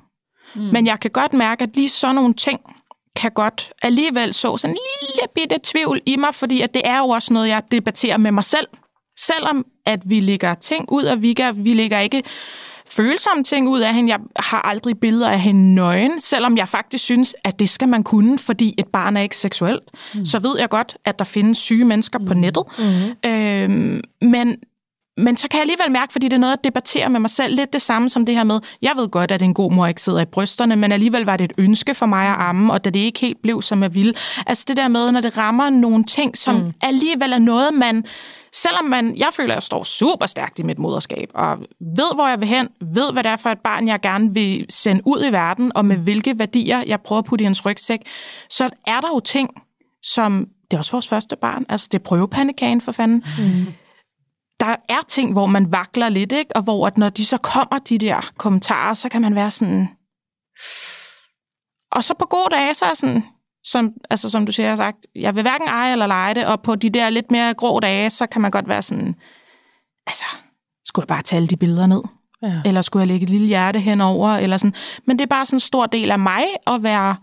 Mm. 0.54 0.60
Men 0.60 0.86
jeg 0.86 1.00
kan 1.00 1.10
godt 1.10 1.32
mærke, 1.32 1.62
at 1.62 1.76
lige 1.76 1.88
sådan 1.88 2.14
nogle 2.14 2.34
ting 2.34 2.60
kan 3.16 3.30
godt 3.30 3.72
alligevel 3.82 4.34
så 4.34 4.56
sådan 4.56 4.74
en 4.74 4.78
lille 5.00 5.28
bitte 5.34 5.56
tvivl 5.64 6.00
i 6.06 6.16
mig, 6.16 6.34
fordi 6.34 6.60
at 6.60 6.74
det 6.74 6.82
er 6.84 6.98
jo 6.98 7.08
også 7.08 7.32
noget, 7.32 7.48
jeg 7.48 7.62
debatterer 7.70 8.16
med 8.16 8.32
mig 8.32 8.44
selv. 8.44 8.66
Selvom 9.18 9.66
at 9.86 10.00
vi 10.04 10.20
lægger 10.20 10.54
ting 10.54 10.92
ud 10.92 11.04
af 11.04 11.22
Vika, 11.22 11.50
vi 11.50 11.74
lægger 11.74 11.98
ikke 11.98 12.22
følsomme 12.86 13.44
ting 13.44 13.68
ud 13.68 13.80
af 13.80 13.94
hende. 13.94 14.10
Jeg 14.10 14.20
har 14.36 14.62
aldrig 14.62 14.98
billeder 15.00 15.30
af 15.30 15.40
hende 15.40 15.74
nøgen, 15.74 16.20
selvom 16.20 16.56
jeg 16.56 16.68
faktisk 16.68 17.04
synes, 17.04 17.34
at 17.44 17.58
det 17.58 17.68
skal 17.68 17.88
man 17.88 18.02
kunne, 18.02 18.38
fordi 18.38 18.74
et 18.78 18.86
barn 18.92 19.16
er 19.16 19.20
ikke 19.20 19.36
seksuelt. 19.36 19.82
Mm. 20.14 20.24
Så 20.24 20.38
ved 20.38 20.58
jeg 20.58 20.68
godt, 20.68 20.96
at 21.04 21.18
der 21.18 21.24
findes 21.24 21.58
syge 21.58 21.84
mennesker 21.84 22.18
mm. 22.18 22.26
på 22.26 22.34
nettet. 22.34 22.64
Mm. 22.78 23.30
Øhm, 23.30 24.00
men 24.22 24.56
men 25.18 25.36
så 25.36 25.48
kan 25.48 25.58
jeg 25.58 25.60
alligevel 25.60 25.92
mærke, 25.92 26.12
fordi 26.12 26.28
det 26.28 26.32
er 26.32 26.38
noget 26.38 26.52
at 26.52 26.64
debattere 26.64 27.08
med 27.08 27.20
mig 27.20 27.30
selv, 27.30 27.56
lidt 27.56 27.72
det 27.72 27.82
samme 27.82 28.08
som 28.08 28.26
det 28.26 28.34
her 28.34 28.44
med, 28.44 28.60
jeg 28.82 28.92
ved 28.96 29.08
godt, 29.08 29.30
at 29.30 29.42
en 29.42 29.54
god 29.54 29.72
mor 29.72 29.86
ikke 29.86 30.02
sidder 30.02 30.20
i 30.20 30.24
brysterne, 30.24 30.76
men 30.76 30.92
alligevel 30.92 31.24
var 31.24 31.36
det 31.36 31.44
et 31.44 31.52
ønske 31.58 31.94
for 31.94 32.06
mig 32.06 32.28
at 32.28 32.36
amme, 32.38 32.72
og 32.72 32.84
da 32.84 32.90
det 32.90 33.00
ikke 33.00 33.20
helt 33.20 33.42
blev, 33.42 33.62
som 33.62 33.82
jeg 33.82 33.94
ville. 33.94 34.14
Altså 34.46 34.64
det 34.68 34.76
der 34.76 34.88
med, 34.88 35.12
når 35.12 35.20
det 35.20 35.38
rammer 35.38 35.70
nogle 35.70 36.04
ting, 36.04 36.36
som 36.36 36.54
mm. 36.54 36.72
alligevel 36.82 37.32
er 37.32 37.38
noget, 37.38 37.74
man, 37.74 38.04
selvom 38.52 38.84
man, 38.84 39.16
jeg 39.16 39.28
føler, 39.32 39.50
at 39.50 39.54
jeg 39.54 39.62
står 39.62 39.84
super 39.84 40.26
stærkt 40.26 40.58
i 40.58 40.62
mit 40.62 40.78
moderskab, 40.78 41.28
og 41.34 41.58
ved, 41.96 42.14
hvor 42.14 42.28
jeg 42.28 42.40
vil 42.40 42.48
hen, 42.48 42.68
ved, 42.80 43.12
hvad 43.12 43.22
det 43.22 43.30
er 43.30 43.36
for 43.36 43.50
et 43.50 43.60
barn, 43.64 43.88
jeg 43.88 44.00
gerne 44.00 44.34
vil 44.34 44.66
sende 44.70 45.02
ud 45.06 45.24
i 45.28 45.32
verden, 45.32 45.72
og 45.74 45.84
med 45.84 45.96
hvilke 45.96 46.38
værdier, 46.38 46.82
jeg 46.86 47.00
prøver 47.00 47.18
at 47.18 47.24
putte 47.24 47.42
i 47.42 47.44
hans 47.44 47.66
rygsæk, 47.66 48.00
så 48.50 48.70
er 48.86 49.00
der 49.00 49.08
jo 49.08 49.20
ting, 49.20 49.50
som, 50.02 50.46
det 50.70 50.76
er 50.76 50.78
også 50.78 50.92
vores 50.92 51.08
første 51.08 51.36
barn, 51.40 51.64
altså 51.68 51.88
det 51.92 51.98
er 51.98 52.02
prøvepandekagen 52.02 52.80
for 52.80 52.92
fanden, 52.92 53.24
mm 53.38 53.66
der 54.60 54.76
er 54.88 55.00
ting, 55.08 55.32
hvor 55.32 55.46
man 55.46 55.72
vakler 55.72 56.08
lidt, 56.08 56.32
ikke? 56.32 56.56
og 56.56 56.62
hvor 56.62 56.86
at 56.86 56.98
når 56.98 57.08
de 57.08 57.26
så 57.26 57.38
kommer, 57.38 57.78
de 57.78 57.98
der 57.98 58.30
kommentarer, 58.38 58.94
så 58.94 59.08
kan 59.08 59.22
man 59.22 59.34
være 59.34 59.50
sådan... 59.50 59.88
Og 61.92 62.04
så 62.04 62.14
på 62.18 62.26
gode 62.26 62.48
dage, 62.50 62.74
så 62.74 62.84
er 62.84 62.94
sådan, 62.94 63.24
som, 63.64 63.92
altså, 64.10 64.30
som 64.30 64.46
du 64.46 64.52
siger, 64.52 64.68
har 64.68 64.76
sagt, 64.76 64.96
jeg 65.14 65.34
vil 65.34 65.42
hverken 65.42 65.68
eje 65.68 65.92
eller 65.92 66.06
lege 66.06 66.34
det, 66.34 66.46
og 66.46 66.62
på 66.62 66.74
de 66.74 66.90
der 66.90 67.10
lidt 67.10 67.30
mere 67.30 67.54
grå 67.54 67.80
dage, 67.80 68.10
så 68.10 68.26
kan 68.26 68.40
man 68.42 68.50
godt 68.50 68.68
være 68.68 68.82
sådan, 68.82 69.14
altså, 70.06 70.24
skulle 70.84 71.04
jeg 71.04 71.08
bare 71.08 71.22
tage 71.22 71.36
alle 71.36 71.48
de 71.48 71.56
billeder 71.56 71.86
ned? 71.86 72.02
Ja. 72.42 72.62
Eller 72.64 72.82
skulle 72.82 73.00
jeg 73.00 73.08
lægge 73.08 73.24
et 73.24 73.30
lille 73.30 73.46
hjerte 73.46 73.80
henover? 73.80 74.30
Eller 74.30 74.56
sådan. 74.56 74.74
Men 75.06 75.18
det 75.18 75.22
er 75.22 75.28
bare 75.28 75.46
sådan 75.46 75.56
en 75.56 75.60
stor 75.60 75.86
del 75.86 76.10
af 76.10 76.18
mig 76.18 76.44
at 76.66 76.82
være 76.82 77.16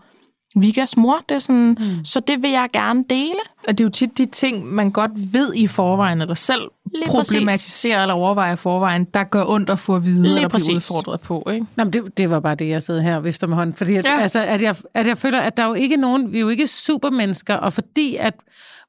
Vigas 0.56 0.96
mor. 0.96 1.24
Det 1.28 1.34
er 1.34 1.38
sådan, 1.38 1.76
mm. 1.80 2.04
Så 2.04 2.20
det 2.20 2.42
vil 2.42 2.50
jeg 2.50 2.68
gerne 2.72 3.04
dele. 3.10 3.40
Og 3.68 3.78
det 3.78 3.80
er 3.80 3.84
jo 3.84 3.90
tit 3.90 4.18
de 4.18 4.26
ting, 4.26 4.66
man 4.66 4.90
godt 4.90 5.10
ved 5.32 5.54
i 5.54 5.66
forvejen, 5.66 6.20
eller 6.20 6.34
selv 6.34 6.70
Lige 6.94 7.06
problematiserer 7.06 7.96
præcis. 7.96 8.02
eller 8.02 8.14
overvejer 8.14 8.52
i 8.52 8.56
forvejen, 8.56 9.04
der 9.04 9.24
gør 9.24 9.44
ondt 9.44 9.70
at 9.70 9.78
få 9.78 9.96
at 9.96 10.04
vide, 10.04 10.22
Lige 10.22 10.34
eller 10.34 10.48
blive 10.48 10.76
udfordret 10.76 11.20
på. 11.20 11.48
Ikke? 11.52 11.66
Nå, 11.76 11.84
men 11.84 11.92
det, 11.92 12.18
det 12.18 12.30
var 12.30 12.40
bare 12.40 12.54
det, 12.54 12.68
jeg 12.68 12.82
sidder 12.82 13.00
her 13.00 13.16
og 13.16 13.24
vifter 13.24 13.46
med 13.46 13.56
hånden. 13.56 13.76
Fordi 13.76 13.94
at, 13.94 14.04
ja. 14.04 14.20
altså, 14.20 14.40
at, 14.40 14.62
jeg, 14.62 14.76
at 14.94 15.06
jeg 15.06 15.18
føler, 15.18 15.40
at 15.40 15.56
der 15.56 15.62
er 15.62 15.66
jo 15.66 15.74
ikke 15.74 15.96
nogen, 15.96 16.32
vi 16.32 16.36
er 16.36 16.40
jo 16.40 16.48
ikke 16.48 16.66
supermennesker, 16.66 17.54
og 17.54 17.72
fordi 17.72 18.16
at 18.16 18.34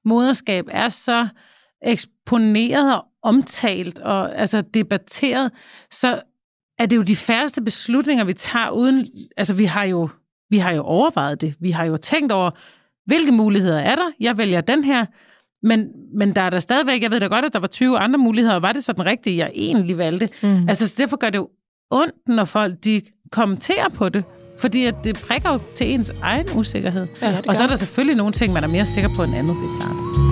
moderskab 0.06 0.65
er 0.69 0.89
så 0.89 1.27
eksponeret 1.86 2.95
og 2.95 3.06
omtalt 3.23 3.99
og 3.99 4.39
altså 4.39 4.62
debatteret, 4.62 5.51
så 5.91 6.21
er 6.80 6.86
det 6.86 6.95
jo 6.95 7.01
de 7.01 7.15
færreste 7.15 7.62
beslutninger, 7.62 8.23
vi 8.23 8.34
tager 8.34 8.69
uden... 8.69 9.08
Altså, 9.38 9.53
vi 9.53 9.65
har 9.65 9.84
jo, 9.84 10.10
vi 10.49 10.57
har 10.57 10.71
jo 10.71 10.81
overvejet 10.81 11.41
det. 11.41 11.55
Vi 11.60 11.71
har 11.71 11.86
jo 11.86 11.97
tænkt 11.97 12.31
over, 12.31 12.51
hvilke 13.05 13.31
muligheder 13.31 13.79
er 13.79 13.95
der? 13.95 14.12
Jeg 14.19 14.38
vælger 14.38 14.62
den 14.62 14.83
her. 14.83 15.05
Men, 15.63 15.88
men 16.13 16.36
der 16.36 16.41
er 16.41 16.49
der 16.49 16.60
stadigvæk, 16.60 17.03
jeg 17.03 17.12
ved 17.12 17.19
da 17.19 17.27
godt, 17.27 17.45
at 17.45 17.53
der 17.53 17.60
var 17.60 17.67
20 17.67 17.97
andre 17.97 18.19
muligheder, 18.19 18.55
og 18.55 18.62
var 18.62 18.71
det 18.71 18.83
så 18.83 18.93
den 18.93 19.05
rigtige, 19.05 19.38
jeg 19.38 19.51
egentlig 19.53 19.97
valgte? 19.97 20.29
Mm. 20.43 20.69
Altså, 20.69 20.88
så 20.88 20.95
derfor 20.97 21.17
gør 21.17 21.29
det 21.29 21.38
jo 21.38 21.49
ondt, 21.91 22.15
når 22.27 22.45
folk 22.45 22.73
de 22.83 23.01
kommenterer 23.31 23.89
på 23.89 24.10
det, 24.10 24.23
fordi 24.60 24.86
at 24.86 24.95
det 25.03 25.23
prikker 25.27 25.53
jo 25.53 25.60
til 25.75 25.93
ens 25.93 26.13
egen 26.21 26.47
usikkerhed. 26.55 27.07
Ja, 27.21 27.38
og 27.47 27.55
så 27.55 27.63
er 27.63 27.67
der 27.67 27.75
selvfølgelig 27.75 28.17
nogle 28.17 28.33
ting, 28.33 28.53
man 28.53 28.63
er 28.63 28.67
mere 28.67 28.86
sikker 28.86 29.10
på 29.15 29.23
end 29.23 29.36
andet, 29.36 29.55
det 29.55 29.63
er 29.63 29.79
klart. 29.79 30.26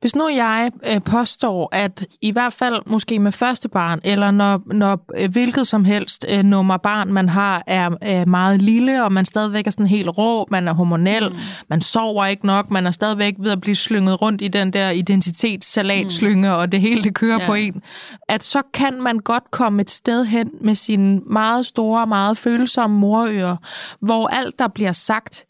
Hvis 0.00 0.16
nu 0.16 0.28
jeg 0.28 0.70
øh, 0.86 1.02
påstår, 1.02 1.68
at 1.72 2.04
i 2.20 2.30
hvert 2.30 2.52
fald 2.52 2.82
måske 2.86 3.18
med 3.18 3.32
første 3.32 3.68
barn, 3.68 4.00
eller 4.04 4.30
når, 4.30 4.62
når 4.74 5.04
øh, 5.16 5.30
hvilket 5.30 5.66
som 5.66 5.84
helst 5.84 6.26
øh, 6.28 6.42
nummer 6.42 6.76
barn, 6.76 7.12
man 7.12 7.28
har, 7.28 7.62
er, 7.66 7.90
er 8.00 8.24
meget 8.24 8.62
lille, 8.62 9.04
og 9.04 9.12
man 9.12 9.24
stadigvæk 9.24 9.66
er 9.66 9.70
sådan 9.70 9.86
helt 9.86 10.08
rå, 10.18 10.46
man 10.50 10.68
er 10.68 10.72
hormonel, 10.72 11.30
mm. 11.30 11.38
man 11.70 11.80
sover 11.80 12.26
ikke 12.26 12.46
nok, 12.46 12.70
man 12.70 12.86
er 12.86 12.90
stadigvæk 12.90 13.34
ved 13.38 13.50
at 13.50 13.60
blive 13.60 13.76
slynget 13.76 14.22
rundt 14.22 14.42
i 14.42 14.48
den 14.48 14.72
der 14.72 14.90
identitetssalatslynge, 14.90 16.48
mm. 16.48 16.54
og 16.54 16.72
det 16.72 16.80
hele 16.80 17.02
det 17.02 17.14
kører 17.14 17.40
ja. 17.40 17.46
på 17.46 17.54
en, 17.54 17.82
at 18.28 18.44
så 18.44 18.62
kan 18.74 19.02
man 19.02 19.18
godt 19.18 19.50
komme 19.50 19.82
et 19.82 19.90
sted 19.90 20.24
hen 20.24 20.50
med 20.60 20.74
sine 20.74 21.20
meget 21.26 21.66
store, 21.66 22.06
meget 22.06 22.38
følsomme 22.38 22.98
morører, 22.98 23.56
hvor 24.00 24.28
alt, 24.28 24.58
der 24.58 24.68
bliver 24.68 24.92
sagt, 24.92 25.44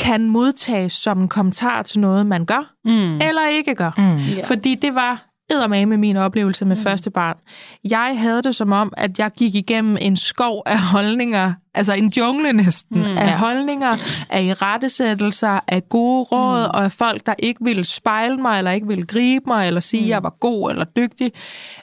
kan 0.00 0.28
modtages 0.28 0.92
som 0.92 1.20
en 1.20 1.28
kommentar 1.28 1.82
til 1.82 2.00
noget, 2.00 2.26
man 2.26 2.44
gør, 2.44 2.74
mm. 2.84 3.14
eller 3.14 3.48
ikke 3.52 3.74
gør. 3.74 3.90
Mm. 3.96 4.02
Yeah. 4.02 4.46
Fordi 4.46 4.74
det 4.74 4.94
var 4.94 5.30
eddermame 5.50 5.86
med 5.86 5.96
min 5.96 6.16
oplevelse 6.16 6.64
med 6.64 6.76
mm. 6.76 6.82
første 6.82 7.10
barn. 7.10 7.36
Jeg 7.84 8.14
havde 8.18 8.42
det 8.42 8.56
som 8.56 8.72
om, 8.72 8.92
at 8.96 9.18
jeg 9.18 9.30
gik 9.36 9.54
igennem 9.54 9.96
en 10.00 10.16
skov 10.16 10.62
af 10.66 10.80
holdninger, 10.80 11.52
altså 11.74 11.94
en 11.94 12.12
jungle 12.16 12.52
næsten, 12.52 12.98
mm. 12.98 13.18
af 13.18 13.38
holdninger, 13.38 13.96
af 14.30 14.42
irettesættelser, 14.42 15.60
af 15.68 15.88
gode 15.88 16.22
råd, 16.22 16.66
mm. 16.66 16.70
og 16.74 16.84
af 16.84 16.92
folk, 16.92 17.26
der 17.26 17.34
ikke 17.38 17.64
ville 17.64 17.84
spejle 17.84 18.36
mig, 18.36 18.58
eller 18.58 18.70
ikke 18.70 18.86
ville 18.86 19.06
gribe 19.06 19.44
mig, 19.46 19.66
eller 19.66 19.80
sige, 19.80 20.00
mm. 20.00 20.06
at 20.06 20.10
jeg 20.10 20.22
var 20.22 20.36
god 20.40 20.70
eller 20.70 20.84
dygtig 20.84 21.32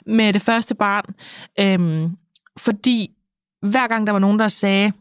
med 0.06 0.32
det 0.32 0.42
første 0.42 0.74
barn. 0.74 1.04
Øhm, 1.60 2.10
fordi 2.56 3.10
hver 3.62 3.86
gang 3.88 4.06
der 4.06 4.12
var 4.12 4.18
nogen, 4.18 4.38
der 4.38 4.48
sagde, 4.48 4.92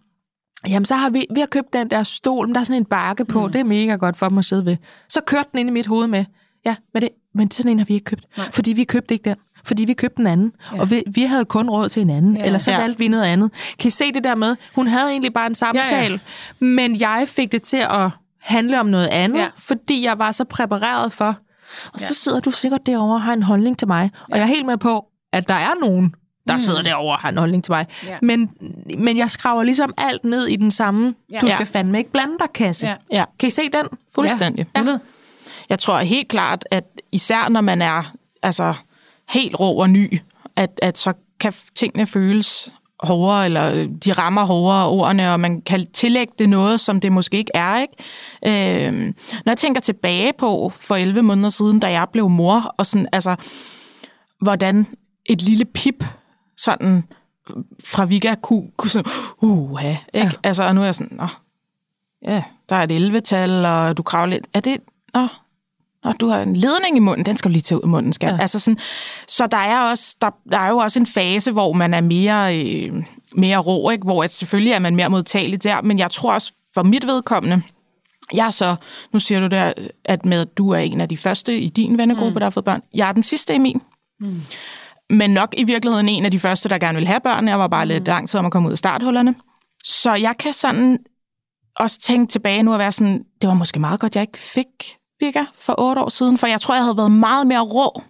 Jamen, 0.68 0.86
så 0.86 0.96
har 0.96 1.10
vi, 1.10 1.26
vi 1.34 1.40
har 1.40 1.48
købt 1.48 1.74
den 1.74 1.90
der 1.90 2.04
stol, 2.04 2.48
men 2.48 2.56
der 2.56 2.62
er 2.62 2.66
sådan 2.66 2.82
en 2.82 2.86
bakke 2.86 3.26
på, 3.26 3.46
mm. 3.46 3.52
det 3.52 3.60
er 3.60 3.64
mega 3.64 3.96
godt 3.96 4.18
for 4.18 4.30
dem 4.30 4.38
at 4.38 4.46
sidde 4.46 4.66
ved. 4.66 4.78
Så 5.10 5.22
kørte 5.22 5.50
den 5.52 5.60
ind 5.60 5.70
i 5.70 5.72
mit 5.72 5.86
hoved 5.88 6.08
med, 6.08 6.26
ja, 6.66 6.76
men, 6.94 7.02
det, 7.02 7.10
men 7.36 7.52
sådan 7.52 7.72
en 7.72 7.80
har 7.80 7.86
vi 7.86 7.94
ikke 7.94 8.04
købt, 8.04 8.26
Nej. 8.38 8.52
fordi 8.52 8.74
vi 8.74 8.84
købte 8.84 9.14
ikke 9.14 9.30
den 9.30 9.36
fordi 9.68 9.86
vi 9.86 9.94
købte 9.94 10.18
den 10.18 10.28
anden, 10.28 10.52
ja. 10.74 10.82
og 10.82 10.92
vi, 10.92 11.04
vi 11.08 11.22
havde 11.22 11.46
kun 11.46 11.70
råd 11.70 11.90
til 11.90 12.02
en 12.02 12.10
anden, 12.10 12.38
ja. 12.38 12.46
eller 12.46 12.60
så 12.60 12.72
ja. 12.72 12.82
valgte 12.82 13.00
vi 13.00 13.08
noget 13.08 13.24
andet. 13.24 13.52
Kan 13.80 13.88
I 13.88 13.92
se 13.92 14.12
det 14.12 14.24
der 14.24 14.36
med, 14.36 14.56
hun 14.76 14.88
havde 14.88 15.10
egentlig 15.10 15.34
bare 15.34 15.48
en 15.48 15.56
samtale, 15.56 16.14
ja, 16.14 16.20
ja. 16.62 16.66
men 16.66 17.00
jeg 17.00 17.24
fik 17.28 17.52
det 17.52 17.62
til 17.62 17.78
at 17.78 18.10
handle 18.42 18.80
om 18.80 18.86
noget 18.86 19.08
andet, 19.08 19.40
ja. 19.40 19.48
fordi 19.58 20.06
jeg 20.06 20.20
var 20.20 20.32
så 20.32 20.44
præpareret 20.44 21.14
for, 21.14 21.38
og 21.94 22.00
ja. 22.00 22.06
så 22.06 22.14
sidder 22.14 22.40
du 22.40 22.52
sikkert 22.52 22.86
derovre 22.86 23.16
og 23.16 23.22
har 23.22 23.34
en 23.34 23.44
holdning 23.44 23.78
til 23.78 23.88
mig, 23.88 24.12
ja. 24.14 24.34
og 24.34 24.38
jeg 24.38 24.44
er 24.44 24.48
helt 24.48 24.66
med 24.66 24.78
på, 24.78 25.06
at 25.34 25.48
der 25.48 25.54
er 25.54 25.80
nogen, 25.82 26.14
der 26.48 26.54
mm. 26.54 26.60
sidder 26.60 26.84
derovre 26.84 27.16
og 27.16 27.20
har 27.20 27.30
en 27.30 27.38
holdning 27.38 27.64
til 27.64 27.72
mig. 27.72 27.86
Ja. 28.06 28.18
Men, 28.22 28.50
men 28.98 29.18
jeg 29.18 29.32
skraver 29.32 29.64
ligesom 29.64 29.94
alt 29.98 30.24
ned 30.24 30.48
i 30.48 30.56
den 30.56 30.72
samme, 30.72 31.16
ja. 31.32 31.40
du 31.40 31.50
skal 31.50 31.66
fandme 31.66 31.98
ikke 31.98 32.12
blande 32.12 32.36
dig, 32.40 32.48
kasse. 32.54 32.88
Ja. 32.88 32.96
Ja. 33.12 33.24
Kan 33.40 33.48
I 33.48 33.50
se 33.50 33.62
den? 33.62 33.86
Fuldstændig. 34.16 34.66
Ja. 34.76 34.84
Ja. 34.84 34.98
Jeg 35.70 35.80
tror 35.80 35.98
helt 35.98 36.28
klart, 36.28 36.66
at 36.72 36.84
især 37.12 37.50
når 37.50 37.62
man 37.62 37.82
er 37.82 38.14
altså, 38.44 38.74
helt 39.30 39.60
rå 39.60 39.82
og 39.82 39.90
ny, 39.90 40.20
at, 40.56 40.80
at 40.82 40.98
så 40.98 41.14
kan 41.40 41.54
tingene 41.76 42.08
føles 42.08 42.72
hårdere, 43.00 43.46
eller 43.46 43.88
de 44.06 44.12
rammer 44.12 44.46
hårdere 44.46 44.88
ordene, 44.88 45.34
og 45.34 45.40
man 45.40 45.62
kan 45.62 45.86
tillægge 45.94 46.34
det 46.40 46.50
noget, 46.50 46.80
som 46.80 47.00
det 47.00 47.12
måske 47.12 47.38
ikke 47.38 47.52
er. 47.54 47.82
Ikke? 47.82 48.88
Øhm, 48.88 49.16
når 49.46 49.52
jeg 49.52 49.58
tænker 49.58 49.82
tilbage 49.82 50.34
på 50.38 50.72
for 50.76 50.96
11 50.96 51.22
måneder 51.22 51.50
siden, 51.50 51.80
da 51.80 51.92
jeg 51.92 52.08
blev 52.14 52.30
mor, 52.30 52.76
og 52.78 52.86
sådan, 52.86 53.08
altså, 53.12 53.36
hvordan 54.42 54.88
et 55.26 55.42
lille 55.42 55.66
pip 55.66 56.04
sådan 56.58 57.04
fra 57.88 58.06
Vika 58.06 58.36
kunne, 58.42 58.68
kunne 58.78 58.90
sådan, 58.90 59.12
uh, 59.42 59.84
ikke? 59.84 60.00
Ja. 60.14 60.32
Altså, 60.44 60.64
og 60.64 60.76
nu 60.76 60.82
er 60.82 60.86
jeg 60.86 60.96
sådan, 60.96 61.18
Nå, 61.18 61.28
ja, 62.26 62.44
der 62.70 62.76
er 62.76 62.84
et 62.84 63.16
11-tal, 63.16 63.66
og 63.66 63.98
du 63.98 64.04
kravler 64.04 64.36
lidt. 64.36 64.48
Er 64.54 64.60
det, 64.60 64.78
nå, 65.14 65.28
nå, 66.04 66.12
du 66.12 66.28
har 66.28 66.42
en 66.42 66.56
ledning 66.56 66.98
i 66.98 67.00
munden, 67.00 67.26
den 67.26 67.38
skal 67.38 67.50
du 67.50 67.54
lige 67.54 67.62
tage 67.62 67.78
ud 67.78 67.84
af 67.84 67.90
munden, 67.90 68.14
skal. 68.14 68.30
Ja. 68.30 68.38
Altså 68.42 68.60
sådan, 68.60 68.80
så 69.28 69.48
der 69.48 69.58
er, 69.58 69.90
også, 69.90 70.16
der, 70.22 70.30
der 70.52 70.58
er 70.58 70.70
jo 70.70 70.78
også 70.78 71.00
en 71.00 71.06
fase, 71.06 71.52
hvor 71.52 71.74
man 71.74 71.94
er 71.94 72.02
mere, 72.02 72.58
øh, 72.60 73.04
mere 73.36 73.58
rå, 73.58 73.90
ikke? 73.90 74.04
hvor 74.04 74.24
at 74.24 74.32
selvfølgelig 74.32 74.74
er 74.74 74.80
man 74.80 74.96
mere 74.96 75.10
modtagelig 75.10 75.64
der, 75.64 75.82
men 75.82 76.00
jeg 76.00 76.12
tror 76.12 76.34
også, 76.34 76.54
for 76.74 76.84
mit 76.84 77.08
vedkommende, 77.08 77.62
jeg 78.34 78.48
er 78.48 78.52
så, 78.52 78.76
nu 79.14 79.20
siger 79.20 79.40
du 79.40 79.48
der, 79.48 79.74
at 80.06 80.26
med, 80.26 80.42
at 80.42 80.58
du 80.58 80.70
er 80.70 80.80
en 80.80 81.02
af 81.02 81.10
de 81.10 81.18
første 81.18 81.60
i 81.60 81.70
din 81.70 81.98
vennegruppe, 81.98 82.34
mm. 82.34 82.40
der 82.40 82.46
har 82.46 82.50
fået 82.50 82.66
børn. 82.66 82.82
Jeg 82.94 83.10
er 83.10 83.12
den 83.12 83.24
sidste 83.24 83.56
i 83.56 83.58
min. 83.58 83.82
Mm 84.20 84.42
men 85.10 85.30
nok 85.30 85.54
i 85.58 85.64
virkeligheden 85.64 86.10
en 86.10 86.26
af 86.26 86.32
de 86.32 86.40
første, 86.40 86.70
der 86.70 86.78
gerne 86.78 86.96
ville 86.96 87.08
have 87.08 87.20
børn. 87.20 87.48
Jeg 87.48 87.60
var 87.60 87.68
bare 87.68 87.86
mm. 87.86 87.90
lidt 87.90 88.08
lang 88.08 88.30
tid 88.30 88.40
om 88.40 88.46
at 88.46 88.52
komme 88.52 88.68
ud 88.68 88.72
af 88.72 88.78
starthullerne. 88.78 89.36
Så 89.84 90.14
jeg 90.14 90.36
kan 90.40 90.54
sådan 90.54 90.98
også 91.76 92.00
tænke 92.00 92.32
tilbage 92.32 92.64
nu 92.64 92.74
og 92.74 92.80
være 92.80 92.92
sådan, 92.92 93.24
det 93.42 93.48
var 93.48 93.54
måske 93.54 93.80
meget 93.80 94.00
godt, 94.00 94.16
jeg 94.16 94.22
ikke 94.22 94.38
fik 94.38 94.98
Vika 95.20 95.44
for 95.56 95.76
otte 95.78 96.02
år 96.02 96.10
siden, 96.10 96.38
for 96.38 96.48
jeg 96.48 96.62
tror, 96.62 96.76
jeg 96.76 96.84
havde 96.84 96.98
været 96.98 97.12
meget 97.12 97.48
mere 97.48 97.62
rå 97.62 98.02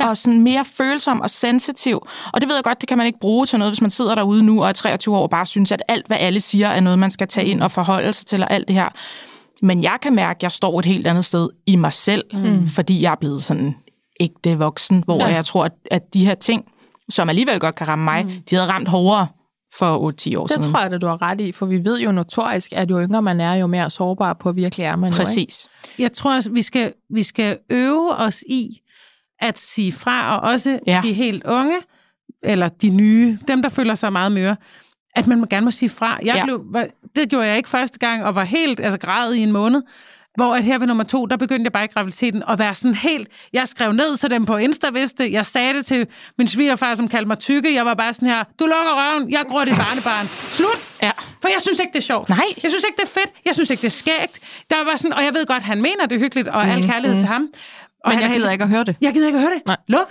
ja. 0.00 0.08
og 0.08 0.16
sådan 0.16 0.40
mere 0.40 0.64
følsom 0.64 1.20
og 1.20 1.30
sensitiv. 1.30 2.06
Og 2.32 2.40
det 2.40 2.48
ved 2.48 2.56
jeg 2.56 2.64
godt, 2.64 2.80
det 2.80 2.88
kan 2.88 2.98
man 2.98 3.06
ikke 3.06 3.18
bruge 3.18 3.46
til 3.46 3.58
noget, 3.58 3.72
hvis 3.72 3.80
man 3.80 3.90
sidder 3.90 4.14
derude 4.14 4.42
nu 4.42 4.62
og 4.62 4.68
er 4.68 4.72
23 4.72 5.16
år 5.16 5.22
og 5.22 5.30
bare 5.30 5.46
synes, 5.46 5.72
at 5.72 5.82
alt, 5.88 6.06
hvad 6.06 6.16
alle 6.20 6.40
siger, 6.40 6.68
er 6.68 6.80
noget, 6.80 6.98
man 6.98 7.10
skal 7.10 7.26
tage 7.26 7.46
ind 7.46 7.62
og 7.62 7.70
forholde 7.70 8.12
sig 8.12 8.26
til, 8.26 8.42
og 8.42 8.50
alt 8.50 8.68
det 8.68 8.76
her. 8.76 8.88
Men 9.62 9.82
jeg 9.82 9.98
kan 10.02 10.14
mærke, 10.14 10.38
at 10.38 10.42
jeg 10.42 10.52
står 10.52 10.78
et 10.78 10.86
helt 10.86 11.06
andet 11.06 11.24
sted 11.24 11.48
i 11.66 11.76
mig 11.76 11.92
selv, 11.92 12.24
mm. 12.32 12.66
fordi 12.66 13.02
jeg 13.02 13.10
er 13.10 13.16
blevet 13.20 13.42
sådan 13.42 13.74
ægte 14.20 14.58
voksen, 14.58 15.02
hvor 15.04 15.18
ja. 15.18 15.34
jeg 15.34 15.44
tror, 15.44 15.64
at, 15.64 15.72
at 15.90 16.14
de 16.14 16.26
her 16.26 16.34
ting, 16.34 16.64
som 17.08 17.28
alligevel 17.28 17.60
godt 17.60 17.74
kan 17.74 17.88
ramme 17.88 18.04
mig, 18.04 18.24
mm. 18.24 18.30
de 18.50 18.56
havde 18.56 18.68
ramt 18.68 18.88
hårdere 18.88 19.26
for 19.78 19.96
8-10 19.96 20.00
år 20.00 20.02
det 20.02 20.20
siden. 20.22 20.62
Det 20.62 20.70
tror 20.70 20.80
jeg, 20.80 20.92
at 20.92 21.00
du 21.00 21.06
har 21.06 21.22
ret 21.22 21.40
i, 21.40 21.52
for 21.52 21.66
vi 21.66 21.84
ved 21.84 22.00
jo 22.00 22.12
notorisk, 22.12 22.72
at 22.72 22.90
jo 22.90 23.00
yngre 23.00 23.22
man 23.22 23.40
er, 23.40 23.54
jo 23.54 23.66
mere 23.66 23.90
sårbar 23.90 24.32
på 24.32 24.52
virkelig 24.52 24.84
er 24.84 24.96
man 24.96 25.12
Præcis. 25.12 25.36
Jo, 25.36 25.42
ikke? 25.92 26.02
Jeg 26.02 26.12
tror 26.12 26.34
også, 26.34 26.50
vi 26.50 26.62
skal, 26.62 26.92
vi 27.10 27.22
skal 27.22 27.58
øve 27.70 28.16
os 28.16 28.42
i 28.48 28.80
at 29.40 29.58
sige 29.58 29.92
fra, 29.92 30.36
og 30.36 30.50
også 30.50 30.78
ja. 30.86 31.00
de 31.04 31.12
helt 31.12 31.44
unge, 31.44 31.76
eller 32.42 32.68
de 32.68 32.90
nye, 32.90 33.38
dem 33.48 33.62
der 33.62 33.68
føler 33.68 33.94
sig 33.94 34.12
meget 34.12 34.32
møre, 34.32 34.56
at 35.14 35.26
man 35.26 35.44
gerne 35.50 35.64
må 35.64 35.70
sige 35.70 35.88
fra. 35.88 36.18
Jeg 36.24 36.36
ja. 36.36 36.44
blev, 36.44 36.64
det 37.16 37.30
gjorde 37.30 37.46
jeg 37.46 37.56
ikke 37.56 37.68
første 37.68 37.98
gang, 37.98 38.24
og 38.24 38.34
var 38.34 38.44
helt 38.44 38.80
altså, 38.80 38.98
græd 38.98 39.32
i 39.34 39.42
en 39.42 39.52
måned. 39.52 39.82
Hvor 40.34 40.54
at 40.54 40.64
her 40.64 40.78
ved 40.78 40.86
nummer 40.86 41.04
to, 41.04 41.26
der 41.26 41.36
begyndte 41.36 41.64
jeg 41.64 41.72
bare 41.72 41.84
i 41.84 41.88
graviditeten 41.88 42.42
at 42.48 42.58
være 42.58 42.74
sådan 42.74 42.94
helt... 42.94 43.28
Jeg 43.52 43.68
skrev 43.68 43.92
ned, 43.92 44.16
så 44.16 44.28
dem 44.28 44.46
på 44.46 44.56
Insta 44.56 44.90
vidste. 44.90 45.32
Jeg 45.32 45.46
sagde 45.46 45.74
det 45.74 45.86
til 45.86 46.06
min 46.38 46.48
svigerfar, 46.48 46.94
som 46.94 47.08
kaldte 47.08 47.28
mig 47.28 47.38
tykke. 47.38 47.74
Jeg 47.74 47.86
var 47.86 47.94
bare 47.94 48.14
sådan 48.14 48.28
her, 48.28 48.44
du 48.60 48.64
lukker 48.64 48.92
røven, 48.92 49.30
jeg 49.30 49.44
gror 49.48 49.64
dit 49.64 49.74
barnebarn. 49.74 50.26
Slut! 50.26 51.02
Ja. 51.02 51.10
For 51.42 51.48
jeg 51.48 51.60
synes 51.60 51.78
ikke, 51.78 51.92
det 51.92 51.98
er 51.98 52.02
sjovt. 52.02 52.28
Nej. 52.28 52.38
Jeg 52.62 52.70
synes 52.70 52.84
ikke, 52.88 52.96
det 52.96 53.04
er 53.04 53.20
fedt. 53.20 53.30
Jeg 53.44 53.54
synes 53.54 53.70
ikke, 53.70 53.80
det 53.80 53.86
er 53.86 53.90
skægt. 53.90 54.40
Der 54.70 54.84
var 54.84 54.96
sådan, 54.96 55.12
og 55.12 55.24
jeg 55.24 55.34
ved 55.34 55.46
godt, 55.46 55.62
han 55.62 55.82
mener 55.82 56.06
det 56.06 56.18
hyggeligt, 56.18 56.48
og 56.48 56.64
mm, 56.64 56.70
al 56.70 56.86
kærlighed 56.86 57.14
mm. 57.16 57.20
til 57.20 57.28
ham. 57.28 57.48
Og 58.04 58.10
Men 58.12 58.20
jeg 58.20 58.30
gider 58.30 58.50
ikke 58.50 58.64
at 58.64 58.70
høre 58.70 58.84
det. 58.84 58.96
Jeg 59.00 59.12
gider 59.12 59.26
ikke 59.26 59.36
at 59.36 59.42
høre 59.42 59.54
det. 59.54 59.66
Nej. 59.66 59.76
Luk. 59.88 60.08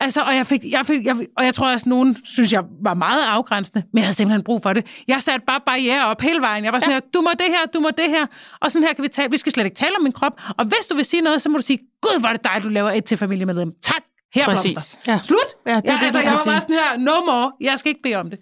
Altså, 0.00 0.20
og 0.20 0.34
jeg, 0.34 0.46
fik, 0.46 0.60
jeg, 0.70 0.86
fik, 0.86 1.04
jeg, 1.04 1.16
og 1.36 1.44
jeg 1.44 1.54
tror 1.54 1.72
også, 1.72 1.82
at 1.82 1.86
nogen 1.86 2.16
synes, 2.24 2.52
jeg 2.52 2.64
var 2.82 2.94
meget 2.94 3.22
afgrænsende, 3.28 3.82
men 3.92 3.98
jeg 3.98 4.04
havde 4.04 4.16
simpelthen 4.16 4.44
brug 4.44 4.62
for 4.62 4.72
det. 4.72 5.02
Jeg 5.08 5.22
satte 5.22 5.46
bare 5.46 5.60
barriere 5.66 6.06
op 6.06 6.20
hele 6.20 6.40
vejen. 6.40 6.64
Jeg 6.64 6.72
var 6.72 6.78
sådan 6.78 6.90
ja. 6.90 6.94
her, 6.94 7.00
du 7.14 7.20
må 7.20 7.30
det 7.30 7.46
her, 7.46 7.66
du 7.74 7.80
må 7.80 7.88
det 7.98 8.08
her, 8.08 8.26
og 8.60 8.70
sådan 8.70 8.86
her 8.86 8.94
kan 8.94 9.02
vi 9.02 9.08
tale. 9.08 9.30
Vi 9.30 9.36
skal 9.36 9.52
slet 9.52 9.64
ikke 9.64 9.76
tale 9.76 9.96
om 9.96 10.02
min 10.02 10.12
krop. 10.12 10.40
Og 10.58 10.64
hvis 10.64 10.86
du 10.90 10.94
vil 10.94 11.04
sige 11.04 11.22
noget, 11.22 11.42
så 11.42 11.48
må 11.48 11.58
du 11.58 11.62
sige, 11.62 11.78
gud, 12.00 12.20
var 12.20 12.32
det 12.32 12.44
dig, 12.44 12.62
du 12.62 12.68
laver 12.68 12.90
et 12.90 13.04
til 13.04 13.18
familiemedlem. 13.18 13.72
Tak, 13.82 14.02
her 14.34 14.44
Præcis. 14.44 14.98
Ja. 15.06 15.20
Slut. 15.22 15.38
Ja, 15.66 15.76
det, 15.76 15.84
ja, 15.84 15.92
det, 15.92 16.02
altså, 16.02 16.18
det, 16.18 16.24
jeg 16.24 16.32
var 16.32 16.44
bare 16.44 16.60
sådan 16.60 16.76
her, 16.76 16.98
no 16.98 17.24
more, 17.26 17.52
jeg 17.60 17.78
skal 17.78 17.88
ikke 17.88 18.02
bede 18.02 18.14
om 18.14 18.30
det. 18.30 18.38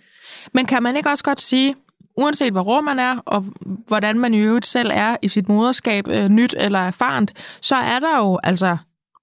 Men 0.55 0.67
kan 0.67 0.83
man 0.83 0.97
ikke 0.97 1.11
også 1.11 1.25
godt 1.25 1.41
sige, 1.41 1.75
uanset 2.17 2.53
hvor 2.53 2.63
rå 2.63 2.81
man 2.81 2.99
er, 2.99 3.17
og 3.27 3.45
hvordan 3.87 4.19
man 4.19 4.35
i 4.35 4.39
øvrigt 4.39 4.67
selv 4.67 4.91
er 4.95 5.17
i 5.23 5.29
sit 5.29 5.49
moderskab, 5.49 6.09
øh, 6.09 6.29
nyt 6.29 6.55
eller 6.59 6.79
erfarent, 6.79 7.33
så 7.61 7.77
er 7.77 7.99
der 7.99 8.17
jo 8.19 8.39
altså 8.43 8.77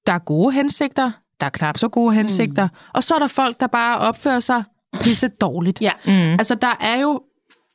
der 0.07 0.13
er 0.13 0.19
gode 0.19 0.51
hensigter, 0.51 1.11
der 1.39 1.45
er 1.45 1.49
knap 1.49 1.77
så 1.77 1.87
gode 1.87 2.15
hensigter, 2.15 2.63
mm. 2.63 2.89
og 2.93 3.03
så 3.03 3.15
er 3.15 3.19
der 3.19 3.27
folk, 3.27 3.59
der 3.59 3.67
bare 3.67 3.97
opfører 3.97 4.39
sig 4.39 4.63
pisse 5.01 5.27
dårligt. 5.27 5.81
Ja. 5.81 5.91
Mm. 6.05 6.11
Altså, 6.11 6.55
der 6.55 6.77
er 6.81 6.99
jo 6.99 7.21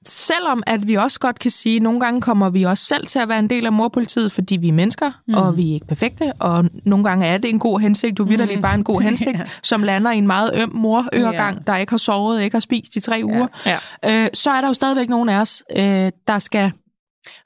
selvom 0.07 0.63
at 0.67 0.89
vi 0.89 0.95
også 0.95 1.21
godt 1.21 1.39
kan 1.39 1.51
sige, 1.51 1.77
at 1.77 1.83
nogle 1.83 2.01
gange 2.01 2.21
kommer 2.21 2.51
vi 2.51 2.63
også 2.63 2.85
selv 2.85 3.07
til 3.07 3.19
at 3.19 3.29
være 3.29 3.39
en 3.39 3.51
del 3.51 3.67
af 3.67 3.73
morpolitiet, 3.73 4.33
fordi 4.33 4.57
vi 4.57 4.69
er 4.69 4.73
mennesker, 4.73 5.11
mm. 5.29 5.35
og 5.35 5.57
vi 5.57 5.71
er 5.71 5.75
ikke 5.75 5.87
perfekte, 5.87 6.33
og 6.33 6.65
nogle 6.85 7.05
gange 7.05 7.27
er 7.27 7.39
det 7.39 7.51
en 7.51 7.59
god 7.59 7.81
hensigt, 7.81 8.19
du 8.19 8.25
mm. 8.25 8.31
lige 8.31 8.63
bare 8.63 8.75
en 8.75 8.85
god 8.85 9.01
hensigt, 9.09 9.39
ja. 9.39 9.45
som 9.63 9.83
lander 9.83 10.11
i 10.11 10.19
en 10.19 10.27
meget 10.27 10.51
øm 10.63 10.71
morøregang, 10.75 11.57
ja. 11.57 11.73
der 11.73 11.77
ikke 11.77 11.93
har 11.93 11.99
sovet, 11.99 12.43
ikke 12.43 12.55
har 12.55 12.61
spist 12.61 12.97
i 12.97 13.01
tre 13.01 13.21
uger. 13.25 13.47
Ja. 13.67 13.79
Ja. 14.05 14.25
Øh, 14.25 14.29
så 14.35 14.51
er 14.51 14.61
der 14.61 14.69
jo 14.69 14.75
stadigvæk 14.75 15.09
nogen 15.09 15.29
af 15.29 15.41
os, 15.41 15.63
øh, 15.77 16.13
der 16.29 16.39
skal... 16.39 16.73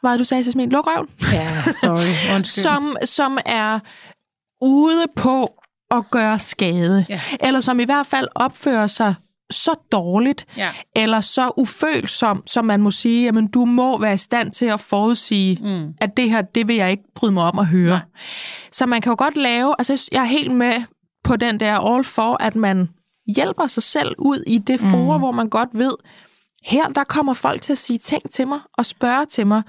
Hvad 0.00 0.18
du 0.18 0.24
sagde, 0.24 0.44
Sasmin? 0.44 0.70
Luk 0.70 0.86
røven. 0.86 1.08
Ja, 1.32 1.48
sorry. 1.72 2.34
Undskyld. 2.36 2.62
som, 2.62 2.96
som 3.04 3.38
er 3.46 3.78
ude 4.60 5.06
på 5.16 5.58
at 5.90 6.10
gøre 6.10 6.38
skade. 6.38 7.06
Ja. 7.08 7.20
Eller 7.40 7.60
som 7.60 7.80
i 7.80 7.84
hvert 7.84 8.06
fald 8.06 8.28
opfører 8.34 8.86
sig 8.86 9.14
så 9.50 9.74
dårligt, 9.92 10.46
ja. 10.56 10.70
eller 10.96 11.20
så 11.20 11.50
ufølsom, 11.56 12.42
som 12.46 12.64
man 12.64 12.80
må 12.82 12.90
sige, 12.90 13.28
at 13.28 13.34
du 13.54 13.64
må 13.64 13.98
være 13.98 14.14
i 14.14 14.16
stand 14.16 14.52
til 14.52 14.64
at 14.64 14.80
forudsige, 14.80 15.58
mm. 15.62 15.94
at 16.00 16.16
det 16.16 16.30
her, 16.30 16.42
det 16.42 16.68
vil 16.68 16.76
jeg 16.76 16.90
ikke 16.90 17.04
bryde 17.14 17.32
mig 17.32 17.44
om 17.44 17.58
at 17.58 17.66
høre. 17.66 17.90
Nej. 17.90 18.00
Så 18.72 18.86
man 18.86 19.00
kan 19.00 19.10
jo 19.10 19.16
godt 19.18 19.36
lave, 19.36 19.74
altså 19.78 20.08
jeg 20.12 20.20
er 20.20 20.26
helt 20.26 20.52
med 20.52 20.82
på 21.24 21.36
den 21.36 21.60
der 21.60 21.94
all 21.94 22.04
for, 22.04 22.42
at 22.42 22.56
man 22.56 22.88
hjælper 23.26 23.66
sig 23.66 23.82
selv 23.82 24.14
ud 24.18 24.42
i 24.46 24.58
det 24.58 24.80
forum, 24.80 25.14
mm. 25.14 25.20
hvor 25.20 25.32
man 25.32 25.48
godt 25.48 25.68
ved, 25.72 25.92
her 26.64 26.88
der 26.88 27.04
kommer 27.04 27.34
folk 27.34 27.62
til 27.62 27.72
at 27.72 27.78
sige 27.78 27.98
ting 27.98 28.30
til 28.30 28.48
mig 28.48 28.60
og 28.78 28.86
spørge 28.86 29.26
til 29.26 29.46
mig, 29.46 29.62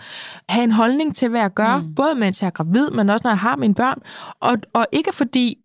have 0.50 0.64
en 0.64 0.72
holdning 0.72 1.16
til, 1.16 1.30
hvad 1.30 1.42
jeg 1.42 1.54
gør, 1.54 1.78
mm. 1.78 1.96
både 1.96 2.16
mens 2.16 2.42
jeg 2.42 2.48
er 2.48 2.52
gravid, 2.52 2.90
men 2.90 3.10
også 3.10 3.22
når 3.24 3.32
jeg 3.32 3.40
har 3.40 3.56
mine 3.56 3.76
børn. 3.76 4.02
Og, 4.42 4.58
og 4.74 4.88
ikke 4.92 5.16
fordi 5.16 5.58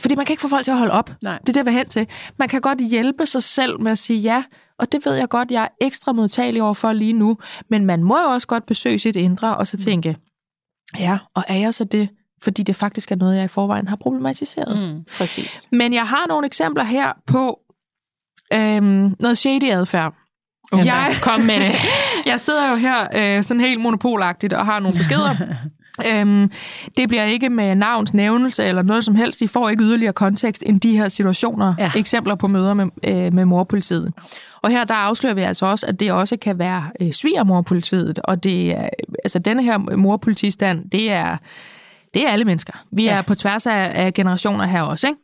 fordi 0.00 0.14
man 0.14 0.26
kan 0.26 0.32
ikke 0.32 0.40
få 0.40 0.48
folk 0.48 0.64
til 0.64 0.70
at 0.70 0.78
holde 0.78 0.92
op. 0.92 1.10
Nej. 1.22 1.38
Det 1.38 1.48
er 1.56 1.62
det, 1.62 1.72
jeg 1.72 1.78
hen 1.78 1.88
til. 1.88 2.06
Man 2.38 2.48
kan 2.48 2.60
godt 2.60 2.78
hjælpe 2.78 3.26
sig 3.26 3.42
selv 3.42 3.80
med 3.80 3.92
at 3.92 3.98
sige 3.98 4.20
ja, 4.20 4.44
og 4.78 4.92
det 4.92 5.06
ved 5.06 5.14
jeg 5.14 5.28
godt, 5.28 5.50
jeg 5.50 5.62
er 5.62 5.86
ekstra 5.86 6.12
modtagelig 6.12 6.62
over 6.62 6.74
for 6.74 6.92
lige 6.92 7.12
nu. 7.12 7.38
Men 7.70 7.84
man 7.86 8.04
må 8.04 8.18
jo 8.20 8.28
også 8.28 8.46
godt 8.46 8.66
besøge 8.66 8.98
sit 8.98 9.16
indre 9.16 9.56
og 9.56 9.66
så 9.66 9.76
tænke, 9.76 10.16
ja, 10.98 11.18
og 11.34 11.44
er 11.48 11.56
jeg 11.56 11.74
så 11.74 11.84
det? 11.84 12.08
Fordi 12.42 12.62
det 12.62 12.76
faktisk 12.76 13.12
er 13.12 13.16
noget, 13.16 13.36
jeg 13.36 13.44
i 13.44 13.48
forvejen 13.48 13.88
har 13.88 13.96
problematiseret. 13.96 14.78
Mm, 14.78 15.04
præcis. 15.18 15.68
Men 15.72 15.94
jeg 15.94 16.08
har 16.08 16.26
nogle 16.28 16.46
eksempler 16.46 16.84
her 16.84 17.12
på 17.26 17.58
øhm, 18.52 19.14
noget 19.20 19.38
shady 19.38 19.70
adfærd. 19.70 20.14
Okay. 20.72 20.84
Jeg, 20.84 21.12
kom 21.22 21.40
med 21.40 21.60
det. 21.60 21.74
jeg 22.30 22.40
sidder 22.40 22.70
jo 22.70 22.76
her 22.76 23.08
øh, 23.14 23.44
sådan 23.44 23.60
helt 23.60 23.80
monopolagtigt 23.80 24.52
og 24.52 24.66
har 24.66 24.80
nogle 24.80 24.96
beskeder 24.96 25.34
Øhm, 26.12 26.50
det 26.96 27.08
bliver 27.08 27.24
ikke 27.24 27.48
med 27.48 27.74
navns 27.74 28.14
nævnelse 28.14 28.64
eller 28.64 28.82
noget 28.82 29.04
som 29.04 29.14
helst. 29.14 29.42
I 29.42 29.46
får 29.46 29.68
ikke 29.68 29.84
yderligere 29.84 30.12
kontekst 30.12 30.62
end 30.66 30.80
de 30.80 30.96
her 30.96 31.08
situationer, 31.08 31.74
ja. 31.78 31.92
eksempler 31.96 32.34
på 32.34 32.46
møder 32.46 32.74
med, 32.74 32.86
øh, 33.04 33.32
med 33.32 33.44
morpolitiet. 33.44 34.12
Og 34.62 34.70
her 34.70 34.84
der 34.84 34.94
afslører 34.94 35.34
vi 35.34 35.40
altså 35.40 35.66
også, 35.66 35.86
at 35.86 36.00
det 36.00 36.12
også 36.12 36.36
kan 36.36 36.58
være 36.58 36.84
øh, 37.00 37.12
svigermorpolitiet, 37.12 38.18
og 38.18 38.44
det 38.44 38.70
er, 38.70 38.88
altså 39.24 39.38
denne 39.38 39.62
her 39.62 39.96
morpolitistand, 39.96 40.90
det 40.90 41.12
er, 41.12 41.36
det 42.14 42.26
er 42.26 42.30
alle 42.30 42.44
mennesker. 42.44 42.72
Vi 42.92 43.04
ja. 43.04 43.12
er 43.12 43.22
på 43.22 43.34
tværs 43.34 43.66
af, 43.66 43.90
af 43.94 44.14
generationer 44.14 44.66
her 44.66 44.82
også, 44.82 45.08
ikke? 45.08 45.20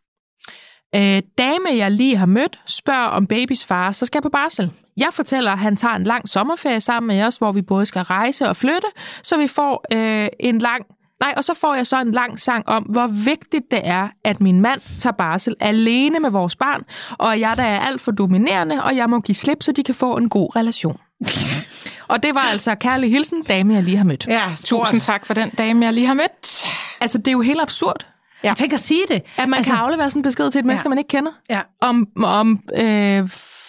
Øh, 0.97 1.23
dame, 1.39 1.69
jeg 1.77 1.91
lige 1.91 2.17
har 2.17 2.27
mødt, 2.27 2.61
spørger 2.67 3.07
om 3.07 3.27
babys 3.27 3.65
far, 3.65 3.93
så 3.93 4.07
skal 4.07 4.19
jeg 4.19 4.23
på 4.23 4.29
barsel. 4.29 4.71
Jeg 4.97 5.09
fortæller, 5.13 5.53
at 5.53 5.59
han 5.59 5.77
tager 5.77 5.95
en 5.95 6.05
lang 6.05 6.29
sommerferie 6.29 6.81
sammen 6.81 7.17
med 7.17 7.25
os, 7.25 7.37
hvor 7.37 7.53
vi 7.53 7.63
både 7.63 7.87
skal 7.87 8.03
rejse 8.03 8.49
og 8.49 8.57
flytte, 8.57 8.89
så 9.23 9.37
vi 9.37 9.47
får 9.47 9.85
øh, 9.93 10.29
en 10.41 10.59
lang 10.59 10.87
Nej, 11.21 11.35
og 11.37 11.45
så 11.45 11.55
får 11.55 11.75
jeg 11.75 11.87
så 11.87 12.01
en 12.01 12.13
lang 12.13 12.41
sang 12.41 12.69
om, 12.69 12.83
hvor 12.83 13.07
vigtigt 13.07 13.71
det 13.71 13.81
er, 13.85 14.09
at 14.25 14.41
min 14.41 14.61
mand 14.61 14.81
tager 14.99 15.13
barsel 15.13 15.55
alene 15.61 16.21
med 16.21 16.31
vores 16.31 16.57
barn, 16.57 16.83
og 17.11 17.41
jeg 17.41 17.57
der 17.57 17.63
er 17.63 17.81
alt 17.81 18.01
for 18.01 18.11
dominerende, 18.13 18.83
og 18.85 18.97
jeg 18.97 19.11
må 19.11 19.21
give 19.21 19.35
slip, 19.35 19.63
så 19.63 19.73
de 19.73 19.83
kan 19.83 19.95
få 19.95 20.17
en 20.17 20.29
god 20.29 20.57
relation. 20.57 21.01
og 22.13 22.23
det 22.23 22.35
var 22.35 22.41
altså 22.41 22.75
kærlig 22.75 23.11
hilsen, 23.11 23.43
dame, 23.43 23.75
jeg 23.75 23.83
lige 23.83 23.97
har 23.97 24.05
mødt. 24.05 24.27
Ja, 24.27 24.43
tusind 24.65 25.01
tak 25.01 25.27
for 25.27 25.35
den 25.35 25.51
dame, 25.51 25.85
jeg 25.85 25.95
lige 25.95 26.07
har 26.07 26.15
mødt. 26.15 26.65
Altså, 27.01 27.19
det 27.19 27.29
er 27.29 27.33
jo 27.33 27.41
helt 27.41 27.61
absurd. 27.61 28.07
Ja. 28.45 28.55
Tænk 28.57 28.73
at 28.73 28.81
sige 28.81 29.03
det. 29.09 29.23
At 29.37 29.49
man 29.49 29.59
altså, 29.59 29.73
kan 29.73 29.81
aflevere 29.81 30.11
sådan 30.11 30.21
en 30.21 30.23
besked 30.23 30.51
til 30.51 30.59
et 30.59 30.65
menneske, 30.65 30.87
ja. 30.87 30.89
man 30.89 30.99
ikke 30.99 31.09
kender. 31.09 31.33
Ja. 31.51 31.61
Om, 31.81 32.09
om 32.25 32.61
øh, 32.75 33.29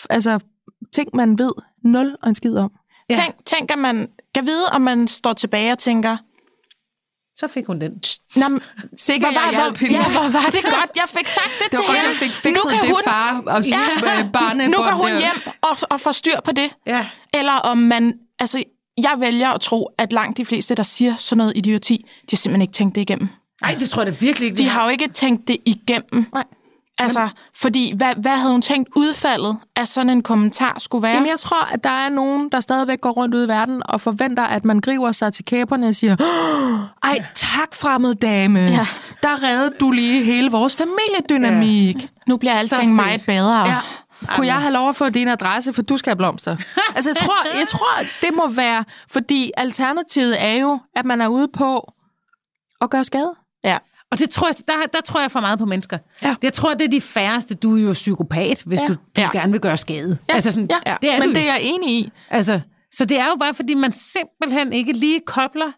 altså, 0.09 0.39
ting, 0.93 1.09
man 1.13 1.39
ved 1.39 1.51
nul 1.83 2.15
og 2.23 2.29
en 2.29 2.35
skid 2.35 2.55
om. 2.55 2.71
Ja. 3.09 3.15
Tænk, 3.15 3.35
tænk, 3.45 3.71
at 3.71 3.79
man 3.79 4.07
kan 4.35 4.45
vide, 4.45 4.65
om 4.73 4.81
man 4.81 5.07
står 5.07 5.33
tilbage 5.33 5.71
og 5.71 5.77
tænker, 5.77 6.17
så 7.35 7.47
fik 7.47 7.65
hun 7.67 7.81
den. 7.81 7.91
Nå, 8.35 8.59
Sikker 8.97 9.31
hvor, 9.31 9.41
jeg 9.41 9.63
hjælp 9.63 9.77
hende. 9.77 9.95
Ja, 9.95 10.03
hvor 10.09 10.21
var 10.21 10.49
det 10.51 10.63
godt. 10.63 10.91
Jeg 10.95 11.03
fik 11.07 11.27
sagt 11.27 11.51
det, 11.59 11.71
det 11.71 11.79
til 11.79 11.95
hende. 11.95 12.09
Jeg 12.09 12.17
fik 12.19 12.31
fikset 12.31 12.65
nu 12.65 12.69
kan 12.69 12.81
det 12.81 12.89
hun, 12.89 13.03
far 13.05 13.41
og 13.45 13.63
ja, 13.63 14.29
barnet. 14.33 14.69
Nu 14.69 14.77
kan 14.83 14.93
hun 14.93 15.09
hjem 15.09 15.53
og, 15.61 15.77
og 15.89 16.01
få 16.01 16.11
styr 16.11 16.39
på 16.43 16.51
det. 16.51 16.69
Ja. 16.87 17.07
Eller 17.33 17.53
om 17.53 17.77
man... 17.77 18.13
Altså, 18.39 18.63
jeg 18.97 19.15
vælger 19.17 19.49
at 19.49 19.61
tro, 19.61 19.89
at 19.97 20.13
langt 20.13 20.37
de 20.37 20.45
fleste, 20.45 20.75
der 20.75 20.83
siger 20.83 21.15
sådan 21.15 21.37
noget 21.37 21.53
idioti, 21.55 21.97
de 21.97 22.27
har 22.31 22.37
simpelthen 22.37 22.61
ikke 22.61 22.73
tænkt 22.73 22.95
det 22.95 23.01
igennem. 23.01 23.29
Nej, 23.61 23.75
det 23.79 23.89
tror 23.89 24.01
jeg 24.03 24.11
da 24.11 24.17
virkelig 24.19 24.45
ikke. 24.45 24.57
De 24.57 24.69
har 24.69 24.83
jo 24.83 24.89
ikke 24.89 25.07
tænkt 25.07 25.47
det 25.47 25.57
igennem. 25.65 26.25
Nej. 26.33 26.43
Altså, 26.99 27.29
fordi 27.55 27.93
hvad, 27.95 28.15
hvad 28.17 28.37
havde 28.37 28.51
hun 28.51 28.61
tænkt 28.61 28.89
udfaldet 28.95 29.57
af 29.75 29.87
sådan 29.87 30.09
en 30.09 30.23
kommentar 30.23 30.75
skulle 30.79 31.03
være? 31.03 31.13
Jamen, 31.13 31.29
jeg 31.29 31.39
tror, 31.39 31.73
at 31.73 31.83
der 31.83 31.89
er 31.89 32.09
nogen, 32.09 32.49
der 32.51 32.59
stadigvæk 32.59 33.01
går 33.01 33.11
rundt 33.11 33.35
ud 33.35 33.45
i 33.45 33.47
verden 33.47 33.81
og 33.85 34.01
forventer, 34.01 34.43
at 34.43 34.65
man 34.65 34.79
griber 34.79 35.11
sig 35.11 35.33
til 35.33 35.45
kæberne 35.45 35.87
og 35.87 35.95
siger, 35.95 36.15
ej, 37.03 37.25
tak 37.35 37.75
fremmede 37.75 38.15
dame. 38.15 38.59
Ja. 38.59 38.87
Der 39.23 39.43
reddede 39.43 39.73
du 39.79 39.91
lige 39.91 40.23
hele 40.23 40.51
vores 40.51 40.75
familiedynamik. 40.75 42.01
Ja. 42.01 42.07
Nu 42.27 42.37
bliver 42.37 42.53
alting 42.53 42.95
meget 42.95 43.23
bedre. 43.25 43.67
Ja. 43.67 43.77
Kunne 44.35 44.47
jeg 44.47 44.61
have 44.61 44.73
lov 44.73 44.89
at 44.89 44.95
få 44.95 45.09
din 45.09 45.27
adresse, 45.27 45.73
for 45.73 45.81
du 45.81 45.97
skal 45.97 46.09
have 46.09 46.17
blomster? 46.17 46.51
altså, 46.95 47.09
jeg 47.09 47.17
tror, 47.17 47.57
jeg 47.59 47.67
tror, 47.67 47.97
det 48.21 48.35
må 48.35 48.47
være, 48.49 48.83
fordi 49.09 49.51
alternativet 49.57 50.45
er 50.45 50.53
jo, 50.53 50.79
at 50.95 51.05
man 51.05 51.21
er 51.21 51.27
ude 51.27 51.47
på 51.47 51.93
at 52.81 52.89
gøre 52.89 53.03
skade. 53.03 53.31
Ja. 53.63 53.77
Og 54.11 54.19
det 54.19 54.29
tror 54.29 54.47
jeg, 54.47 54.55
der, 54.67 54.73
der 54.93 55.01
tror 55.01 55.21
jeg 55.21 55.31
for 55.31 55.39
meget 55.39 55.59
på 55.59 55.65
mennesker. 55.65 55.97
Ja. 56.23 56.35
Jeg 56.41 56.53
tror, 56.53 56.73
det 56.73 56.85
er 56.85 56.89
de 56.89 57.01
færreste. 57.01 57.55
Du 57.55 57.77
er 57.77 57.81
jo 57.81 57.93
psykopat, 57.93 58.63
hvis 58.65 58.81
ja. 58.81 58.87
du, 58.87 58.93
du 58.93 58.99
ja. 59.17 59.29
gerne 59.31 59.51
vil 59.51 59.61
gøre 59.61 59.77
skade. 59.77 60.17
Ja. 60.29 60.33
Altså 60.33 60.51
sådan, 60.51 60.69
ja. 60.85 60.95
Det 61.01 61.13
er 61.13 61.19
Men 61.19 61.27
du. 61.27 61.33
det 61.33 61.41
er 61.41 61.45
jeg 61.45 61.59
enig 61.61 61.89
i. 61.89 62.11
Altså, 62.29 62.59
så 62.91 63.05
det 63.05 63.19
er 63.19 63.25
jo 63.25 63.35
bare, 63.39 63.53
fordi 63.53 63.73
man 63.73 63.93
simpelthen 63.93 64.73
ikke 64.73 64.93
lige 64.93 65.19
kobler 65.25 65.71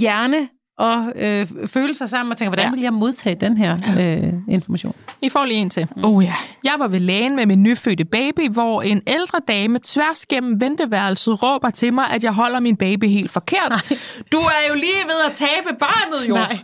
hjerne 0.00 0.48
og 0.78 1.12
øh, 1.16 1.46
følelser 1.66 2.06
sammen 2.06 2.32
og 2.32 2.38
tænker, 2.38 2.50
hvordan 2.50 2.64
ja. 2.64 2.70
vil 2.70 2.80
jeg 2.80 2.92
modtage 2.92 3.34
den 3.34 3.56
her 3.56 3.78
øh, 4.00 4.32
information? 4.48 4.94
I 5.22 5.28
får 5.28 5.44
lige 5.44 5.58
en 5.60 5.70
til. 5.70 5.86
Mm. 5.96 6.04
Oh 6.04 6.24
ja. 6.24 6.34
Jeg 6.64 6.72
var 6.78 6.88
ved 6.88 7.00
lægen 7.00 7.36
med 7.36 7.46
min 7.46 7.62
nyfødte 7.62 8.04
baby, 8.04 8.48
hvor 8.50 8.82
en 8.82 9.02
ældre 9.06 9.38
dame 9.48 9.78
tværs 9.84 10.26
gennem 10.26 10.60
venteværelset 10.60 11.42
råber 11.42 11.70
til 11.70 11.92
mig, 11.92 12.10
at 12.10 12.24
jeg 12.24 12.32
holder 12.32 12.60
min 12.60 12.76
baby 12.76 13.08
helt 13.08 13.30
forkert. 13.30 13.68
Nej. 13.68 13.98
Du 14.32 14.38
er 14.38 14.68
jo 14.68 14.74
lige 14.74 15.04
ved 15.06 15.30
at 15.30 15.32
tabe 15.32 15.78
barnet, 15.80 16.28
jo. 16.28 16.34
Nej. 16.34 16.58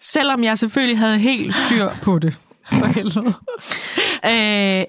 Selvom 0.00 0.44
jeg 0.44 0.58
selvfølgelig 0.58 0.98
havde 0.98 1.18
helt 1.18 1.54
styr 1.54 1.88
på 2.02 2.18
det. 2.18 2.38
For 2.72 2.86
helvede. 2.86 3.34
øh, 4.80 4.84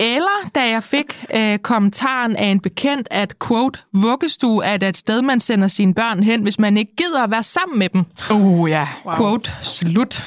eller 0.00 0.50
da 0.54 0.68
jeg 0.68 0.84
fik 0.84 1.24
øh, 1.34 1.58
kommentaren 1.58 2.36
af 2.36 2.46
en 2.46 2.60
bekendt, 2.60 3.08
at 3.10 3.34
quote, 3.46 3.78
vuggestue 3.92 4.64
er 4.64 4.88
et 4.88 4.96
sted, 4.96 5.22
man 5.22 5.40
sender 5.40 5.68
sine 5.68 5.94
børn 5.94 6.22
hen, 6.22 6.42
hvis 6.42 6.58
man 6.58 6.76
ikke 6.76 6.96
gider 6.96 7.22
at 7.22 7.30
være 7.30 7.42
sammen 7.42 7.78
med 7.78 7.88
dem. 7.88 8.04
Oh 8.30 8.70
ja. 8.70 8.88
Wow. 9.06 9.14
Quote, 9.16 9.52
slut. 9.62 10.22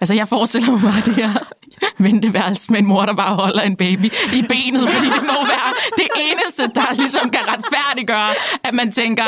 Altså, 0.00 0.14
jeg 0.14 0.28
forestiller 0.28 0.70
mig 0.70 0.80
bare 0.80 1.02
det 1.04 1.14
her 1.14 1.30
venteværelse 2.04 2.72
med 2.72 2.78
en 2.78 2.86
mor, 2.86 3.06
der 3.06 3.12
bare 3.12 3.34
holder 3.34 3.62
en 3.62 3.76
baby 3.76 4.04
i 4.34 4.42
benet, 4.48 4.88
fordi 4.88 5.06
det 5.06 5.22
må 5.22 5.46
være 5.46 5.70
det 5.96 6.08
eneste, 6.30 6.62
der 6.74 6.94
ligesom 6.94 7.30
kan 7.30 7.40
retfærdiggøre, 7.48 8.28
at 8.64 8.74
man 8.74 8.92
tænker, 8.92 9.24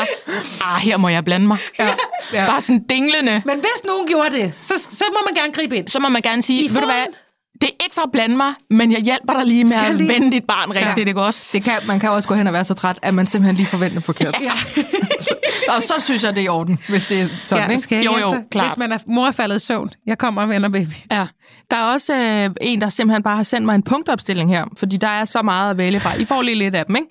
ah, 0.61 0.81
her 0.81 0.97
må 0.97 1.09
jeg 1.09 1.25
blande 1.25 1.47
mig. 1.47 1.57
Ja, 1.79 1.89
ja. 2.33 2.45
Bare 2.45 2.61
sådan 2.61 2.83
dinglende. 2.89 3.41
Men 3.45 3.55
hvis 3.55 3.83
nogen 3.85 4.07
gjorde 4.07 4.31
det, 4.31 4.53
så, 4.57 4.73
så 4.91 5.05
må 5.09 5.17
man 5.25 5.35
gerne 5.43 5.53
gribe 5.53 5.77
ind. 5.77 5.87
Så 5.87 5.99
må 5.99 6.09
man 6.09 6.21
gerne 6.21 6.41
sige, 6.41 6.69
ved 6.73 6.81
du 6.81 6.85
hvad, 6.85 7.05
det 7.61 7.69
er 7.69 7.83
ikke 7.83 7.95
for 7.95 8.01
at 8.01 8.11
blande 8.11 8.37
mig, 8.37 8.53
men 8.69 8.91
jeg 8.91 9.01
hjælper 9.01 9.33
dig 9.33 9.45
lige 9.45 9.63
med 9.63 9.73
at 9.73 9.95
lige... 9.95 10.13
vende 10.13 10.31
dit 10.31 10.43
barn 10.43 10.69
rigtigt, 10.69 11.07
ja. 11.07 11.13
det 11.13 11.17
også? 11.17 11.49
Det 11.53 11.63
kan, 11.63 11.73
man 11.87 11.99
kan 11.99 12.09
også 12.09 12.29
gå 12.29 12.35
hen 12.35 12.47
og 12.47 12.53
være 12.53 12.63
så 12.63 12.73
træt, 12.73 12.99
at 13.01 13.13
man 13.13 13.27
simpelthen 13.27 13.55
lige 13.55 13.67
forventer 13.67 13.99
forkert. 13.99 14.35
Ja. 14.41 14.51
og 15.77 15.83
så 15.83 15.93
synes 15.99 16.23
jeg, 16.23 16.35
det 16.35 16.41
er 16.41 16.45
i 16.45 16.47
orden, 16.47 16.79
hvis 16.89 17.05
det 17.05 17.21
er 17.21 17.27
sådan, 17.43 17.63
ja, 17.63 17.69
ikke? 17.69 17.81
Skal 17.81 18.03
jo, 18.03 18.17
jo, 18.17 18.43
klart. 18.51 18.67
Hvis 18.67 18.77
man 18.77 18.91
er 18.91 18.97
mor 19.07 19.27
er 19.27 19.31
faldet 19.31 19.55
i 19.55 19.65
søvn, 19.65 19.89
jeg 20.05 20.17
kommer 20.17 20.41
og 20.41 20.49
vender 20.49 20.69
baby. 20.69 20.93
Ja. 21.11 21.27
Der 21.71 21.77
er 21.77 21.83
også 21.83 22.15
øh, 22.15 22.49
en, 22.61 22.81
der 22.81 22.89
simpelthen 22.89 23.23
bare 23.23 23.35
har 23.35 23.43
sendt 23.43 23.65
mig 23.65 23.75
en 23.75 23.83
punktopstilling 23.83 24.49
her, 24.49 24.65
fordi 24.77 24.97
der 24.97 25.07
er 25.07 25.25
så 25.25 25.41
meget 25.41 25.69
at 25.69 25.77
vælge 25.77 25.99
fra. 25.99 26.15
I 26.15 26.25
får 26.25 26.41
lige 26.41 26.55
lidt 26.55 26.75
af 26.75 26.85
dem, 26.85 26.95
ikke? 26.95 27.07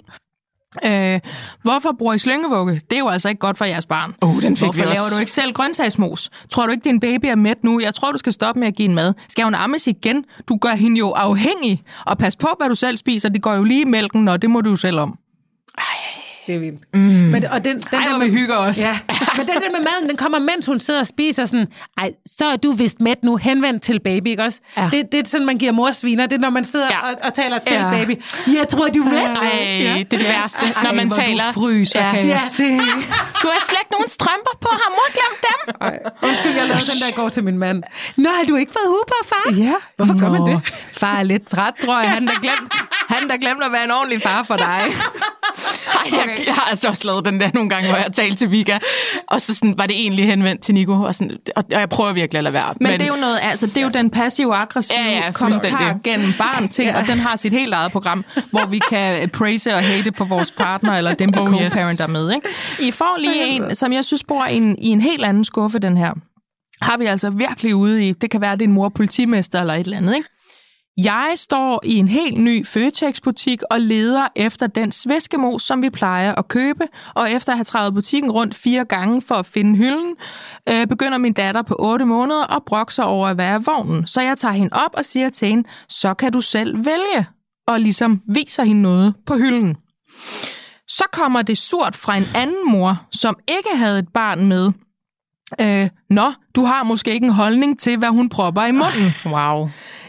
Øh, 0.86 1.20
hvorfor 1.62 1.92
bruger 1.98 2.14
I 2.14 2.18
slyngevugge? 2.18 2.80
Det 2.90 2.96
er 2.96 3.00
jo 3.00 3.08
altså 3.08 3.28
ikke 3.28 3.38
godt 3.38 3.58
for 3.58 3.64
jeres 3.64 3.86
barn. 3.86 4.14
Oh, 4.20 4.42
den 4.42 4.56
fik 4.56 4.64
hvorfor 4.64 4.82
vi 4.82 4.88
også. 4.88 4.94
laver 5.00 5.08
du 5.14 5.20
ikke 5.20 5.32
selv 5.32 5.52
grøntsagsmos? 5.52 6.30
Tror 6.50 6.66
du 6.66 6.72
ikke, 6.72 6.84
din 6.84 7.00
baby 7.00 7.26
er 7.26 7.34
mæt 7.34 7.64
nu? 7.64 7.80
Jeg 7.80 7.94
tror, 7.94 8.12
du 8.12 8.18
skal 8.18 8.32
stoppe 8.32 8.60
med 8.60 8.68
at 8.68 8.74
give 8.74 8.88
en 8.88 8.94
mad. 8.94 9.14
Skal 9.28 9.44
hun 9.44 9.54
ammes 9.54 9.86
igen? 9.86 10.24
Du 10.48 10.56
gør 10.56 10.74
hende 10.74 10.98
jo 10.98 11.10
afhængig. 11.10 11.82
Og 12.06 12.18
pas 12.18 12.36
på, 12.36 12.48
hvad 12.58 12.68
du 12.68 12.74
selv 12.74 12.96
spiser. 12.96 13.28
Det 13.28 13.42
går 13.42 13.54
jo 13.54 13.64
lige 13.64 13.80
i 13.80 13.84
mælken, 13.84 14.28
og 14.28 14.42
det 14.42 14.50
må 14.50 14.60
du 14.60 14.70
jo 14.70 14.76
selv 14.76 14.98
om. 15.00 15.18
Ej, 16.43 16.47
Det 16.47 16.55
er 16.55 16.59
vildt. 16.59 16.82
Mm. 16.95 17.01
Men, 17.01 17.45
og 17.45 17.64
den, 17.64 17.76
den 17.76 17.84
Ej, 17.93 18.05
der 18.09 18.18
med, 18.18 18.30
vi 18.30 18.36
hygger 18.38 18.57
os. 18.57 18.78
Ja. 18.78 18.99
Men 19.36 19.47
den 19.47 19.55
der 19.55 19.70
med 19.72 19.80
maden, 19.80 20.09
den 20.09 20.16
kommer, 20.16 20.38
mens 20.38 20.66
hun 20.66 20.80
sidder 20.80 21.01
og 21.01 21.07
spiser 21.07 21.47
sådan, 21.47 21.66
ej, 21.99 22.11
så 22.38 22.45
er 22.45 22.57
du 22.57 22.72
vist 22.72 23.01
mæt 23.01 23.18
nu, 23.22 23.36
henvendt 23.36 23.82
til 23.82 24.01
baby, 24.01 24.26
ikke 24.28 24.43
også? 24.43 24.61
Ja. 24.76 24.88
Det, 24.93 25.12
det 25.12 25.24
er 25.24 25.28
sådan, 25.28 25.47
man 25.47 25.59
giver 25.59 25.72
morsviner, 25.72 26.26
det 26.26 26.36
er, 26.36 26.40
når 26.40 26.51
man 26.51 26.64
sidder 26.64 26.86
Ja. 26.90 27.07
ja. 27.07 27.12
og, 27.12 27.18
og 27.22 27.34
taler 27.34 27.59
til 27.59 27.74
Ja. 27.76 27.86
ja. 27.86 27.90
baby. 28.05 28.22
Jeg 28.59 28.68
tror, 28.68 28.88
du 28.88 29.01
er 29.03 29.11
mæt. 29.11 29.20
Ej, 29.22 29.36
det 29.80 29.88
er 29.88 30.05
det 30.18 30.20
værste, 30.28 30.61
Ej, 30.76 30.82
når 30.82 30.93
man 30.93 31.07
hvor 31.09 31.16
taler. 31.16 31.45
du 31.47 31.53
fryser, 31.53 32.01
Ja. 32.07 32.11
kan 32.11 32.20
jeg 32.28 32.40
Ja. 32.43 32.49
se. 32.49 32.68
Du 33.43 33.49
har 33.49 33.61
slet 33.68 33.78
ikke 33.82 33.93
nogen 33.93 34.09
strømper 34.09 34.55
på, 34.61 34.68
har 34.72 34.90
mor 34.97 35.09
glemt 35.16 35.40
dem? 35.47 35.59
Undskyld, 36.28 36.53
jeg 36.53 36.64
lavede 36.68 36.84
den 36.93 37.01
der 37.03 37.09
i 37.09 37.12
går 37.12 37.28
til 37.28 37.45
min 37.45 37.59
mand. 37.59 37.82
Nå, 38.16 38.28
har 38.38 38.45
du 38.49 38.57
ikke 38.57 38.72
fået 38.72 38.88
hue 38.88 39.05
på, 39.09 39.14
far? 39.28 39.53
Ja. 39.57 39.74
Hvorfor 39.97 40.18
gør 40.20 40.30
man 40.30 40.40
Nå, 40.40 40.47
det? 40.47 40.61
Far 40.93 41.16
er 41.18 41.22
lidt 41.22 41.47
træt, 41.49 41.72
tror 41.84 42.01
jeg. 42.01 42.11
Han 42.11 42.26
der 42.26 42.32
glemt, 42.43 42.72
han 43.14 43.28
der 43.28 43.36
glemt 43.36 43.62
at 43.64 43.72
være 43.72 43.84
en 43.84 43.90
ordentlig 43.90 44.22
far 44.22 44.42
for 44.42 44.56
dig. 44.56 44.66
Ej, 46.04 46.18
jeg, 46.18 46.38
jeg 46.46 46.54
har 46.54 46.70
altså 46.70 46.88
også 46.88 47.06
lavet 47.06 47.24
den 47.24 47.40
der 47.40 47.50
nogle 47.54 47.70
gange, 47.70 47.88
hvor 47.88 47.96
jeg 47.96 48.04
har 48.04 48.10
talt 48.10 48.38
til 48.38 48.50
Vika, 48.50 48.78
og 49.28 49.40
så 49.40 49.54
sådan, 49.54 49.78
var 49.78 49.86
det 49.86 49.96
egentlig 50.00 50.26
henvendt 50.26 50.62
til 50.62 50.74
Nico, 50.74 50.92
og, 51.02 51.14
sådan, 51.14 51.36
og, 51.56 51.64
og 51.72 51.80
jeg 51.80 51.88
prøver 51.88 52.12
virkelig 52.12 52.38
at 52.38 52.44
lade 52.44 52.52
være. 52.52 52.74
Men, 52.80 52.90
Men 52.90 53.00
det 53.00 53.06
er 53.08 53.14
jo 53.14 53.20
noget, 53.20 53.38
altså 53.42 53.66
det 53.66 53.76
er 53.76 53.82
jo 53.82 53.88
den 53.88 54.10
passive-aggressive 54.10 54.98
Ja, 54.98 55.10
ja, 55.10 55.32
kommentar 55.32 55.98
gennem 56.04 56.32
barn 56.38 56.68
ting, 56.68 56.90
ja. 56.90 57.00
og 57.00 57.06
den 57.06 57.18
har 57.18 57.36
sit 57.36 57.52
helt 57.52 57.74
eget 57.74 57.92
program, 57.92 58.24
hvor 58.50 58.66
vi 58.66 58.78
kan 58.78 59.30
praise 59.30 59.74
og 59.74 59.82
hate 59.82 60.12
på 60.12 60.24
vores 60.24 60.50
partner, 60.50 60.92
eller 60.98 61.14
dem, 61.14 61.32
vi 61.34 61.38
Oh, 61.38 61.54
oh, 61.54 61.62
yes. 61.62 61.72
co-parenter 61.72 62.06
med. 62.06 62.34
Ikke? 62.34 62.48
I 62.80 62.90
får 62.90 63.16
lige 63.18 63.46
en, 63.46 63.74
som 63.74 63.92
jeg 63.92 64.04
synes 64.04 64.24
bor 64.24 64.46
i 64.46 64.56
en, 64.56 64.78
i 64.78 64.86
en 64.88 65.00
helt 65.00 65.24
anden 65.24 65.44
skuffe, 65.44 65.78
den 65.78 65.96
her. 65.96 66.12
Har 66.82 66.96
vi 66.96 67.06
altså 67.06 67.30
virkelig 67.30 67.74
ude 67.74 68.08
i, 68.08 68.12
det 68.12 68.30
kan 68.30 68.40
være, 68.40 68.52
det 68.52 68.62
er 68.62 68.66
en 68.68 68.72
mor 68.72 68.88
politimester 68.88 69.60
eller 69.60 69.74
et 69.74 69.80
eller 69.80 69.96
andet, 69.96 70.14
ikke? 70.14 70.28
Jeg 70.97 71.32
står 71.36 71.80
i 71.84 71.95
en 71.95 72.09
helt 72.09 72.38
ny 72.40 72.66
Føtex-butik 72.66 73.62
og 73.70 73.80
leder 73.80 74.28
efter 74.36 74.66
den 74.66 74.93
svæskemos, 74.93 75.62
som 75.62 75.82
vi 75.82 75.90
plejer 75.90 76.34
at 76.34 76.49
købe, 76.49 76.88
og 77.14 77.30
efter 77.30 77.53
at 77.53 77.59
have 77.59 77.64
trævet 77.64 77.95
butikken 77.95 78.30
rundt 78.30 78.55
fire 78.55 78.84
gange 78.84 79.22
for 79.22 79.34
at 79.34 79.47
finde 79.47 79.76
hylden, 79.76 80.14
øh, 80.68 80.86
begynder 80.86 81.18
min 81.18 81.32
datter 81.32 81.62
på 81.62 81.76
8 81.78 82.05
måneder 82.05 82.57
at 82.57 82.62
brokke 82.66 82.95
sig 82.95 83.05
over 83.05 83.28
at 83.28 83.38
være 83.38 83.61
i 83.61 83.62
vognen. 83.66 84.07
Så 84.07 84.20
jeg 84.20 84.38
tager 84.38 84.53
hende 84.53 84.70
op 84.72 84.90
og 84.95 85.05
siger 85.05 85.30
til 85.30 85.49
hende, 85.49 85.68
så 85.88 86.14
kan 86.14 86.32
du 86.32 86.40
selv 86.40 86.86
vælge, 86.86 87.26
og 87.66 87.80
ligesom 87.80 88.20
viser 88.34 88.62
hende 88.64 88.82
noget 88.82 89.14
på 89.26 89.34
hylden. 89.34 89.76
Så 90.88 91.05
kommer 91.12 91.43
det 91.43 91.59
surt 91.59 91.97
fra 91.97 92.16
en 92.16 92.24
anden 92.36 92.70
mor, 92.72 93.07
som 93.12 93.36
ikke 93.49 93.68
havde 93.74 93.99
et 93.99 94.09
barn 94.14 94.45
med. 94.47 94.72
Øh, 95.61 95.88
Nå, 96.11 96.32
du 96.57 96.64
har 96.64 96.82
måske 96.82 97.12
ikke 97.14 97.26
en 97.26 97.32
holdning 97.32 97.80
til, 97.80 97.97
hvad 97.97 98.09
hun 98.09 98.28
propper 98.28 98.64
i 98.64 98.72
munden. 98.72 99.14
Wow. 99.26 99.68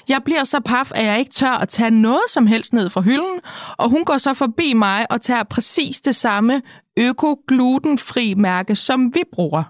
Jeg 0.10 0.22
bliver 0.26 0.44
så 0.44 0.60
paf, 0.60 0.92
at 0.96 1.06
jeg 1.06 1.20
ikke 1.20 1.32
tør 1.32 1.52
at 1.52 1.70
tage 1.70 1.92
noget 1.92 2.24
som 2.30 2.48
helst 2.48 2.74
ned 2.74 2.90
fra 2.90 3.02
hylden, 3.02 3.40
og 3.78 3.90
hun 3.90 4.06
går 4.06 4.18
så 4.18 4.34
forbi 4.34 4.74
mig 4.74 5.12
og 5.12 5.22
tager 5.22 5.44
præcis 5.44 6.02
det 6.02 6.16
samme 6.16 6.62
øko-glutenfri 6.98 8.34
mærke, 8.38 8.76
som 8.76 9.16
vi 9.16 9.24
bruger. 9.34 9.64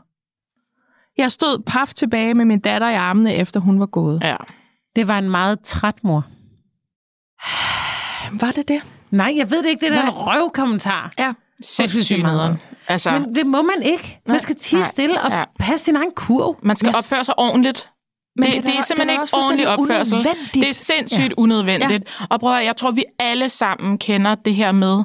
Jeg 1.18 1.32
stod 1.32 1.64
paf 1.66 1.94
tilbage 1.94 2.34
med 2.34 2.46
min 2.46 2.60
datter 2.60 2.90
i 2.90 2.96
armene, 2.96 3.36
efter 3.36 3.60
hun 3.60 3.80
var 3.80 3.86
gået. 3.86 4.20
Ja. 4.24 4.36
Det 4.96 5.08
var 5.08 5.18
en 5.18 5.30
meget 5.30 5.60
træt 5.60 6.04
mor. 6.04 6.26
Var 8.42 8.52
det 8.52 8.68
det? 8.68 8.82
Nej, 9.12 9.34
jeg 9.38 9.52
ved 9.52 9.64
det 9.64 9.70
ikke. 9.70 9.86
Det 9.86 9.96
er 9.98 10.02
en 10.04 10.10
røvkommentar. 10.10 11.14
Ja. 11.20 11.34
Sindssygt. 11.62 12.26
Altså, 12.88 13.12
Men 13.12 13.36
det 13.36 13.46
må 13.48 13.62
man 13.62 13.84
ikke. 13.84 14.20
Man 14.28 14.42
skal 14.42 14.56
tige 14.56 14.80
nej, 14.80 14.90
stille 14.90 15.22
og 15.22 15.32
ja. 15.32 15.44
passe 15.60 15.86
sin 15.86 15.96
egen 15.96 16.12
kurv. 16.16 16.58
man 16.62 16.76
skal 16.76 16.94
opføre 16.98 17.24
sig 17.26 17.40
ordentligt. 17.40 17.90
Men 18.36 18.44
det, 18.46 18.54
det 18.54 18.58
er 18.58 18.62
det, 18.72 18.78
er 18.80 18.82
simpelthen 18.84 19.20
det 19.20 19.26
ikke 19.28 19.38
ordentlig 19.38 19.68
opførsel. 19.68 20.14
unødvendigt. 20.18 20.54
Det 20.54 20.70
er 20.70 20.74
sindssygt 20.74 21.30
ja. 21.30 21.34
unødvendigt. 21.38 22.04
Ja. 22.20 22.26
Og 22.30 22.40
prøv 22.40 22.58
at, 22.58 22.66
jeg 22.66 22.76
tror, 22.76 22.92
vi 22.92 23.04
alle 23.20 23.50
sammen 23.50 23.98
kender 23.98 24.36
det 24.36 24.56
her 24.56 24.72
med, 24.72 25.04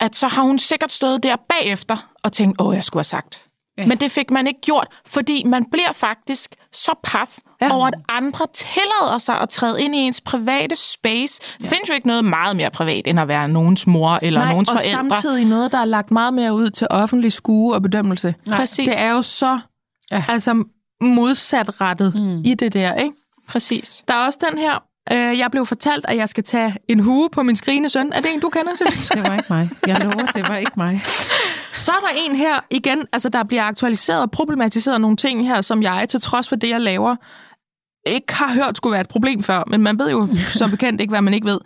at 0.00 0.16
så 0.16 0.28
har 0.28 0.42
hun 0.42 0.58
sikkert 0.58 0.92
stået 0.92 1.22
der 1.22 1.36
bagefter 1.48 1.96
og 2.22 2.32
tænkt, 2.32 2.60
åh, 2.60 2.74
jeg 2.74 2.84
skulle 2.84 2.98
have 2.98 3.04
sagt. 3.04 3.40
Ja. 3.78 3.86
Men 3.86 3.98
det 3.98 4.12
fik 4.12 4.30
man 4.30 4.46
ikke 4.46 4.60
gjort, 4.60 4.86
fordi 5.06 5.44
man 5.46 5.64
bliver 5.72 5.92
faktisk 5.92 6.54
så 6.72 6.92
paf 7.04 7.38
Ja. 7.62 7.74
over, 7.74 7.86
at 7.86 7.94
andre 8.08 8.46
tillader 8.54 9.18
sig 9.18 9.40
at 9.40 9.48
træde 9.48 9.82
ind 9.82 9.94
i 9.94 9.98
ens 9.98 10.20
private 10.20 10.76
space. 10.76 11.40
Ja. 11.60 11.64
Der 11.64 11.70
findes 11.70 11.88
jo 11.88 11.94
ikke 11.94 12.06
noget 12.06 12.24
meget 12.24 12.56
mere 12.56 12.70
privat, 12.70 13.06
end 13.06 13.20
at 13.20 13.28
være 13.28 13.48
nogens 13.48 13.86
mor 13.86 14.18
eller 14.22 14.40
Nej, 14.40 14.50
nogens 14.52 14.68
og 14.68 14.72
forældre. 14.78 14.90
samtidig 15.14 15.44
noget, 15.44 15.72
der 15.72 15.78
er 15.78 15.84
lagt 15.84 16.10
meget 16.10 16.34
mere 16.34 16.54
ud 16.54 16.70
til 16.70 16.86
offentlig 16.90 17.32
skue 17.32 17.74
og 17.74 17.82
bedømmelse. 17.82 18.34
Præcis. 18.52 18.88
Det 18.88 18.98
er 19.00 19.12
jo 19.12 19.22
så 19.22 19.58
Ja. 20.10 20.24
altså, 20.28 20.64
modsatrettet 21.00 22.14
mm. 22.14 22.42
i 22.44 22.54
det 22.54 22.72
der, 22.72 22.94
ikke? 22.94 23.16
Præcis. 23.48 24.04
Der 24.08 24.14
er 24.14 24.26
også 24.26 24.38
den 24.50 24.58
her. 24.58 24.84
Øh, 25.12 25.38
jeg 25.38 25.50
blev 25.50 25.66
fortalt, 25.66 26.04
at 26.08 26.16
jeg 26.16 26.28
skal 26.28 26.44
tage 26.44 26.76
en 26.88 27.00
hue 27.00 27.28
på 27.32 27.42
min 27.42 27.56
skrigende 27.56 27.88
søn. 27.88 28.12
Er 28.12 28.20
det 28.20 28.34
en, 28.34 28.40
du 28.40 28.48
kender? 28.48 28.72
Det 29.14 29.22
var 29.22 29.34
ikke 29.34 29.46
mig. 29.50 29.70
Jeg 29.86 30.00
lover, 30.00 30.26
det 30.26 30.48
var 30.48 30.56
ikke 30.56 30.72
mig. 30.76 31.00
Så 31.72 31.92
er 31.92 32.00
der 32.00 32.14
en 32.26 32.36
her 32.36 32.60
igen, 32.70 33.06
altså 33.12 33.28
der 33.28 33.44
bliver 33.44 33.62
aktualiseret 33.62 34.22
og 34.22 34.30
problematiseret 34.30 35.00
nogle 35.00 35.16
ting 35.16 35.46
her, 35.48 35.60
som 35.60 35.82
jeg, 35.82 36.06
til 36.08 36.20
trods 36.20 36.48
for 36.48 36.56
det, 36.56 36.70
jeg 36.70 36.80
laver, 36.80 37.16
ikke 38.06 38.34
har 38.34 38.54
hørt 38.54 38.76
skulle 38.76 38.92
være 38.92 39.00
et 39.00 39.08
problem 39.08 39.42
før, 39.42 39.62
men 39.66 39.82
man 39.82 39.98
ved 39.98 40.10
jo 40.10 40.28
som 40.36 40.70
bekendt 40.76 41.00
ikke, 41.00 41.10
hvad 41.10 41.22
man 41.22 41.34
ikke 41.34 41.46
ved. 41.46 41.60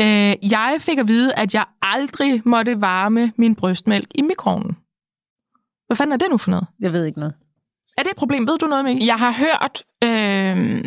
Øh, 0.00 0.50
jeg 0.50 0.76
fik 0.78 0.98
at 0.98 1.08
vide, 1.08 1.34
at 1.34 1.54
jeg 1.54 1.64
aldrig 1.82 2.42
måtte 2.44 2.80
varme 2.80 3.32
min 3.36 3.54
brystmælk 3.54 4.08
i 4.14 4.22
mikroovnen. 4.22 4.76
Hvad 5.86 5.96
fanden 5.96 6.12
er 6.12 6.16
det 6.16 6.30
nu 6.30 6.36
for 6.36 6.50
noget? 6.50 6.66
Jeg 6.80 6.92
ved 6.92 7.04
ikke 7.04 7.18
noget. 7.18 7.34
Er 8.00 8.04
det 8.04 8.10
et 8.10 8.16
problem? 8.16 8.46
Ved 8.48 8.58
du 8.58 8.66
noget, 8.66 8.84
Mikkel? 8.84 9.04
Jeg 9.06 9.14
har 9.16 9.32
hørt, 9.32 9.82
øh, 10.04 10.84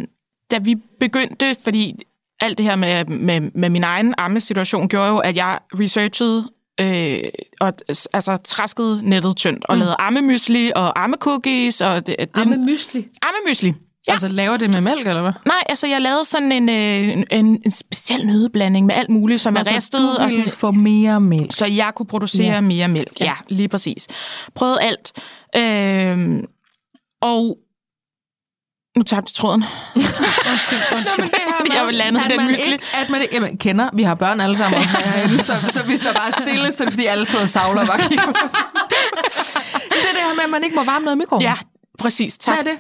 da 0.52 0.58
vi 0.58 0.76
begyndte, 1.00 1.56
fordi 1.64 1.94
alt 2.40 2.58
det 2.58 2.66
her 2.66 2.76
med, 2.76 3.06
med, 3.06 3.42
med 3.56 3.70
min 3.70 3.84
egen 3.84 4.14
ammesituation 4.18 4.88
gjorde 4.90 5.08
jo, 5.08 5.18
at 5.18 5.36
jeg 5.36 5.60
researchede 5.80 6.50
øh, 6.82 7.18
og 7.62 7.74
altså 8.14 8.38
traskede 8.44 9.10
nettet 9.10 9.36
tyndt 9.38 9.66
og 9.66 9.76
mm. 9.76 9.80
lavede 9.80 9.96
ammemysli 10.00 10.72
og 10.76 11.04
ammecookies 11.04 11.82
og 11.82 12.08
det, 12.08 12.16
det, 12.20 12.30
Amme 12.42 12.58
mysli. 12.58 13.08
ammemysli. 13.22 13.74
Ja. 14.08 14.12
Altså 14.12 14.28
laver 14.28 14.58
det 14.58 14.74
med 14.74 14.82
mælk, 14.82 15.08
eller 15.08 15.22
hvad? 15.22 15.32
Nej, 15.46 15.64
altså 15.70 15.88
jeg 15.88 16.02
lavede 16.02 16.26
sådan 16.26 16.52
en, 16.52 16.70
øh, 16.70 17.10
en, 17.18 17.26
en, 17.32 17.62
en 17.66 17.72
speciel 17.72 18.26
nødeblanding 18.28 18.86
med 18.86 18.96
alt 18.96 19.10
muligt, 19.10 19.42
som 19.42 19.56
er 19.56 19.76
ristet. 19.76 20.18
og 20.18 20.32
sådan, 20.32 20.52
få 20.52 20.72
mere 20.72 21.20
mælk. 21.22 21.52
så 21.52 21.66
jeg 21.66 21.92
kunne 21.96 22.06
producere 22.06 22.54
Ja. 22.54 22.62
mere 22.62 22.88
mælk. 22.88 23.20
Ja. 23.20 23.26
ja, 23.26 23.34
lige 23.50 23.68
præcis. 23.68 24.08
Prøvede 24.56 24.78
alt. 24.82 25.12
Øh, 25.58 26.44
og 27.24 27.58
nu 28.98 29.04
tabte 29.04 29.30
jeg 29.30 29.36
tråden. 29.36 29.60
Nå, 29.60 30.02
men 31.18 31.26
det 31.26 31.36
her 31.36 31.58
Fordi 31.58 31.76
jeg 31.78 31.86
vil 31.88 31.96
lande 31.96 32.20
den 32.30 32.48
mysli. 32.48 32.72
Ikke, 32.74 32.86
at 32.94 33.10
man 33.10 33.22
ikke, 33.22 33.36
jamen, 33.36 33.58
kender, 33.58 33.90
vi 33.94 34.04
har 34.04 34.16
børn 34.16 34.42
alle 34.42 34.58
sammen, 34.58 34.82
herinde, 34.82 35.44
så, 35.44 35.54
så 35.70 35.84
hvis 35.84 36.00
der 36.00 36.14
bare 36.14 36.28
er 36.28 36.32
stille, 36.32 36.72
så 36.72 36.84
er 36.84 36.86
det 36.86 36.94
fordi 36.94 37.06
alle 37.06 37.26
sidder 37.26 37.44
og 37.44 37.50
savler 37.50 37.86
bare 37.86 38.00
kigger. 38.00 38.26
det 38.26 40.08
er 40.10 40.14
det 40.14 40.24
her 40.28 40.36
med, 40.36 40.44
at 40.44 40.50
man 40.50 40.64
ikke 40.64 40.76
må 40.76 40.84
varme 40.84 41.06
noget 41.06 41.16
i 41.16 41.20
mikroovnen. 41.20 41.48
Ja, 41.48 41.56
præcis. 42.00 42.38
Tak. 42.38 42.56
Hvad 42.56 42.66
er 42.68 42.72
det? 42.72 42.80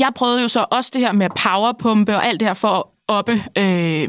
Jeg 0.00 0.10
prøvede 0.14 0.42
jo 0.42 0.48
så 0.48 0.66
også 0.70 0.90
det 0.94 1.00
her 1.00 1.12
med 1.12 1.28
powerpumpe 1.30 2.16
og 2.16 2.26
alt 2.26 2.40
det 2.40 2.48
her 2.48 2.54
for 2.54 2.68
at 2.68 2.82
oppe 3.08 3.44
øh, 3.58 4.08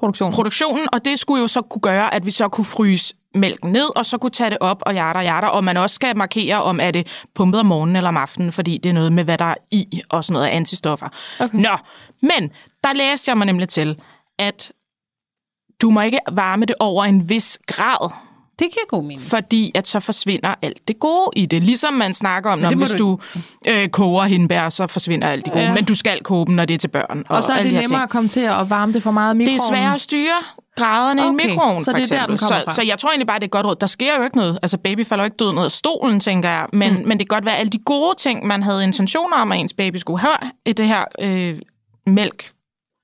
Produktion. 0.00 0.32
produktionen, 0.32 0.88
og 0.92 1.04
det 1.04 1.18
skulle 1.18 1.40
jo 1.40 1.48
så 1.48 1.62
kunne 1.62 1.82
gøre, 1.82 2.14
at 2.14 2.26
vi 2.26 2.30
så 2.30 2.48
kunne 2.48 2.64
fryse 2.64 3.14
mælken 3.34 3.72
ned, 3.72 3.96
og 3.96 4.06
så 4.06 4.18
kunne 4.18 4.30
tage 4.30 4.50
det 4.50 4.58
op 4.60 4.82
og 4.86 4.92
hjerter 4.92 5.22
hjerter, 5.22 5.48
og 5.48 5.64
man 5.64 5.76
også 5.76 5.94
skal 5.94 6.16
markere, 6.16 6.62
om 6.62 6.80
er 6.80 6.90
det 6.90 7.24
pumpet 7.34 7.60
om 7.60 7.66
morgenen 7.66 7.96
eller 7.96 8.08
om 8.08 8.16
aftenen, 8.16 8.52
fordi 8.52 8.78
det 8.78 8.88
er 8.88 8.92
noget 8.92 9.12
med, 9.12 9.24
hvad 9.24 9.38
der 9.38 9.44
er 9.44 9.54
i, 9.70 10.02
og 10.08 10.24
sådan 10.24 10.32
noget 10.32 10.46
af 10.46 10.56
antistoffer. 10.56 11.08
Okay. 11.40 11.58
Nå, 11.58 11.76
men 12.22 12.50
der 12.84 12.92
læste 12.92 13.28
jeg 13.30 13.38
mig 13.38 13.46
nemlig 13.46 13.68
til, 13.68 14.00
at 14.38 14.72
du 15.82 15.90
må 15.90 16.00
ikke 16.00 16.18
varme 16.32 16.64
det 16.64 16.74
over 16.80 17.04
en 17.04 17.28
vis 17.28 17.58
grad, 17.66 18.12
Det 18.62 18.70
giver 18.72 18.86
god 18.88 19.02
mening. 19.02 19.20
fordi 19.20 19.72
at 19.74 19.88
så 19.88 20.00
forsvinder 20.00 20.54
alt 20.62 20.88
det 20.88 20.98
gode 20.98 21.30
i 21.36 21.46
det. 21.46 21.62
Ligesom 21.62 21.94
man 21.94 22.14
snakker 22.14 22.50
om, 22.50 22.58
når 22.58 22.74
hvis 22.74 22.90
du 22.90 22.96
du 22.98 23.18
øh, 23.68 23.88
koger 23.88 24.24
hindbær, 24.24 24.68
så 24.68 24.86
forsvinder 24.86 25.28
alt 25.28 25.44
det 25.44 25.52
gode. 25.52 25.64
Ja. 25.64 25.74
Men 25.74 25.84
du 25.84 25.94
skal 25.94 26.20
koge 26.22 26.46
dem, 26.46 26.54
når 26.54 26.64
det 26.64 26.74
er 26.74 26.78
til 26.78 26.88
børn. 26.88 27.24
Og 27.28 27.44
så 27.44 27.52
er 27.52 27.62
det 27.62 27.72
nemmere 27.72 27.86
ting. 27.86 28.02
at 28.02 28.10
komme 28.10 28.28
til 28.28 28.40
at 28.40 28.70
varme 28.70 28.92
det 28.92 29.02
for 29.02 29.10
meget 29.10 29.40
i 29.40 29.44
Det 29.44 29.54
er 29.54 29.58
sværere 29.68 29.94
at 29.94 30.00
styre 30.00 30.34
graderne 30.76 31.22
Okay, 31.22 31.28
i 31.28 31.30
en 31.30 31.50
mikroovn, 31.50 31.84
så 31.84 31.92
det 31.92 32.12
er 32.12 32.16
der, 32.16 32.26
den 32.26 32.38
kommer 32.38 32.58
så, 32.58 32.64
fra. 32.66 32.74
så 32.74 32.82
jeg 32.82 32.98
tror 32.98 33.10
egentlig 33.10 33.26
bare, 33.26 33.38
det 33.38 33.44
er 33.44 33.48
godt 33.48 33.66
råd. 33.66 33.76
Der 33.80 33.86
sker 33.86 34.16
jo 34.18 34.24
ikke 34.24 34.36
noget. 34.36 34.58
Altså, 34.62 34.78
baby 34.78 35.06
falder 35.06 35.24
jo 35.24 35.26
ikke 35.26 35.36
død 35.36 35.52
ned 35.52 35.64
af 35.64 35.70
stolen, 35.70 36.20
tænker 36.20 36.48
jeg. 36.48 36.66
Men, 36.72 36.92
mm. 36.92 37.08
men 37.08 37.18
det 37.18 37.28
kan 37.28 37.36
godt 37.36 37.44
være, 37.44 37.56
alle 37.56 37.70
de 37.70 37.78
gode 37.78 38.14
ting, 38.18 38.46
man 38.46 38.62
havde 38.62 38.84
intentioner 38.84 39.36
om, 39.36 39.52
at 39.52 39.58
ens 39.58 39.72
baby 39.74 39.96
skulle 39.96 40.20
have 40.20 40.36
i 40.66 40.72
det 40.72 40.86
her 40.86 41.04
øh, 41.20 41.58
mælk, 42.06 42.50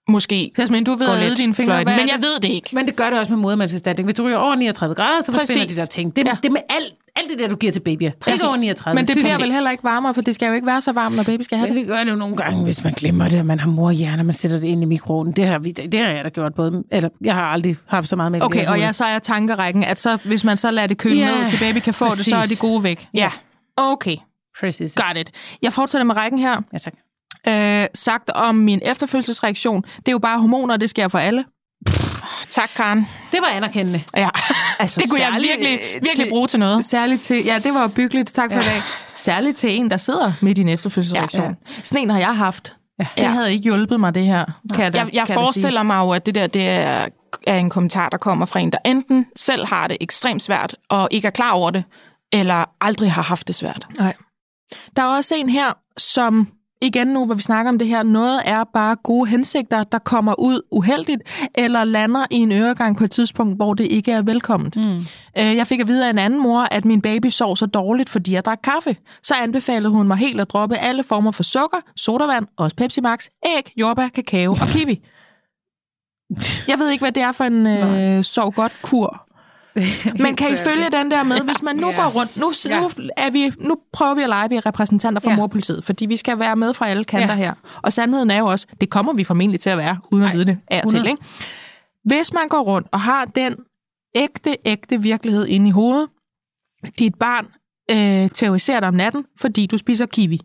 måske 0.09 0.53
Jasmin, 0.59 0.85
du 0.85 0.95
ved 0.95 1.07
går 1.07 1.13
at 1.15 1.25
lidt 1.29 1.39
dine 1.39 1.55
fingre. 1.55 1.73
fløjten. 1.73 1.97
Men 1.97 2.09
jeg 2.09 2.17
det? 2.17 2.23
ved 2.25 2.41
det 2.43 2.49
ikke. 2.49 2.71
Men 2.73 2.87
det 2.87 2.97
gør 2.97 3.11
det 3.11 3.19
også 3.19 3.33
med 3.33 3.39
modermandserstatning. 3.39 4.07
Hvis 4.07 4.15
du 4.17 4.25
ryger 4.25 4.37
over 4.37 4.55
39 4.55 4.95
grader, 4.95 5.21
så 5.23 5.33
forsvinder 5.33 5.63
Præcis. 5.65 5.77
de 5.77 5.81
der 5.81 5.87
ting. 5.87 6.17
Det, 6.17 6.27
Ja. 6.27 6.37
det 6.43 6.53
med 6.53 6.61
alt, 6.69 6.95
alt 7.17 7.31
det 7.31 7.39
der, 7.39 7.49
du 7.49 7.57
giver 7.57 7.73
til 7.73 7.81
babyer. 7.81 8.11
Ikke 8.33 8.45
over 8.47 8.57
39. 8.57 8.95
Men 8.95 9.07
det 9.09 9.17
bliver 9.17 9.33
for 9.33 9.41
vel 9.41 9.53
heller 9.53 9.71
ikke 9.71 9.85
varmere, 9.85 10.15
for 10.15 10.23
det 10.23 10.35
skal 10.35 10.47
jo 10.49 10.53
ikke 10.55 10.67
være 10.67 10.81
så 10.81 10.93
varmt, 10.93 11.17
når 11.17 11.23
baby 11.23 11.43
skal 11.43 11.59
have 11.59 11.69
Men 11.69 11.77
det. 11.77 11.81
det 11.87 11.89
gør 11.89 12.05
det 12.05 12.11
jo 12.11 12.17
nogle 12.17 12.37
gange, 12.37 12.65
hvis 12.65 12.85
man 12.85 12.93
glemmer 12.93 13.29
det, 13.29 13.41
og 13.41 13.47
man 13.47 13.61
har 13.61 13.69
morhjerner, 13.71 14.23
man 14.23 14.35
sætter 14.35 14.59
det 14.61 14.67
ind 14.69 14.83
i 14.83 14.87
mikroovnen. 14.87 15.33
Det 15.33 15.47
har, 15.47 15.59
vi, 15.59 15.71
det 15.71 16.01
har 16.01 16.11
jeg 16.11 16.25
da 16.25 16.29
gjort 16.29 16.55
både, 16.55 16.83
eller 16.91 17.09
jeg 17.25 17.35
har 17.35 17.43
aldrig 17.43 17.77
haft 17.87 18.09
så 18.09 18.17
meget 18.17 18.33
med 18.33 18.43
Okay, 18.43 18.67
og 18.67 18.81
jeg 18.81 18.95
så 18.95 19.05
er 19.05 19.19
tankerækken, 19.19 19.85
at 19.85 19.99
så, 19.99 20.17
hvis 20.25 20.45
man 20.45 20.57
så 20.57 20.71
lader 20.71 20.87
det 20.89 20.99
køle 20.99 21.17
Ja, 21.17 21.41
ned, 21.41 21.49
til 21.51 21.59
baby 21.59 21.79
kan 21.79 21.95
få 21.95 22.05
det, 22.05 22.13
så 22.25 22.37
er 22.37 22.41
præcis. 22.41 22.59
de 22.59 22.67
gode 22.67 22.85
væk. 22.85 23.09
Ja. 23.15 23.31
Okay, 23.77 24.17
Præcis. 24.61 24.95
got 24.95 25.17
it. 25.17 25.31
Jeg 25.63 25.73
fortsætter 25.73 26.05
med 26.05 26.17
rækken 26.17 26.39
her. 26.39 26.61
Ja, 26.73 26.79
tak. 26.79 26.93
Øh, 27.49 27.86
sagt 27.95 28.30
om 28.30 28.55
min 28.55 28.80
efterfølgelsesreaktion, 28.84 29.82
det 29.97 30.09
er 30.09 30.12
jo 30.12 30.18
bare 30.18 30.41
hormoner, 30.41 30.76
det 30.76 30.91
sker 30.91 31.09
for 31.09 31.18
alle. 31.18 31.45
Tak, 32.51 32.70
Karen. 32.76 33.09
Det 33.32 33.39
var 33.41 33.47
anerkendende. 33.57 34.03
Ja, 34.16 34.28
Altså, 34.78 35.01
det 35.01 35.11
kunne 35.11 35.20
jeg 35.20 35.32
virkelig, 35.32 35.72
øh, 35.72 35.95
virkelig 36.03 36.11
til- 36.26 36.28
bruge 36.30 36.47
til 36.49 36.59
noget. 36.61 36.84
Særligt 36.84 37.20
til, 37.22 37.45
ja, 37.45 37.59
det 37.59 37.74
var 37.74 37.86
byggeligt. 37.89 38.34
Tak 38.34 38.53
for 38.53 38.59
ja. 38.61 38.64
i 38.66 38.68
dag. 38.68 38.82
Særligt 39.14 39.57
til 39.57 39.70
en, 39.76 39.91
der 39.91 39.97
sidder 39.97 40.32
midt 40.41 40.59
i 40.59 40.61
en 40.61 40.68
efterfødselsreaktion. 40.68 41.43
Ja, 41.43 41.49
Ja, 41.49 41.82
Sådan 41.82 42.03
en 42.03 42.11
har 42.11 42.18
jeg 42.18 42.36
haft. 42.36 42.72
Ja. 42.99 43.07
Det 43.16 43.22
Ja. 43.22 43.28
havde 43.28 43.53
ikke 43.53 43.62
hjulpet 43.64 44.01
mig, 44.01 44.14
det 44.14 44.24
her. 44.26 44.45
Kan 44.74 44.84
jeg, 44.84 44.93
da- 44.93 44.99
Jeg, 44.99 45.11
jeg 45.12 45.26
kan 45.26 45.34
forestiller 45.34 45.82
mig 45.82 45.99
jo, 45.99 46.11
at 46.11 46.26
det 46.26 46.34
der 46.34 46.47
det 46.47 46.68
er, 46.68 47.07
er 47.47 47.57
en 47.59 47.70
kommentar, 47.70 48.09
der 48.09 48.16
kommer 48.16 48.47
fra 48.47 48.61
en, 48.61 48.72
der 48.72 48.78
enten 48.84 49.26
selv 49.36 49.66
har 49.66 49.86
det 49.86 49.97
ekstremt 50.01 50.43
svært, 50.43 50.76
og 50.91 51.09
ikke 51.11 51.26
er 51.26 51.30
klar 51.32 51.51
over 51.53 51.70
det, 51.70 51.84
eller 52.32 52.64
aldrig 52.80 53.12
har 53.12 53.22
haft 53.22 53.47
det 53.49 53.55
svært. 53.55 53.86
Nej. 53.99 54.14
Der 54.97 55.03
er 55.03 55.07
også 55.07 55.34
en 55.34 55.49
her, 55.49 55.72
som 55.99 56.49
igen 56.83 57.07
nu, 57.07 57.26
hvor 57.26 57.35
vi 57.35 57.43
snakker 57.43 57.68
om 57.68 57.79
det 57.79 57.89
her, 57.89 58.03
noget 58.03 58.41
er 58.45 58.64
bare 58.74 58.97
gode 58.97 59.31
hensigter, 59.31 59.85
der 59.85 59.99
kommer 59.99 60.35
ud 60.39 60.61
uheldigt, 60.70 61.22
eller 61.55 61.85
lander 61.85 62.26
i 62.31 62.37
en 62.37 62.53
øregang 62.53 62.97
på 62.97 63.05
et 63.05 63.11
tidspunkt, 63.11 63.57
hvor 63.57 63.74
det 63.74 63.85
ikke 63.85 64.12
er 64.12 64.22
velkomment. 64.22 64.76
Mm. 64.76 64.99
Jeg 65.37 65.66
fik 65.66 65.81
at 65.81 65.87
vide 65.87 66.07
af 66.07 66.11
en 66.11 66.18
anden 66.18 66.43
mor, 66.43 66.68
at 66.70 66.85
min 66.85 67.01
baby 67.01 67.26
sov 67.26 67.57
så 67.57 67.66
dårligt, 67.66 68.09
fordi 68.09 68.33
jeg 68.33 68.45
drak 68.45 68.59
kaffe. 68.64 68.97
Så 69.22 69.35
anbefalede 69.43 69.91
hun 69.91 70.07
mig 70.07 70.16
helt 70.16 70.41
at 70.41 70.51
droppe 70.51 70.76
alle 70.76 71.03
former 71.03 71.31
for 71.31 71.43
sukker, 71.43 71.79
sodavand, 71.97 72.47
også 72.57 72.76
Pepsi 72.76 73.01
Max, 73.01 73.26
æg, 73.47 73.72
jordbær, 73.76 74.09
kakao 74.09 74.51
og 74.51 74.68
kiwi. 74.68 75.01
Jeg 76.70 76.79
ved 76.79 76.91
ikke, 76.91 77.03
hvad 77.03 77.12
det 77.12 77.22
er 77.22 77.33
for 77.33 77.45
en 77.45 77.66
øh, 77.66 78.24
sov 78.24 78.53
godt 78.53 78.72
kur. 78.83 79.28
Men 80.20 80.37
kan 80.37 80.53
I 80.53 80.57
følge 80.57 80.91
den 80.93 81.11
der 81.11 81.22
med, 81.22 81.41
hvis 81.41 81.62
man 81.62 81.76
nu 81.76 81.87
går 81.87 82.12
rundt, 82.14 82.37
nu, 82.37 82.47
nu, 82.81 82.91
er 83.16 83.31
vi, 83.31 83.53
nu 83.61 83.76
prøver 83.93 84.14
vi 84.14 84.22
at 84.22 84.29
lege, 84.29 84.49
vi 84.49 84.57
er 84.57 84.66
repræsentanter 84.66 85.20
for 85.20 85.31
Ja. 85.31 85.37
morpolitiet, 85.37 85.85
fordi 85.85 86.07
vi 86.07 86.16
skal 86.16 86.39
være 86.39 86.57
med 86.57 86.74
fra 86.74 86.89
alle 86.89 87.05
kanter 87.05 87.29
Ja. 87.29 87.35
her. 87.35 87.55
Og 87.83 87.93
sandheden 87.93 88.31
er 88.31 88.39
jo 88.39 88.47
også, 88.47 88.66
det 88.81 88.91
kommer 88.91 89.12
vi 89.12 89.24
formentlig 89.24 89.61
til 89.61 89.70
at 89.70 89.79
være, 89.79 89.99
uden 90.12 90.24
at 90.24 90.29
Ej, 90.31 90.35
vide 90.35 90.45
det 90.47 90.59
af 90.70 90.81
og 90.85 90.89
til. 90.91 90.97
100. 90.97 91.11
Ikke? 91.11 91.22
Hvis 92.05 92.33
man 92.33 92.49
går 92.49 92.61
rundt 92.62 92.89
og 92.93 93.01
har 93.01 93.24
den 93.24 93.55
ægte, 94.16 94.57
ægte 94.64 95.03
virkelighed 95.03 95.47
inde 95.47 95.68
i 95.68 95.70
hovedet, 95.70 96.09
dit 96.99 97.14
barn 97.14 97.47
øh, 97.91 98.31
terroriserer 98.31 98.81
dig 98.81 98.89
om 98.89 98.95
natten, 98.95 99.24
fordi 99.41 99.66
du 99.66 99.79
spiser 99.79 100.07
kiwi. 100.07 100.41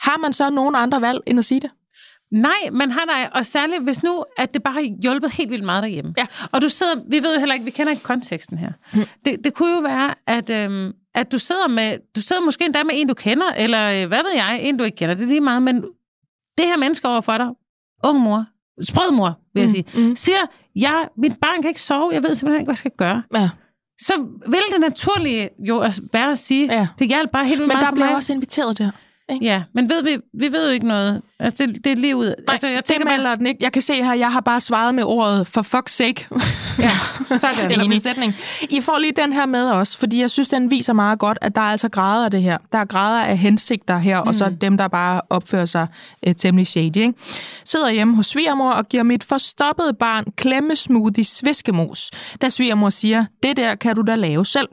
Har 0.00 0.18
man 0.18 0.32
så 0.32 0.50
nogen 0.50 0.74
andre 0.74 1.00
valg 1.00 1.20
end 1.26 1.38
at 1.38 1.44
sige 1.44 1.60
det? 1.60 1.70
Nej, 2.32 2.70
men 2.72 2.90
har 2.90 3.04
der, 3.04 3.28
og 3.38 3.46
særligt 3.46 3.82
hvis 3.82 4.02
nu, 4.02 4.24
at 4.36 4.54
det 4.54 4.62
bare 4.62 4.74
har 4.74 5.00
hjulpet 5.02 5.30
helt 5.30 5.50
vildt 5.50 5.64
meget 5.64 5.82
derhjemme. 5.82 6.14
Ja. 6.18 6.26
Og 6.52 6.62
du 6.62 6.68
sidder, 6.68 6.94
vi 7.08 7.22
ved 7.22 7.34
jo 7.34 7.38
heller 7.38 7.54
ikke, 7.54 7.64
vi 7.64 7.70
kender 7.70 7.90
ikke 7.90 8.02
konteksten 8.02 8.58
her. 8.58 8.72
Mm. 8.94 9.00
Det, 9.24 9.44
det 9.44 9.54
kunne 9.54 9.74
jo 9.74 9.80
være, 9.80 10.14
at, 10.26 10.50
øhm, 10.50 10.92
at 11.14 11.32
du 11.32 11.38
sidder 11.38 11.68
med, 11.68 11.96
du 12.16 12.20
sidder 12.20 12.42
måske 12.42 12.64
endda 12.64 12.82
med 12.84 12.92
en, 12.94 13.08
du 13.08 13.14
kender, 13.14 13.46
eller 13.56 14.02
øh, 14.02 14.08
hvad 14.08 14.18
ved 14.18 14.32
jeg, 14.36 14.60
en, 14.62 14.76
du 14.76 14.84
ikke 14.84 14.96
kender. 14.96 15.14
Det 15.14 15.22
er 15.22 15.28
lige 15.28 15.40
meget, 15.40 15.62
men 15.62 15.76
det 16.58 16.64
her 16.66 16.76
menneske 16.76 17.08
overfor 17.08 17.38
dig, 17.38 17.48
ung 18.04 18.20
mor, 18.20 18.44
sprød 18.82 19.12
mor, 19.12 19.38
vil 19.54 19.60
jeg 19.60 19.70
sige, 19.70 19.84
mm. 19.94 20.16
siger, 20.16 20.38
ja, 20.76 20.92
mit 21.18 21.32
barn 21.40 21.62
kan 21.62 21.68
ikke 21.68 21.82
sove, 21.82 22.10
jeg 22.12 22.22
ved 22.22 22.34
simpelthen 22.34 22.60
ikke, 22.60 22.66
hvad 22.66 22.72
jeg 22.72 22.78
skal 22.78 22.90
gøre. 22.96 23.22
Ja. 23.34 23.50
Så 24.00 24.12
vil 24.46 24.60
det 24.72 24.80
naturlige 24.80 25.48
jo 25.58 25.78
at 25.78 26.00
være 26.12 26.30
at 26.30 26.38
sige, 26.38 26.74
Ja. 26.74 26.88
det 26.98 27.08
hjælper 27.08 27.32
bare 27.32 27.44
helt 27.46 27.58
vildt 27.58 27.68
Men 27.68 27.76
meget 27.76 27.86
der 27.86 27.94
bliver 27.94 28.14
også 28.14 28.32
inviteret 28.32 28.78
der. 28.78 28.90
Ja, 29.42 29.62
men 29.74 29.88
ved 29.88 30.02
vi, 30.02 30.16
vi 30.34 30.52
ved 30.52 30.66
jo 30.66 30.72
ikke 30.72 30.86
noget. 30.86 31.22
Altså, 31.38 31.66
det, 31.66 31.84
det 31.84 31.92
er 31.92 31.96
lige 31.96 32.16
ud. 32.16 32.26
Nej, 32.26 32.34
altså, 32.48 32.68
jeg 32.68 32.76
det 32.76 32.84
tænker 32.84 33.04
melder 33.04 33.34
den 33.34 33.46
ikke. 33.46 33.64
Jeg 33.64 33.72
kan 33.72 33.82
se 33.82 33.94
her, 33.94 34.14
jeg 34.14 34.32
har 34.32 34.40
bare 34.40 34.60
svaret 34.60 34.94
med 34.94 35.04
ordet 35.04 35.46
for 35.46 35.62
fuck's 35.62 35.92
sake. 35.92 36.28
ja, 36.78 36.90
sådan. 37.38 37.70
Eller 37.72 37.88
besætning. 37.88 38.34
I 38.70 38.80
får 38.80 38.98
lige 38.98 39.12
den 39.16 39.32
her 39.32 39.46
med 39.46 39.70
også, 39.70 39.98
fordi 39.98 40.20
jeg 40.20 40.30
synes, 40.30 40.48
den 40.48 40.70
viser 40.70 40.92
meget 40.92 41.18
godt, 41.18 41.38
at 41.40 41.54
der 41.54 41.60
er 41.60 41.70
altså 41.70 41.88
grader 41.88 42.24
af 42.24 42.30
det 42.30 42.42
her. 42.42 42.58
Der 42.72 42.78
er 42.78 42.84
grader 42.84 43.22
af 43.24 43.38
hensigter 43.38 43.98
her, 43.98 44.22
mm. 44.22 44.28
og 44.28 44.34
så 44.34 44.52
dem, 44.60 44.76
der 44.76 44.88
bare 44.88 45.20
opfører 45.30 45.66
sig 45.66 45.86
øh, 46.26 46.34
temmelig 46.34 46.66
shady. 46.66 46.96
Ikke? 46.96 47.12
Sidder 47.64 47.90
hjemme 47.90 48.16
hos 48.16 48.26
svigermor 48.26 48.70
og 48.70 48.88
giver 48.88 49.02
mit 49.02 49.24
forstoppede 49.24 49.92
barn 49.94 50.24
klemmesmoothie 50.36 51.24
sviskemos, 51.24 52.10
da 52.42 52.48
svigermor 52.48 52.90
siger, 52.90 53.24
det 53.42 53.56
der 53.56 53.74
kan 53.74 53.96
du 53.96 54.02
da 54.02 54.14
lave 54.14 54.46
selv. 54.46 54.68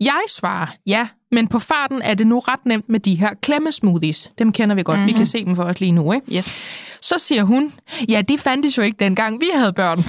Jeg 0.00 0.22
svarer, 0.28 0.66
ja, 0.86 1.08
men 1.32 1.48
på 1.48 1.58
farten 1.58 2.02
er 2.02 2.14
det 2.14 2.26
nu 2.26 2.38
ret 2.38 2.66
nemt 2.66 2.88
med 2.88 3.00
de 3.00 3.14
her 3.14 3.30
klemmesmoothies. 3.42 4.30
Dem 4.38 4.52
kender 4.52 4.76
vi 4.76 4.82
godt. 4.82 4.98
Mm-hmm. 4.98 5.08
Vi 5.08 5.12
kan 5.12 5.26
se 5.26 5.44
dem 5.44 5.56
for 5.56 5.62
os 5.62 5.80
lige 5.80 5.92
nu, 5.92 6.12
ikke? 6.12 6.36
Yes. 6.36 6.76
Så 7.00 7.14
siger 7.18 7.42
hun, 7.42 7.72
ja, 8.08 8.20
de 8.20 8.38
fandtes 8.38 8.78
jo 8.78 8.82
ikke 8.82 8.96
dengang, 8.98 9.40
vi 9.40 9.46
havde 9.54 9.72
børn. 9.72 10.04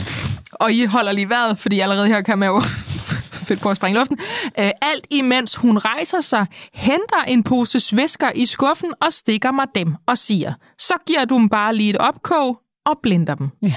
Og 0.51 0.73
I 0.73 0.85
holder 0.85 1.11
lige 1.11 1.29
vejret, 1.29 1.59
fordi 1.59 1.79
allerede 1.79 2.07
her 2.07 2.21
kan 2.21 2.37
man 2.37 2.49
jo 2.49 2.61
fedt 3.47 3.61
på 3.61 3.69
at 3.69 3.77
springe 3.77 3.97
i 3.97 3.99
luften. 3.99 4.17
Øh, 4.59 4.71
alt 4.81 5.07
imens 5.11 5.55
hun 5.55 5.77
rejser 5.77 6.21
sig, 6.21 6.45
henter 6.73 7.23
en 7.27 7.43
pose 7.43 7.79
svæsker 7.79 8.29
i 8.35 8.45
skuffen 8.45 8.93
og 9.01 9.13
stikker 9.13 9.51
mig 9.51 9.65
dem 9.75 9.95
og 10.07 10.17
siger, 10.17 10.53
så 10.79 10.93
giver 11.07 11.25
du 11.25 11.37
dem 11.37 11.49
bare 11.49 11.75
lige 11.75 11.89
et 11.89 11.97
opkog 11.97 12.59
og 12.85 12.99
blinder 13.03 13.35
dem. 13.35 13.49
Ja. 13.61 13.75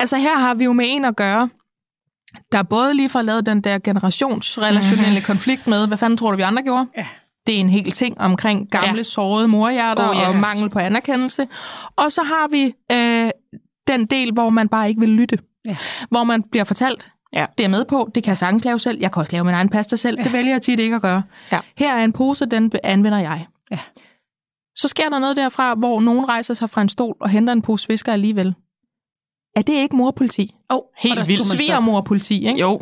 Altså 0.00 0.16
her 0.16 0.38
har 0.38 0.54
vi 0.54 0.64
jo 0.64 0.72
med 0.72 0.86
en 0.88 1.04
at 1.04 1.16
gøre, 1.16 1.48
der 2.52 2.62
både 2.62 2.94
lige 2.94 3.08
får 3.08 3.22
lavet 3.22 3.46
den 3.46 3.60
der 3.60 3.78
generationsrelationelle 3.78 5.20
konflikt 5.20 5.66
med, 5.66 5.86
hvad 5.86 5.98
fanden 5.98 6.16
tror 6.16 6.30
du, 6.30 6.36
vi 6.36 6.42
andre 6.42 6.62
gjorde? 6.62 6.86
Ja. 6.96 7.06
Det 7.46 7.56
er 7.56 7.60
en 7.60 7.70
hel 7.70 7.90
ting 7.92 8.20
omkring 8.20 8.70
gamle, 8.70 8.96
Ja. 8.96 9.02
sårede 9.02 9.48
morhjerter 9.48 10.08
Oh, 10.08 10.16
yes. 10.16 10.22
og 10.22 10.30
mangel 10.54 10.70
på 10.70 10.78
anerkendelse. 10.78 11.46
Og 11.96 12.12
så 12.12 12.22
har 12.22 12.48
vi 12.48 12.74
øh, 12.92 13.30
den 13.88 14.06
del, 14.06 14.32
hvor 14.32 14.50
man 14.50 14.68
bare 14.68 14.88
ikke 14.88 15.00
vil 15.00 15.08
lytte. 15.10 15.38
Ja. 15.64 15.76
Hvor 16.10 16.24
man 16.24 16.42
bliver 16.50 16.64
fortalt, 16.64 17.10
Ja. 17.32 17.46
det 17.58 17.64
er 17.64 17.68
med 17.68 17.84
på, 17.84 18.10
det 18.14 18.22
kan 18.22 18.28
jeg 18.28 18.36
sagtens 18.36 18.64
lave 18.64 18.78
selv, 18.78 18.98
jeg 19.00 19.12
kan 19.12 19.20
også 19.20 19.32
lave 19.32 19.44
min 19.44 19.54
egen 19.54 19.68
pasta 19.68 19.96
selv, 19.96 20.18
ja. 20.18 20.24
det 20.24 20.32
vælger 20.32 20.52
jeg 20.52 20.62
tit 20.62 20.80
ikke 20.80 20.96
at 20.96 21.02
gøre. 21.02 21.22
Ja. 21.52 21.60
Her 21.78 21.94
er 21.94 22.04
en 22.04 22.12
pose, 22.12 22.46
den 22.46 22.72
anvender 22.84 23.18
jeg. 23.18 23.46
Ja. 23.70 23.78
Så 24.76 24.88
sker 24.88 25.08
der 25.08 25.18
noget 25.18 25.36
derfra, 25.36 25.74
hvor 25.74 26.00
nogen 26.00 26.28
rejser 26.28 26.54
sig 26.54 26.70
fra 26.70 26.82
en 26.82 26.88
stol 26.88 27.16
og 27.20 27.28
henter 27.30 27.52
en 27.52 27.62
pose 27.62 27.88
visker 27.88 28.12
alligevel. 28.12 28.54
Er 29.56 29.62
det 29.62 29.72
ikke 29.72 29.96
morpoliti? 29.96 30.54
Oh, 30.68 30.80
Helt 30.98 31.16
der 31.16 31.24
vildt. 31.24 31.40
man 31.40 31.46
stoppe. 31.46 31.56
Svigermorpoliti, 31.64 32.46
ikke? 32.48 32.60
Jo. 32.60 32.78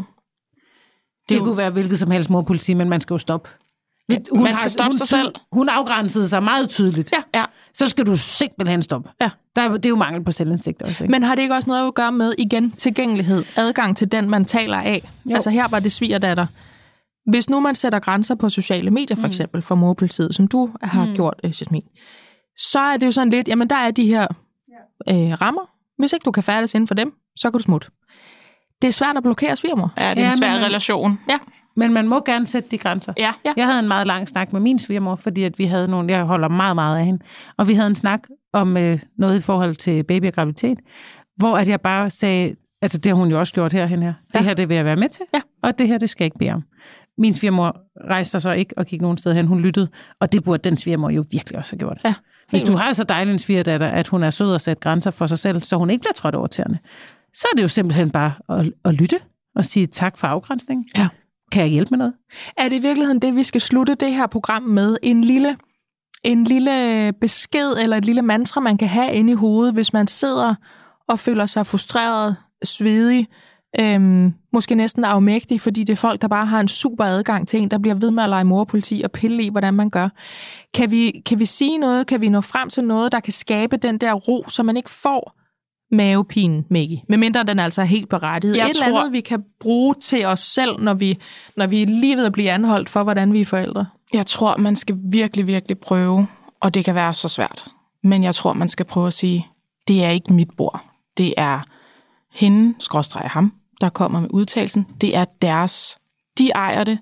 Det, 1.28 1.34
er 1.34 1.38
jo- 1.38 1.44
kunne 1.44 1.56
være 1.56 1.70
hvilket 1.70 1.98
som 1.98 2.10
helst 2.10 2.30
morpoliti, 2.30 2.74
men 2.74 2.88
man 2.88 3.00
skal 3.00 3.14
jo 3.14 3.18
stoppe. 3.18 3.48
man 4.34 4.56
skal 4.56 4.70
stoppe 4.70 4.90
hun, 4.90 4.96
sig 4.98 5.08
selv. 5.08 5.34
Hun 5.52 5.68
afgrænsede 5.68 6.28
sig 6.28 6.42
meget 6.42 6.68
tydeligt. 6.68 7.12
Ja, 7.12 7.38
ja. 7.40 7.44
Så 7.74 7.88
skal 7.88 8.06
du 8.06 8.16
simpelthen 8.16 8.82
stoppe. 8.82 9.10
Ja. 9.22 9.30
Der, 9.56 9.62
er- 9.62 9.72
det 9.72 9.86
er 9.86 9.90
jo 9.90 9.96
mangel 9.96 10.24
på 10.24 10.32
selvindsigt 10.32 10.82
også, 10.82 11.04
ikke? 11.04 11.10
Men 11.12 11.22
har 11.22 11.34
det 11.34 11.42
ikke 11.42 11.54
også 11.54 11.70
noget 11.70 11.86
at 11.88 11.94
gøre 11.94 12.12
med, 12.12 12.34
igen, 12.38 12.70
tilgængelighed, 12.72 13.44
adgang 13.56 13.96
til 13.96 14.12
den, 14.12 14.30
man 14.30 14.44
taler 14.44 14.78
af? 14.78 15.10
Jo. 15.30 15.34
Altså 15.34 15.50
her 15.50 15.68
var 15.68 15.78
det 15.80 15.92
svigerdatter. 15.92 16.46
Hvis 17.30 17.50
nu 17.50 17.60
man 17.60 17.74
sætter 17.74 17.98
grænser 17.98 18.34
på 18.34 18.48
sociale 18.48 18.90
medier, 18.90 19.16
for 19.16 19.26
eksempel, 19.26 19.62
for 19.62 19.74
morpolitiet, 19.74 20.34
som 20.34 20.48
du 20.48 20.70
har 20.82 21.06
mm. 21.06 21.14
gjort, 21.14 21.40
øh, 21.44 21.50
Jasmin, 21.60 21.82
så 22.56 22.78
er 22.78 22.96
det 22.96 23.06
jo 23.06 23.12
sådan 23.12 23.30
lidt, 23.30 23.48
jamen 23.48 23.70
der 23.70 23.76
er 23.76 23.90
de 23.90 24.06
her 24.06 24.26
øh, 25.08 25.40
rammer. 25.40 25.73
Hvis 25.98 26.12
ikke 26.12 26.24
du 26.24 26.30
kan 26.30 26.42
færdes 26.42 26.74
inden 26.74 26.88
for 26.88 26.94
dem, 26.94 27.12
så 27.36 27.50
kan 27.50 27.58
du 27.58 27.62
smutte. 27.62 27.88
Det 28.82 28.88
er 28.88 28.92
svært 28.92 29.16
at 29.16 29.22
blokere 29.22 29.56
svigermor. 29.56 29.92
Ja, 29.98 30.10
det 30.10 30.18
er 30.18 30.22
Ja, 30.22 30.30
en 30.30 30.36
svær 30.36 30.54
men- 30.54 30.64
relation. 30.64 31.20
Ja. 31.28 31.38
Men 31.76 31.92
man 31.92 32.08
må 32.08 32.20
gerne 32.26 32.46
sætte 32.46 32.68
de 32.70 32.78
grænser. 32.78 33.12
Ja. 33.18 33.32
Ja. 33.44 33.52
Jeg 33.56 33.66
havde 33.66 33.78
en 33.80 33.88
meget 33.88 34.06
lang 34.06 34.28
snak 34.28 34.52
med 34.52 34.60
min 34.60 34.78
svigermor, 34.78 35.16
fordi 35.16 35.42
at 35.42 35.58
vi 35.58 35.64
havde 35.64 35.88
nogle, 35.88 36.12
jeg 36.12 36.24
holder 36.24 36.48
meget, 36.48 36.74
meget 36.76 36.98
af 36.98 37.04
hende, 37.04 37.24
og 37.56 37.68
vi 37.68 37.74
havde 37.74 37.86
en 37.86 37.94
snak 37.94 38.20
om 38.52 38.76
øh, 38.76 38.98
noget 39.18 39.36
i 39.38 39.40
forhold 39.40 39.74
til 39.76 40.02
baby 40.04 40.26
og 40.26 40.32
graviditet, 40.32 40.78
hvor 41.36 41.56
at 41.58 41.68
jeg 41.68 41.80
bare 41.80 42.10
sagde, 42.10 42.54
altså 42.82 42.98
det 42.98 43.10
har 43.10 43.14
hun 43.16 43.28
jo 43.30 43.38
også 43.38 43.54
gjort 43.54 43.72
herhen 43.72 44.02
her, 44.02 44.14
det 44.34 44.40
Ja. 44.40 44.44
her 44.44 44.54
det 44.54 44.68
vil 44.68 44.74
jeg 44.74 44.84
være 44.84 44.96
med 44.96 45.08
til, 45.08 45.24
Ja. 45.34 45.40
og 45.62 45.78
det 45.78 45.88
her 45.88 45.98
det 45.98 46.10
skal 46.10 46.24
jeg 46.24 46.26
ikke 46.26 46.38
bede 46.38 46.50
om. 46.52 46.62
Min 47.18 47.34
svigermor 47.34 47.76
rejste 48.10 48.30
sig 48.30 48.42
så 48.42 48.50
ikke 48.52 48.78
og 48.78 48.86
gik 48.86 49.00
nogen 49.00 49.18
sted 49.18 49.34
hen, 49.34 49.46
hun 49.46 49.60
lyttede, 49.60 49.88
og 50.20 50.32
det 50.32 50.44
burde 50.44 50.68
den 50.70 50.76
svigermor 50.76 51.10
jo 51.10 51.24
virkelig 51.32 51.58
også 51.58 51.72
have 51.72 51.78
gjort. 51.78 52.00
Ja, 52.04 52.14
Hvis 52.54 52.62
du 52.62 52.76
har 52.76 52.92
så 52.92 53.04
dejlig 53.04 53.32
en 53.32 53.38
svigerdatter, 53.38 53.86
at 53.86 54.08
hun 54.08 54.22
er 54.22 54.30
sød 54.30 54.52
og 54.52 54.60
sætte 54.60 54.80
grænser 54.80 55.10
for 55.10 55.26
sig 55.26 55.38
selv, 55.38 55.60
så 55.60 55.76
hun 55.76 55.90
ikke 55.90 56.00
bliver 56.00 56.12
trådt 56.12 56.34
over 56.34 56.46
tæerne, 56.46 56.78
så 57.34 57.46
er 57.52 57.56
det 57.56 57.62
jo 57.62 57.68
simpelthen 57.68 58.10
bare 58.10 58.32
at, 58.48 58.72
at 58.84 58.94
lytte 58.94 59.16
og 59.56 59.64
sige 59.64 59.86
tak 59.86 60.18
for 60.18 60.26
afgrænsningen. 60.26 60.88
Ja. 60.96 61.08
Kan 61.52 61.62
jeg 61.62 61.70
hjælpe 61.70 61.90
med 61.90 61.98
noget? 61.98 62.14
Er 62.56 62.68
det 62.68 62.76
i 62.76 62.78
virkeligheden 62.78 63.22
det, 63.22 63.36
vi 63.36 63.42
skal 63.42 63.60
slutte 63.60 63.94
det 63.94 64.12
her 64.12 64.26
program 64.26 64.62
med? 64.62 64.96
En 65.02 65.24
lille, 65.24 65.56
en 66.24 66.44
lille 66.44 67.12
besked 67.20 67.72
eller 67.82 67.96
et 67.96 68.04
lille 68.04 68.22
mantra, 68.22 68.60
man 68.60 68.78
kan 68.78 68.88
have 68.88 69.12
inde 69.12 69.32
i 69.32 69.34
hovedet, 69.34 69.74
hvis 69.74 69.92
man 69.92 70.06
sidder 70.06 70.54
og 71.08 71.18
føler 71.18 71.46
sig 71.46 71.66
frustreret, 71.66 72.36
svedig, 72.64 73.28
øhm, 73.80 74.32
måske 74.52 74.74
næsten 74.74 75.04
afmægtig, 75.04 75.60
fordi 75.60 75.84
det 75.84 75.92
er 75.92 75.96
folk, 75.96 76.22
der 76.22 76.28
bare 76.28 76.46
har 76.46 76.60
en 76.60 76.68
super 76.68 77.04
adgang 77.04 77.48
til 77.48 77.60
en, 77.60 77.70
der 77.70 77.78
bliver 77.78 77.94
ved 77.94 78.10
med 78.10 78.22
at 78.22 78.28
lege 78.28 78.44
morpoliti 78.44 79.00
og 79.04 79.10
pille 79.12 79.42
i, 79.42 79.48
hvordan 79.48 79.74
man 79.74 79.90
gør. 79.90 80.08
Kan 80.74 80.90
vi, 80.90 81.22
kan 81.26 81.38
vi 81.38 81.44
sige 81.44 81.78
noget? 81.78 82.06
Kan 82.06 82.20
vi 82.20 82.28
nå 82.28 82.40
frem 82.40 82.70
til 82.70 82.84
noget, 82.84 83.12
der 83.12 83.20
kan 83.20 83.32
skabe 83.32 83.76
den 83.76 83.98
der 83.98 84.12
ro, 84.12 84.44
så 84.48 84.62
man 84.62 84.76
ikke 84.76 84.90
får 84.90 85.36
mavepinen, 85.94 86.64
Maggie. 86.70 87.02
Medmindre 87.08 87.42
den 87.42 87.58
altså 87.58 87.80
er 87.80 87.84
helt 87.86 88.08
berettiget. 88.08 88.56
Jeg 88.56 88.64
Et 88.68 88.70
eller 88.74 88.86
tror- 88.88 89.00
andet, 89.00 89.12
vi 89.12 89.20
kan 89.20 89.42
bruge 89.60 89.94
til 90.02 90.24
os 90.26 90.40
selv, 90.40 90.80
når 90.80 90.94
vi, 90.94 91.18
når 91.56 91.66
vi 91.66 91.82
er 91.82 91.86
lige 91.86 92.16
ved 92.16 92.26
at 92.26 92.32
blive 92.32 92.50
anholdt 92.50 92.88
for, 92.88 93.02
hvordan 93.02 93.32
vi 93.32 93.40
er 93.40 93.44
forældre. 93.44 93.86
Jeg 94.12 94.26
tror, 94.26 94.56
man 94.56 94.76
skal 94.76 94.96
virkelig, 95.04 95.46
virkelig 95.46 95.78
prøve, 95.78 96.26
og 96.60 96.74
det 96.74 96.84
kan 96.84 96.94
være 96.94 97.14
så 97.14 97.28
svært, 97.28 97.64
men 98.02 98.22
jeg 98.24 98.34
tror, 98.34 98.52
man 98.52 98.68
skal 98.68 98.86
prøve 98.86 99.06
at 99.06 99.12
sige, 99.12 99.46
det 99.88 100.04
er 100.04 100.10
ikke 100.10 100.32
mit 100.32 100.48
bord. 100.56 100.84
Det 101.16 101.34
er 101.36 101.60
hende, 102.32 102.74
skråstreger 102.78 103.28
ham, 103.28 103.52
der 103.84 103.90
kommer 103.90 104.20
med 104.20 104.28
udtalelsen. 104.32 104.86
Det 105.00 105.16
er 105.16 105.24
deres. 105.42 105.98
De 106.38 106.50
ejer 106.50 106.84
det, 106.84 106.98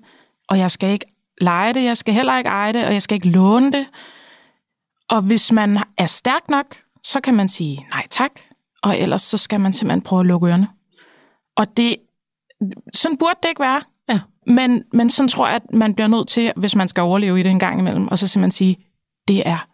og 0.49 0.57
jeg 0.57 0.71
skal 0.71 0.89
ikke 0.89 1.05
lege 1.41 1.73
det, 1.73 1.83
jeg 1.83 1.97
skal 1.97 2.13
heller 2.13 2.37
ikke 2.37 2.47
eje 2.49 2.73
det, 2.73 2.85
og 2.85 2.93
jeg 2.93 3.01
skal 3.01 3.15
ikke 3.15 3.29
låne 3.29 3.71
det. 3.71 3.85
Og 5.09 5.21
hvis 5.21 5.51
man 5.51 5.79
er 5.97 6.05
stærk 6.05 6.49
nok, 6.49 6.65
så 7.03 7.21
kan 7.21 7.33
man 7.33 7.49
sige 7.49 7.87
nej 7.89 8.07
tak, 8.09 8.31
og 8.83 8.99
ellers 8.99 9.21
så 9.21 9.37
skal 9.37 9.59
man 9.59 9.73
simpelthen 9.73 10.01
prøve 10.01 10.19
at 10.19 10.25
lukke 10.25 10.47
ørerne. 10.47 10.67
Og 11.57 11.77
det, 11.77 11.95
sådan 12.93 13.17
burde 13.17 13.39
det 13.43 13.49
ikke 13.49 13.59
være. 13.61 13.81
Ja. 14.09 14.19
Men, 14.47 14.83
men 14.93 15.09
sådan 15.09 15.29
tror 15.29 15.47
jeg, 15.47 15.55
at 15.55 15.73
man 15.73 15.93
bliver 15.95 16.07
nødt 16.07 16.27
til, 16.27 16.53
hvis 16.55 16.75
man 16.75 16.87
skal 16.87 17.01
overleve 17.01 17.39
i 17.39 17.43
det 17.43 17.49
en 17.51 17.59
gang 17.59 17.79
imellem, 17.79 18.07
og 18.07 18.19
så 18.19 18.27
simpelthen 18.27 18.51
sige, 18.51 18.85
det 19.27 19.47
er 19.47 19.67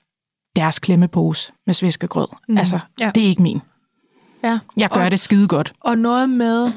deres 0.56 0.80
klemmepose 0.80 1.54
med 1.66 1.74
sviskegrød. 1.74 2.28
Mm. 2.48 2.58
Altså, 2.58 2.80
Ja. 3.00 3.12
det 3.16 3.24
er 3.24 3.28
ikke 3.28 3.42
min. 3.42 3.62
Ja. 4.44 4.60
Jeg 4.78 4.90
gør 4.90 5.06
og, 5.06 5.12
det 5.12 5.20
skide 5.20 5.48
godt. 5.48 5.74
Og 5.80 5.98
noget 5.98 6.30
med, 6.30 6.72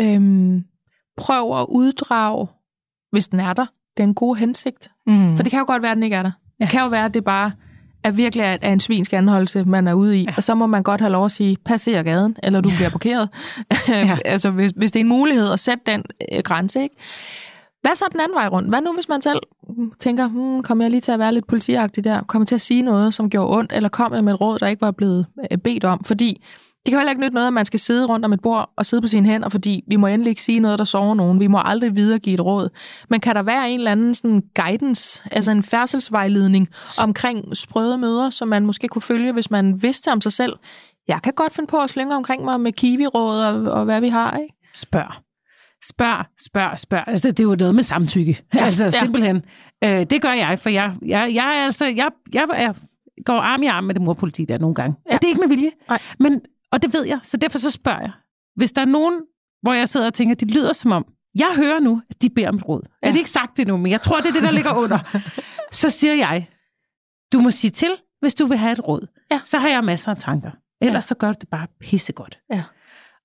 øhm, 0.00 0.64
prøv 1.16 1.60
at 1.60 1.66
uddrage, 1.68 2.46
hvis 3.12 3.28
den 3.28 3.40
er 3.40 3.52
der, 3.52 3.66
den 3.96 4.14
gode 4.14 4.38
hensigt. 4.38 4.90
Mm. 5.06 5.36
For 5.36 5.42
det 5.42 5.50
kan 5.50 5.58
jo 5.58 5.64
godt 5.66 5.82
være, 5.82 5.90
at 5.90 5.96
den 5.96 6.04
ikke 6.04 6.16
er 6.16 6.22
der. 6.22 6.30
Ja. 6.60 6.64
Det 6.64 6.72
kan 6.72 6.80
jo 6.80 6.88
være, 6.88 7.04
at 7.04 7.14
det 7.14 7.24
bare 7.24 7.52
er 8.04 8.10
virkelig 8.10 8.42
er, 8.42 8.56
er 8.62 8.72
en 8.72 8.80
svinsk 8.80 9.12
anholdelse, 9.12 9.64
man 9.64 9.88
er 9.88 9.92
ude 9.94 10.18
i. 10.18 10.22
Ja. 10.22 10.34
Og 10.36 10.42
så 10.42 10.54
må 10.54 10.66
man 10.66 10.82
godt 10.82 11.00
have 11.00 11.12
lov 11.12 11.24
at 11.24 11.32
sige, 11.32 11.56
passer 11.64 12.02
gaden, 12.02 12.36
eller 12.42 12.60
du 12.60 12.68
bliver 12.76 12.90
parkeret. 12.90 13.28
Ja. 13.88 14.18
altså, 14.24 14.50
hvis, 14.50 14.72
hvis 14.76 14.92
det 14.92 15.00
er 15.00 15.04
en 15.04 15.08
mulighed 15.08 15.52
at 15.52 15.60
sætte 15.60 15.82
den 15.86 16.04
øh, 16.32 16.40
grænse, 16.44 16.82
ikke? 16.82 16.96
Hvad 17.82 17.96
så 17.96 18.04
den 18.12 18.20
anden 18.20 18.34
vej 18.34 18.48
rundt? 18.48 18.68
Hvad 18.68 18.80
nu, 18.80 18.92
hvis 18.92 19.08
man 19.08 19.22
selv 19.22 19.40
tænker, 19.98 20.28
hmm, 20.28 20.62
kommer 20.62 20.84
jeg 20.84 20.90
lige 20.90 21.00
til 21.00 21.12
at 21.12 21.18
være 21.18 21.34
lidt 21.34 21.46
politiagtig 21.46 22.04
der? 22.04 22.22
Kommer 22.22 22.46
til 22.46 22.54
at 22.54 22.60
sige 22.60 22.82
noget, 22.82 23.14
som 23.14 23.30
gjorde 23.30 23.58
ondt? 23.58 23.72
Eller 23.72 23.88
kom 23.88 24.14
jeg 24.14 24.24
med 24.24 24.32
et 24.32 24.40
råd, 24.40 24.58
der 24.58 24.66
ikke 24.66 24.80
var 24.80 24.90
blevet 24.90 25.26
øh, 25.50 25.58
bedt 25.58 25.84
om? 25.84 26.04
Fordi 26.04 26.42
det 26.88 26.92
kan 26.92 26.98
heller 26.98 27.10
ikke 27.10 27.22
nytte 27.22 27.34
noget, 27.34 27.46
at 27.46 27.52
man 27.52 27.64
skal 27.64 27.80
sidde 27.80 28.06
rundt 28.06 28.24
om 28.24 28.32
et 28.32 28.40
bord 28.40 28.70
og 28.76 28.86
sidde 28.86 29.00
på 29.00 29.08
sine 29.08 29.28
hænder, 29.28 29.48
fordi 29.48 29.84
vi 29.88 29.96
må 29.96 30.06
endelig 30.06 30.30
ikke 30.30 30.42
sige 30.42 30.60
noget, 30.60 30.78
der 30.78 30.84
sover 30.84 31.14
nogen. 31.14 31.40
Vi 31.40 31.46
må 31.46 31.60
aldrig 31.64 31.94
videregive 31.96 32.34
et 32.34 32.40
råd. 32.40 32.68
Men 33.10 33.20
kan 33.20 33.34
der 33.34 33.42
være 33.42 33.70
en 33.70 33.80
eller 33.80 33.92
anden 33.92 34.14
sådan 34.14 34.42
guidance, 34.54 35.22
altså 35.32 35.50
en 35.50 35.62
færdselsvejledning 35.62 36.68
omkring 37.02 37.56
sprøde 37.56 37.98
møder, 37.98 38.30
som 38.30 38.48
man 38.48 38.66
måske 38.66 38.88
kunne 38.88 39.02
følge, 39.02 39.32
hvis 39.32 39.50
man 39.50 39.82
vidste 39.82 40.12
om 40.12 40.20
sig 40.20 40.32
selv? 40.32 40.52
Jeg 41.08 41.20
kan 41.22 41.32
godt 41.32 41.54
finde 41.54 41.66
på 41.66 41.82
at 41.82 41.90
slynge 41.90 42.16
omkring 42.16 42.44
mig 42.44 42.60
med 42.60 42.72
kiwi-råd 42.72 43.40
og, 43.40 43.72
og 43.72 43.84
hvad 43.84 44.00
vi 44.00 44.08
har, 44.08 44.36
ikke? 44.36 44.54
Spørg. 44.74 45.12
Spørg, 45.84 46.24
spørg, 46.40 46.78
spørg. 46.78 47.04
Altså, 47.06 47.30
det 47.30 47.40
er 47.40 47.44
jo 47.44 47.56
noget 47.58 47.74
med 47.74 47.82
samtykke. 47.82 48.42
Ja, 48.54 48.64
altså, 48.64 48.84
ja. 48.84 48.90
simpelthen. 48.90 49.42
Øh, 49.84 50.04
det 50.04 50.22
gør 50.22 50.32
jeg, 50.32 50.58
for 50.58 50.70
jeg, 50.70 50.94
jeg, 51.06 51.30
jeg, 51.34 51.58
er 51.58 51.64
altså, 51.64 51.84
jeg, 51.84 52.08
jeg, 52.32 52.44
jeg 52.58 52.74
går 53.24 53.38
arm 53.38 53.62
i 53.62 53.66
arm 53.66 53.84
med 53.84 53.94
det 53.94 54.02
morpoliti 54.02 54.44
der 54.44 54.58
nogle 54.58 54.74
gange. 54.74 54.96
Ja. 55.06 55.12
Ja. 55.12 55.18
Det 55.18 55.24
er 55.24 55.28
ikke 55.28 55.40
med 55.40 55.48
vilje. 55.48 55.70
Nej. 55.88 55.98
Men, 56.18 56.40
og 56.72 56.82
det 56.82 56.92
ved 56.92 57.04
jeg, 57.04 57.20
så 57.22 57.36
derfor 57.36 57.58
så 57.58 57.70
spørger 57.70 58.00
jeg. 58.00 58.12
Hvis 58.56 58.72
der 58.72 58.80
er 58.82 58.86
nogen, 58.86 59.20
hvor 59.62 59.72
jeg 59.72 59.88
sidder 59.88 60.06
og 60.06 60.14
tænker, 60.14 60.34
de 60.34 60.44
lyder 60.44 60.72
som 60.72 60.92
om, 60.92 61.04
jeg 61.38 61.52
hører 61.56 61.80
nu, 61.80 62.02
at 62.10 62.22
de 62.22 62.30
beder 62.30 62.48
om 62.48 62.58
råd. 62.58 62.82
Ja. 62.84 62.96
Jeg 63.02 63.12
har 63.12 63.18
ikke 63.18 63.30
sagt 63.30 63.56
det 63.56 63.66
nu, 63.66 63.76
men 63.76 63.92
jeg 63.92 64.02
tror, 64.02 64.16
det 64.16 64.28
er 64.28 64.32
det, 64.32 64.42
der 64.42 64.50
ligger 64.50 64.74
under. 64.74 64.98
så 65.80 65.90
siger 65.90 66.14
jeg, 66.14 66.48
du 67.32 67.40
må 67.40 67.50
sige 67.50 67.70
til, 67.70 67.90
hvis 68.20 68.34
du 68.34 68.46
vil 68.46 68.58
have 68.58 68.72
et 68.72 68.88
råd. 68.88 69.06
Ja. 69.30 69.40
Så 69.42 69.58
har 69.58 69.68
jeg 69.68 69.84
masser 69.84 70.10
af 70.10 70.16
tanker. 70.16 70.50
Ellers 70.80 71.04
ja. 71.04 71.06
så 71.06 71.14
gør 71.14 71.32
du 71.32 71.36
det 71.40 71.48
bare 71.48 71.66
pissegodt. 71.80 72.38
Ja. 72.52 72.64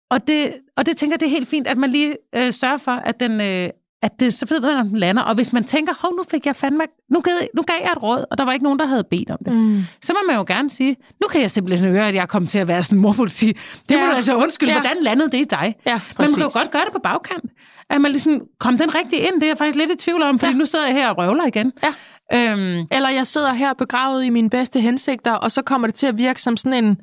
Og 0.09 0.27
det, 0.27 0.53
og 0.77 0.85
det 0.85 0.97
tænker 0.97 1.13
jeg, 1.13 1.19
det 1.19 1.25
er 1.25 1.29
helt 1.29 1.47
fint, 1.47 1.67
at 1.67 1.77
man 1.77 1.89
lige 1.89 2.17
øh, 2.35 2.53
sørger 2.53 2.77
for, 2.77 2.91
at 2.91 3.19
den, 3.19 3.41
øh, 3.41 3.69
at 4.03 4.19
det 4.19 4.33
så 4.33 4.45
ved 4.49 4.61
man, 4.61 4.91
lander. 4.99 5.21
Og 5.21 5.35
hvis 5.35 5.53
man 5.53 5.63
tænker, 5.63 5.93
hov, 6.01 6.11
nu 6.11 6.23
fik 6.31 6.45
jeg 6.45 6.55
fandme, 6.55 6.83
nu 7.11 7.19
gav, 7.21 7.33
nu 7.55 7.61
gav 7.61 7.75
jeg 7.83 7.91
et 7.91 8.03
råd, 8.03 8.25
og 8.31 8.37
der 8.37 8.45
var 8.45 8.51
ikke 8.53 8.63
nogen, 8.63 8.79
der 8.79 8.85
havde 8.85 9.03
bedt 9.11 9.29
om 9.29 9.37
det. 9.45 9.53
Mm. 9.53 9.83
Så 10.01 10.13
må 10.13 10.19
man 10.27 10.35
jo 10.35 10.43
gerne 10.47 10.69
sige, 10.69 10.95
nu 11.21 11.27
kan 11.27 11.41
jeg 11.41 11.51
simpelthen 11.51 11.91
høre, 11.91 12.07
at 12.07 12.15
jeg 12.15 12.21
er 12.21 12.25
kommet 12.25 12.49
til 12.51 12.59
at 12.59 12.67
være 12.67 12.83
sådan 12.83 12.97
en 12.97 13.01
morpoliti. 13.01 13.47
Det 13.47 13.59
ja. 13.95 13.99
må 13.99 14.05
du 14.05 14.11
altså 14.15 14.35
undskylde, 14.35 14.71
Ja. 14.73 14.79
hvordan 14.81 14.97
landede 15.03 15.31
det 15.31 15.37
i 15.37 15.43
dig? 15.43 15.75
Ja, 15.85 15.93
Men 15.93 16.01
man 16.17 16.27
kan 16.33 16.37
jo 16.43 16.49
godt 16.53 16.71
gøre 16.71 16.81
det 16.85 16.93
på 16.93 16.99
bagkant. 17.03 17.43
At 17.89 18.01
man 18.01 18.11
ligesom, 18.11 18.41
kom 18.59 18.77
den 18.77 18.95
rigtig 18.95 19.19
ind? 19.19 19.33
Det 19.35 19.43
er 19.43 19.47
jeg 19.47 19.57
faktisk 19.57 19.77
lidt 19.77 19.91
i 19.91 19.95
tvivl 19.95 20.21
om, 20.23 20.39
fordi 20.39 20.51
ja. 20.51 20.57
nu 20.57 20.65
sidder 20.65 20.85
jeg 20.85 20.95
her 20.95 21.09
og 21.09 21.17
røvler 21.17 21.45
igen. 21.45 21.71
Ja. 21.83 21.93
Øhm, 22.33 22.87
Eller 22.91 23.09
jeg 23.09 23.27
sidder 23.27 23.53
her 23.53 23.73
begravet 23.73 24.25
i 24.25 24.29
mine 24.29 24.49
bedste 24.49 24.79
hensigter, 24.81 25.33
og 25.33 25.51
så 25.51 25.61
kommer 25.61 25.87
det 25.87 25.95
til 25.95 26.07
at 26.07 26.17
virke 26.17 26.41
som 26.41 26.57
sådan 26.57 26.83
en, 26.85 26.97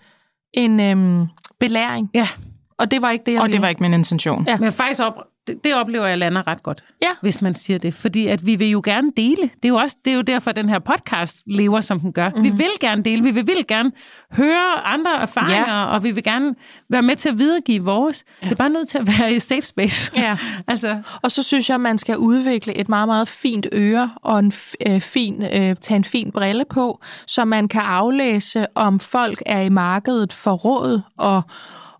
en 0.55 0.81
øhm, 0.81 1.27
belæring. 1.61 2.11
ja, 2.15 2.29
Og 2.79 2.91
det 2.91 3.03
var 3.03 3.11
ikke 3.11 3.23
det, 3.27 3.33
jeg 3.33 3.41
Og 3.41 3.47
det 3.47 3.53
ville. 3.53 3.63
var 3.63 3.69
ikke 3.69 3.83
min 3.83 3.95
intention. 3.95 4.45
Ja. 4.49 4.59
men 4.59 4.73
faktisk 4.73 5.01
op, 5.03 5.15
det, 5.47 5.65
det 5.65 5.75
oplever 5.75 6.07
jeg 6.07 6.19
lander 6.19 6.47
ret 6.47 6.63
godt, 6.63 6.85
Ja. 7.03 7.09
hvis 7.23 7.43
man 7.43 7.55
siger 7.55 7.79
det. 7.79 7.95
Fordi 7.95 8.27
at 8.27 8.47
vi 8.47 8.57
vil 8.57 8.71
jo 8.71 8.83
gerne 8.85 9.13
dele. 9.17 9.43
Det 9.43 9.65
er 9.65 9.69
jo, 9.69 9.77
også, 9.77 9.97
det 10.05 10.11
er 10.11 10.15
jo 10.17 10.23
derfor, 10.23 10.51
at 10.51 10.57
den 10.57 10.69
her 10.69 10.79
podcast 10.79 11.39
lever, 11.47 11.81
som 11.81 12.01
den 12.01 12.13
gør. 12.13 12.29
Mm-hmm. 12.29 12.45
Vi 12.45 12.51
vil 12.51 12.71
gerne 12.81 13.03
dele. 13.03 13.23
Vi 13.23 13.31
vil, 13.31 13.47
vil 13.47 13.67
gerne 13.69 13.93
høre 14.33 14.87
andre 14.87 15.21
erfaringer, 15.21 15.75
ja. 15.75 15.85
og 15.85 16.03
vi 16.05 16.11
vil 16.11 16.23
gerne 16.25 16.55
være 16.89 17.03
med 17.03 17.17
til 17.17 17.29
at 17.29 17.39
videregive 17.39 17.85
vores. 17.85 18.25
Ja. 18.43 18.47
Det 18.47 18.53
er 18.53 18.57
bare 18.57 18.71
nødt 18.71 18.89
til 18.89 18.99
at 18.99 19.07
være 19.19 19.33
i 19.33 19.41
safe 19.41 19.63
space. 19.63 20.13
Ja. 20.17 20.39
altså, 20.69 21.03
Og 21.23 21.31
så 21.31 21.43
synes 21.43 21.69
jeg, 21.69 21.75
at 21.75 21.81
man 21.81 21.99
skal 21.99 22.17
udvikle 22.19 22.75
et 22.79 22.89
meget, 22.89 23.09
meget 23.09 23.29
fint 23.29 23.67
øre 23.73 24.11
og 24.17 24.39
en 24.39 24.53
øh, 24.87 25.01
fin, 25.01 25.43
øh, 25.43 25.77
tage 25.77 25.97
en 25.97 26.05
fin 26.05 26.33
brille 26.33 26.65
på, 26.71 27.01
så 27.27 27.45
man 27.45 27.69
kan 27.69 27.83
aflæse, 27.83 28.67
om 28.75 29.01
folk 29.01 29.43
er 29.47 29.61
i 29.61 29.69
markedet 29.69 30.33
for 30.33 30.53
råd 30.53 31.01
og, 31.19 31.43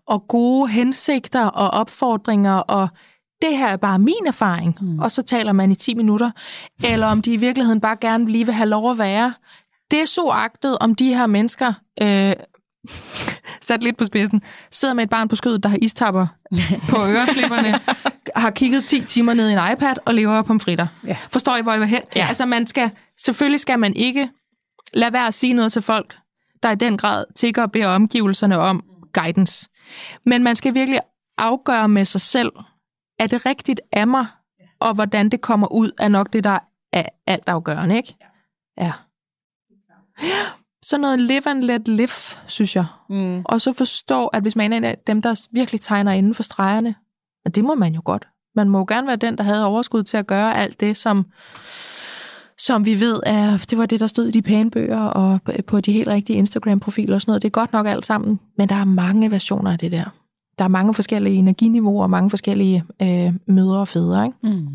og 0.07 0.27
gode 0.27 0.69
hensigter 0.71 1.45
og 1.45 1.69
opfordringer 1.69 2.55
og 2.55 2.87
det 3.41 3.57
her 3.57 3.67
er 3.67 3.77
bare 3.77 3.99
min 3.99 4.27
erfaring, 4.27 4.77
mm. 4.81 4.99
og 4.99 5.11
så 5.11 5.21
taler 5.21 5.51
man 5.51 5.71
i 5.71 5.75
10 5.75 5.93
minutter, 5.93 6.31
eller 6.83 7.07
om 7.07 7.21
de 7.21 7.33
i 7.33 7.37
virkeligheden 7.37 7.81
bare 7.81 7.97
gerne 8.01 8.31
lige 8.31 8.45
vil 8.45 8.53
have 8.53 8.69
lov 8.69 8.91
at 8.91 8.97
være. 8.97 9.33
Det 9.91 10.01
er 10.01 10.05
så 10.05 10.27
agtet, 10.27 10.77
om 10.77 10.95
de 10.95 11.13
her 11.13 11.27
mennesker, 11.27 11.73
øh, 12.01 12.33
sat 13.67 13.83
lidt 13.83 13.97
på 13.97 14.05
spidsen, 14.05 14.41
sidder 14.71 14.93
med 14.93 15.03
et 15.03 15.09
barn 15.09 15.27
på 15.27 15.35
skødet, 15.35 15.63
der 15.63 15.69
har 15.69 15.77
istapper 15.81 16.27
på 16.89 16.97
øreflipperne, 17.13 17.79
har 18.35 18.51
kigget 18.51 18.85
10 18.85 19.01
timer 19.01 19.33
ned 19.33 19.49
i 19.49 19.53
en 19.53 19.59
iPad 19.73 19.95
og 20.05 20.13
lever 20.13 20.41
på 20.41 20.57
fritter. 20.57 20.87
Ja. 21.07 21.17
Forstår 21.31 21.57
I, 21.57 21.61
hvor 21.61 21.71
jeg 21.71 21.81
vil 21.81 21.89
hen? 21.89 22.01
Ja. 22.15 22.25
Altså, 22.27 22.45
man 22.45 22.67
skal, 22.67 22.91
selvfølgelig 23.19 23.59
skal 23.59 23.79
man 23.79 23.93
ikke 23.93 24.29
lade 24.93 25.13
være 25.13 25.27
at 25.27 25.33
sige 25.33 25.53
noget 25.53 25.71
til 25.71 25.81
folk, 25.81 26.15
der 26.63 26.71
i 26.71 26.75
den 26.75 26.97
grad 26.97 27.25
tigger 27.35 27.61
og 27.61 27.71
beder 27.71 27.87
omgivelserne 27.87 28.57
om 28.57 28.83
guidance. 29.13 29.67
Men 30.25 30.43
man 30.43 30.55
skal 30.55 30.73
virkelig 30.73 30.99
afgøre 31.37 31.89
med 31.89 32.05
sig 32.05 32.21
selv, 32.21 32.51
er 33.21 33.27
det 33.27 33.45
rigtigt 33.45 33.81
af 33.91 34.07
mig, 34.07 34.25
og 34.79 34.93
hvordan 34.93 35.29
det 35.29 35.41
kommer 35.41 35.67
ud, 35.71 35.91
er 35.99 36.09
nok 36.09 36.33
det, 36.33 36.43
der 36.43 36.59
er 36.93 37.05
alt 37.27 37.43
afgørende, 37.47 37.97
ikke? 37.97 38.15
Ja. 38.77 38.93
ja. 40.23 40.43
Så 40.83 40.97
noget 40.97 41.19
live 41.19 41.47
and 41.47 41.63
let 41.63 41.87
live, 41.87 42.09
synes 42.47 42.75
jeg. 42.75 42.85
mm. 43.09 43.41
Og 43.45 43.61
så 43.61 43.73
forstå, 43.73 44.27
at 44.27 44.41
hvis 44.41 44.55
man 44.55 44.73
er 44.73 44.77
en 44.77 44.83
af 44.83 44.97
dem, 45.07 45.21
der 45.21 45.47
virkelig 45.51 45.81
tegner 45.81 46.11
inden 46.11 46.33
for 46.33 46.43
stregerne, 46.43 46.95
og 47.45 47.55
det 47.55 47.63
må 47.63 47.75
man 47.75 47.93
jo 47.93 48.01
godt. 48.05 48.27
Man 48.55 48.69
må 48.69 48.77
jo 48.77 48.85
gerne 48.87 49.07
være 49.07 49.15
den, 49.15 49.37
der 49.37 49.43
havde 49.43 49.65
overskud 49.65 50.03
til 50.03 50.17
at 50.17 50.27
gøre 50.27 50.57
alt 50.57 50.79
det, 50.79 50.97
som, 50.97 51.25
som 52.57 52.85
vi 52.85 52.99
ved, 52.99 53.19
er, 53.25 53.65
det 53.69 53.77
var 53.77 53.85
det, 53.85 53.99
der 53.99 54.07
stod 54.07 54.27
i 54.27 54.31
de 54.31 54.41
pæne 54.41 54.71
bøger 54.71 54.99
og 54.99 55.39
på 55.67 55.81
de 55.81 55.91
helt 55.91 56.07
rigtige 56.07 56.37
Instagram-profiler 56.37 57.15
og 57.15 57.21
sådan 57.21 57.29
noget. 57.31 57.41
Det 57.41 57.47
er 57.47 57.51
godt 57.51 57.73
nok 57.73 57.87
alt 57.87 58.05
sammen, 58.05 58.39
men 58.57 58.69
der 58.69 58.75
er 58.75 58.85
mange 58.85 59.31
versioner 59.31 59.71
af 59.71 59.77
det 59.79 59.91
der. 59.91 60.20
Der 60.59 60.63
er 60.63 60.69
mange 60.69 60.93
forskellige 60.93 61.35
energiniveauer 61.35 62.03
og 62.03 62.09
mange 62.09 62.29
forskellige 62.29 62.83
øh, 63.01 63.33
mødre 63.47 63.79
og 63.79 63.87
fædre, 63.87 64.25
ikke? 64.25 64.37
Mm. 64.43 64.67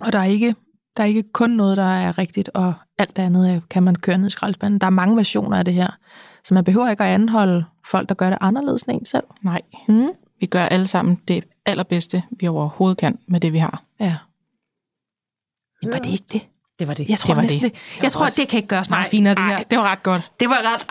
Og 0.00 0.12
der 0.12 0.18
er 0.18 0.24
ikke 0.24 0.54
der 0.96 1.02
er 1.02 1.06
ikke 1.06 1.22
kun 1.32 1.50
noget, 1.50 1.76
der 1.76 1.82
er 1.82 2.18
rigtigt, 2.18 2.50
og 2.54 2.74
alt 2.98 3.16
det 3.16 3.22
andet 3.22 3.62
kan 3.70 3.82
man 3.82 3.96
køre 3.96 4.18
ned 4.18 4.26
i 4.26 4.30
skraldespanden. 4.30 4.80
Der 4.80 4.86
er 4.86 4.90
mange 4.90 5.16
versioner 5.16 5.58
af 5.58 5.64
det 5.64 5.74
her, 5.74 5.90
så 6.44 6.54
man 6.54 6.64
behøver 6.64 6.88
ikke 6.90 7.04
at 7.04 7.10
anholde 7.14 7.64
folk, 7.86 8.08
der 8.08 8.14
gør 8.14 8.30
det 8.30 8.38
anderledes 8.40 8.82
end 8.82 9.00
en 9.00 9.04
selv. 9.06 9.22
Nej. 9.42 9.60
Mm. 9.88 10.08
Vi 10.40 10.46
gør 10.46 10.64
alle 10.64 10.86
sammen 10.86 11.18
det 11.28 11.44
allerbedste, 11.66 12.22
vi 12.40 12.48
overhovedet 12.48 12.98
kan 12.98 13.18
med 13.28 13.40
det, 13.40 13.52
vi 13.52 13.58
har. 13.58 13.82
Ja. 14.00 14.16
Men 15.82 15.92
var 15.92 15.98
det 15.98 16.10
ikke 16.10 16.24
det? 16.32 16.46
Det 16.78 16.88
var 16.88 16.94
det. 16.94 17.08
Jeg 17.08 17.18
tror 17.18 17.34
Det 17.34 17.36
var 17.36 17.42
næsten 17.42 17.62
det. 17.62 17.72
det. 17.72 18.02
Jeg 18.02 18.12
tror, 18.12 18.26
det 18.26 18.48
kan 18.48 18.56
ikke 18.56 18.68
gøres 18.68 18.90
meget 18.90 19.08
finere, 19.08 19.34
det 19.34 19.44
her. 19.44 19.58
det 19.58 19.78
var 19.78 19.84
ret 19.92 20.02
godt. 20.02 20.30
Det 20.40 20.48
var 20.48 20.56
ret... 20.74 20.86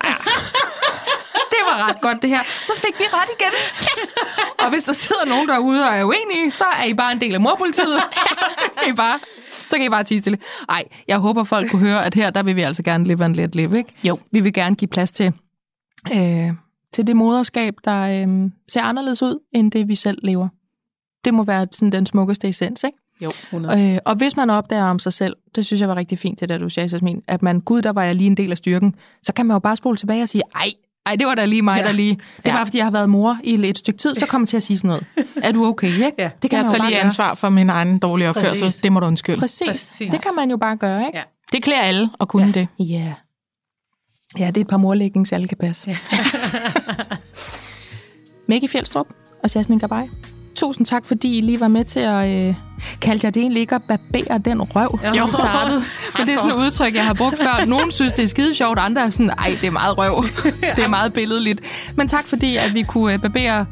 var 1.71 1.89
ret 1.89 2.01
godt, 2.01 2.21
det 2.21 2.29
her. 2.29 2.43
Så 2.61 2.73
fik 2.75 2.99
vi 2.99 3.03
ret 3.03 3.29
igen. 3.37 3.53
og 4.63 4.69
hvis 4.69 4.83
der 4.83 4.93
sidder 4.93 5.25
nogen 5.25 5.47
derude 5.49 5.83
og 5.87 5.95
er 5.95 6.03
uenige, 6.03 6.51
så 6.51 6.63
er 6.81 6.85
I 6.85 6.93
bare 6.93 7.11
en 7.11 7.21
del 7.21 7.33
af 7.33 7.41
morpolitiet. 7.41 7.99
så 8.59 8.65
kan 8.77 8.93
I 8.93 8.95
bare... 8.95 9.19
Så 9.69 9.77
kan 9.77 9.85
I 9.85 9.89
bare 9.89 10.03
tige 10.03 10.19
stille. 10.19 10.37
Ej, 10.69 10.83
jeg 11.07 11.17
håber, 11.17 11.43
folk 11.43 11.71
kunne 11.71 11.87
høre, 11.87 12.05
at 12.05 12.13
her, 12.13 12.29
der 12.29 12.43
vil 12.43 12.55
vi 12.55 12.61
altså 12.61 12.83
gerne 12.83 13.03
live 13.07 13.25
and 13.25 13.35
let 13.35 13.55
live, 13.55 13.77
ikke? 13.77 13.93
Jo. 14.03 14.19
Vi 14.31 14.39
vil 14.39 14.53
gerne 14.53 14.75
give 14.75 14.87
plads 14.87 15.11
til, 15.11 15.33
øh, 16.13 16.49
til 16.93 17.07
det 17.07 17.15
moderskab, 17.15 17.73
der 17.85 18.01
øh, 18.01 18.51
ser 18.67 18.81
anderledes 18.81 19.21
ud, 19.21 19.39
end 19.53 19.71
det 19.71 19.87
vi 19.87 19.95
selv 19.95 20.17
lever. 20.23 20.47
Det 21.25 21.33
må 21.33 21.43
være 21.43 21.67
sådan 21.71 21.91
den 21.91 22.05
smukkeste 22.05 22.49
essens, 22.49 22.83
ikke? 22.83 22.97
Jo. 23.21 23.31
Øh, 23.53 23.97
og 24.05 24.15
hvis 24.15 24.37
man 24.37 24.49
opdager 24.49 24.83
om 24.83 24.99
sig 24.99 25.13
selv, 25.13 25.35
det 25.55 25.65
synes 25.65 25.81
jeg 25.81 25.89
var 25.89 25.95
rigtig 25.95 26.19
fint, 26.19 26.39
det 26.39 26.49
der 26.49 26.57
du 26.57 26.69
sagde, 26.69 26.89
Jasmin, 26.91 27.23
at 27.27 27.41
man, 27.41 27.61
gud, 27.61 27.81
der 27.81 27.91
var 27.91 28.03
jeg 28.03 28.15
lige 28.15 28.27
en 28.27 28.37
del 28.37 28.51
af 28.51 28.57
styrken, 28.57 28.95
så 29.23 29.33
kan 29.33 29.45
man 29.45 29.55
jo 29.55 29.59
bare 29.59 29.75
spole 29.77 29.97
tilbage 29.97 30.23
og 30.23 30.29
sige, 30.29 30.43
ej, 30.55 30.67
ej, 31.05 31.15
det 31.15 31.27
var 31.27 31.35
da 31.35 31.45
lige 31.45 31.61
mig, 31.61 31.77
ja. 31.81 31.83
der 31.87 31.91
lige... 31.91 32.15
Det 32.15 32.21
er 32.45 32.51
Ja. 32.51 32.55
bare, 32.55 32.65
fordi 32.65 32.77
jeg 32.77 32.85
har 32.85 32.91
været 32.91 33.09
mor 33.09 33.37
i 33.43 33.69
et 33.69 33.77
stykke 33.77 33.97
tid, 33.97 34.15
så 34.15 34.25
kommer 34.25 34.43
jeg 34.43 34.49
til 34.49 34.57
at 34.57 34.63
sige 34.63 34.77
sådan 34.77 34.87
noget. 34.87 35.05
Er 35.43 35.51
du 35.51 35.65
okay, 35.65 35.87
ikke? 35.87 36.13
Ja. 36.17 36.29
Det 36.41 36.49
kan 36.49 36.57
Jeg 36.57 36.65
man 36.65 36.71
tager 36.75 36.83
lige 36.89 36.95
gøre. 36.95 37.03
ansvar 37.05 37.33
for 37.33 37.49
min 37.49 37.69
egen 37.69 37.99
dårlige 37.99 38.29
opførsel. 38.29 38.63
Præcis. 38.63 38.81
Det 38.81 38.91
må 38.91 38.99
du 38.99 39.05
undskylde. 39.05 39.39
Præcis. 39.39 39.67
Præcis. 39.67 40.11
Det 40.11 40.21
kan 40.21 40.31
man 40.35 40.49
jo 40.49 40.57
bare 40.57 40.75
gøre, 40.77 41.05
ikke? 41.05 41.17
Ja. 41.17 41.23
Det 41.51 41.63
klæder 41.63 41.81
alle 41.81 42.09
at 42.21 42.27
kunne 42.27 42.45
Ja. 42.45 42.51
det. 42.51 42.67
Ja. 42.79 43.13
Ja, 44.39 44.47
det 44.47 44.57
er 44.57 44.61
et 44.61 44.67
par 44.67 44.77
morlæggings, 44.77 45.33
alle 45.33 45.47
kan 45.47 45.57
passe. 45.57 45.89
Ja. 48.49 48.67
Fjeldstrup 48.67 49.07
og 49.43 49.49
Jasmin 49.55 49.79
Gabay. 49.79 50.03
Tusind 50.61 50.85
tak, 50.85 51.05
fordi 51.05 51.37
I 51.37 51.41
lige 51.41 51.59
var 51.59 51.67
med 51.67 51.85
til 51.85 51.99
at... 51.99 52.47
Øh, 52.47 52.55
kaldte 53.01 53.25
jeg 53.25 53.33
det 53.33 53.41
egentlig 53.41 53.61
ikke 53.61 53.75
at 53.75 53.81
barbere 53.87 54.37
den 54.45 54.61
røv, 54.61 54.99
Jo. 55.03 55.13
jo. 55.17 55.27
startede? 55.33 55.83
Men 56.17 56.27
det 56.27 56.33
er 56.33 56.37
sådan 56.37 56.51
et 56.51 56.55
udtryk, 56.65 56.95
jeg 56.95 57.05
har 57.05 57.13
brugt 57.13 57.37
før. 57.37 57.65
Nogle 57.65 57.91
synes, 57.91 58.13
det 58.13 58.23
er 58.23 58.27
skide 58.27 58.55
sjovt, 58.55 58.79
andre 58.79 59.01
er 59.01 59.09
sådan, 59.09 59.29
ej, 59.29 59.51
det 59.61 59.67
er 59.67 59.71
meget 59.71 59.97
røv. 59.97 60.23
Det 60.75 60.83
er 60.83 60.87
meget 60.87 61.13
billedligt. 61.13 61.59
Men 61.95 62.07
tak, 62.07 62.27
fordi 62.27 62.55
at 62.55 62.73
vi 62.73 62.83
kunne 62.83 63.13
øh, 63.13 63.19
barbere 63.19 63.65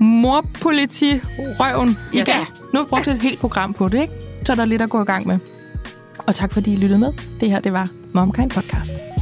morpoliti-røven. 0.00 1.98
Ja. 2.14 2.22
Igen. 2.22 2.46
Nu 2.72 2.78
har 2.78 2.84
vi 2.84 2.88
brugt 2.88 3.08
et 3.08 3.22
helt 3.22 3.40
program 3.40 3.72
på 3.74 3.88
det, 3.88 4.00
ikke? 4.02 4.12
Så 4.46 4.52
er 4.52 4.56
der 4.56 4.64
lidt 4.64 4.82
at 4.82 4.90
gå 4.90 5.02
i 5.02 5.04
gang 5.04 5.26
med. 5.26 5.38
Og 6.26 6.34
tak 6.34 6.52
fordi 6.52 6.72
I 6.72 6.76
lyttede 6.76 6.98
med. 6.98 7.12
Det 7.40 7.50
her, 7.50 7.60
det 7.60 7.72
var 7.72 7.88
MomKind 8.14 8.50
Podcast. 8.50 9.13